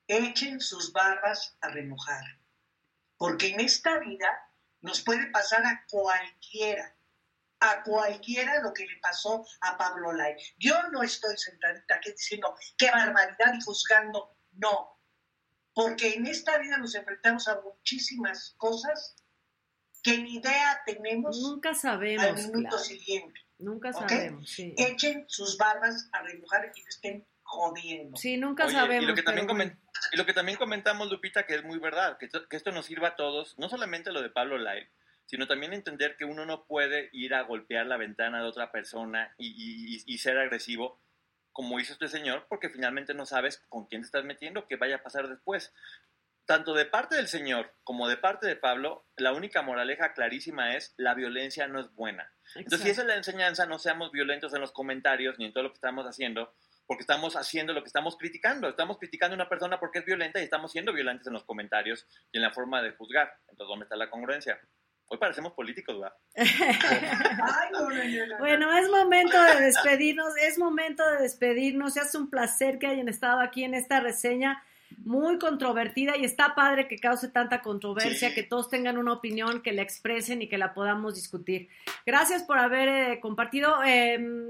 [0.08, 2.24] echen sus barbas a remojar,
[3.16, 4.28] porque en esta vida
[4.80, 6.96] nos puede pasar a cualquiera,
[7.60, 10.36] a cualquiera lo que le pasó a Pablo Lai.
[10.58, 15.00] Yo no estoy sentadita aquí diciendo qué barbaridad y juzgando, no,
[15.74, 19.16] porque en esta vida nos enfrentamos a muchísimas cosas
[20.02, 23.45] que ni idea tenemos Nunca sabemos, al minuto siguiente.
[23.58, 24.54] Nunca sabemos.
[24.58, 28.16] Echen sus barbas a remojar y estén jodiendo.
[28.16, 29.04] Sí, nunca sabemos.
[29.04, 29.78] Y lo, que también
[30.12, 33.08] y lo que también comentamos, Lupita, que es muy verdad, que, que, esto nos sirva
[33.08, 34.90] a todos, no solamente lo de Pablo Live,
[35.26, 39.34] sino también entender que uno no puede ir a golpear la ventana de otra persona
[39.38, 41.00] y, y, ser agresivo,
[41.52, 44.96] como hizo este señor, porque finalmente no sabes con quién te estás metiendo, qué vaya
[44.96, 45.72] a pasar después.
[46.44, 50.94] Tanto de parte del señor como de parte de Pablo, la única moraleja clarísima es
[50.96, 52.35] la violencia no es buena.
[52.54, 55.64] Entonces, si esa es la enseñanza, no seamos violentos en los comentarios ni en todo
[55.64, 56.54] lo que estamos haciendo,
[56.86, 58.68] porque estamos haciendo lo que estamos criticando.
[58.68, 62.06] Estamos criticando a una persona porque es violenta y estamos siendo violentos en los comentarios
[62.32, 63.32] y en la forma de juzgar.
[63.48, 64.58] Entonces, ¿dónde está la congruencia?
[65.08, 66.16] Hoy parecemos políticos, ¿verdad?
[68.40, 71.96] bueno, es momento de despedirnos, es momento de despedirnos.
[71.96, 74.64] Es un placer que hayan estado aquí en esta reseña
[74.98, 79.72] muy controvertida y está padre que cause tanta controversia, que todos tengan una opinión, que
[79.72, 81.68] la expresen y que la podamos discutir.
[82.04, 83.82] Gracias por haber eh, compartido.
[83.84, 84.48] Em,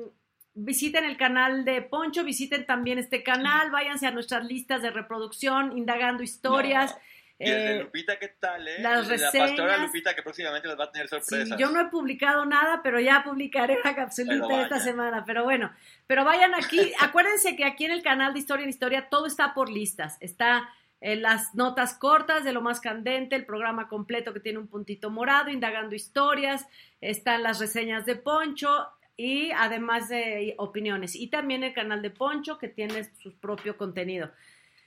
[0.55, 5.77] visiten el canal de Poncho, visiten también este canal, váyanse a nuestras listas de reproducción,
[5.77, 6.97] indagando historias.
[7.39, 8.67] Y el de eh, Lupita, ¿qué tal?
[8.67, 8.81] Eh?
[8.81, 9.35] Las reseñas.
[9.35, 11.59] La pastora Lupita, que próximamente les va a tener sorpresas.
[11.59, 15.25] yo no he publicado nada, pero ya publicaré una capsulita esta semana.
[15.27, 15.71] Pero bueno,
[16.07, 16.93] pero vayan aquí.
[17.01, 20.17] Acuérdense que aquí en el canal de Historia en Historia todo está por listas.
[20.21, 24.69] Está en las notas cortas de lo más candente, el programa completo que tiene un
[24.69, 26.67] puntito morado, indagando historias.
[27.03, 31.15] Están las reseñas de Poncho, y además de opiniones.
[31.15, 34.31] Y también el canal de Poncho que tiene su propio contenido.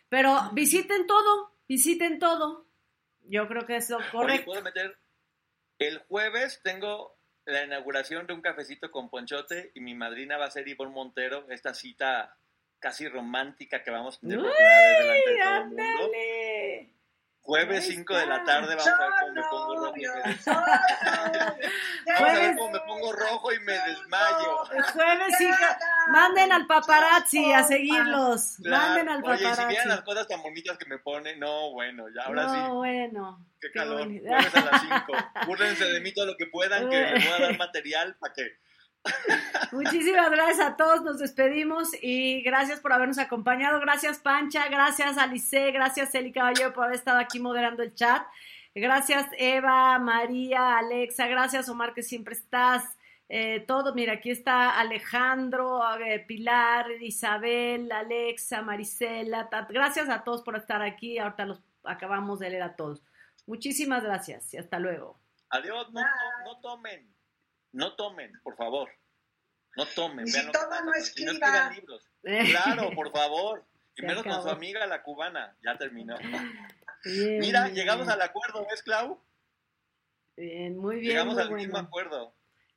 [0.07, 2.67] Pero visiten todo, visiten todo.
[3.21, 4.45] Yo creo que es lo correcto.
[4.45, 4.97] ¿puedo meter?
[5.77, 10.51] El jueves tengo la inauguración de un cafecito con Ponchote y mi madrina va a
[10.51, 12.35] ser Ivonne Montero, esta cita
[12.79, 16.98] casi romántica que vamos a tener por primera vez delante de todo el mundo.
[17.49, 20.67] Jueves 5 de la tarde vamos a ver cómo me pongo rojo y me desmayo.
[22.05, 24.57] vamos a ver cómo me pongo rojo y me desmayo.
[24.93, 25.57] Jueves 5.
[26.11, 28.59] Manden al paparazzi a seguirlos.
[28.59, 29.45] Manden al paparazzi.
[29.45, 32.53] Oye, si vieran las cosas tan bonitas que me ponen, no, bueno, ya ahora no,
[32.53, 32.59] sí.
[32.59, 33.45] No, bueno.
[33.59, 34.07] Qué, calor.
[34.07, 35.05] Jueves a las 5.
[35.47, 38.43] Búrrense de mí todo lo que puedan, que me voy a dar material para que
[39.71, 43.79] Muchísimas gracias a todos, nos despedimos y gracias por habernos acompañado.
[43.79, 48.23] Gracias Pancha, gracias Alice, gracias Eli Caballero por haber estado aquí moderando el chat.
[48.75, 52.83] Gracias Eva, María, Alexa, gracias Omar que siempre estás.
[53.31, 55.81] Eh, todos, mira, aquí está Alejandro,
[56.27, 59.49] Pilar, Isabel, Alexa, Marisela.
[59.69, 61.19] Gracias a todos por estar aquí.
[61.19, 63.03] Ahorita los acabamos de leer a todos.
[63.45, 65.19] Muchísimas gracias y hasta luego.
[65.51, 66.01] Adiós, no,
[66.45, 67.18] no tomen.
[67.71, 68.89] No tomen, por favor.
[69.75, 70.27] No tomen.
[70.27, 71.73] Y si toman, no escriban.
[71.73, 72.03] libros.
[72.21, 73.65] Claro, por favor.
[73.95, 75.57] Y menos con su amiga la cubana.
[75.61, 76.15] Ya terminó.
[77.03, 79.21] Mira, llegamos al acuerdo, ¿ves, Clau?
[80.37, 81.11] Bien, muy bien.
[81.11, 82.33] Llegamos al mismo acuerdo.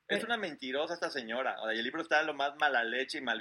[0.08, 1.60] Es una mentirosa esta señora.
[1.60, 3.40] O sea, el libro está lo más mala leche y mal.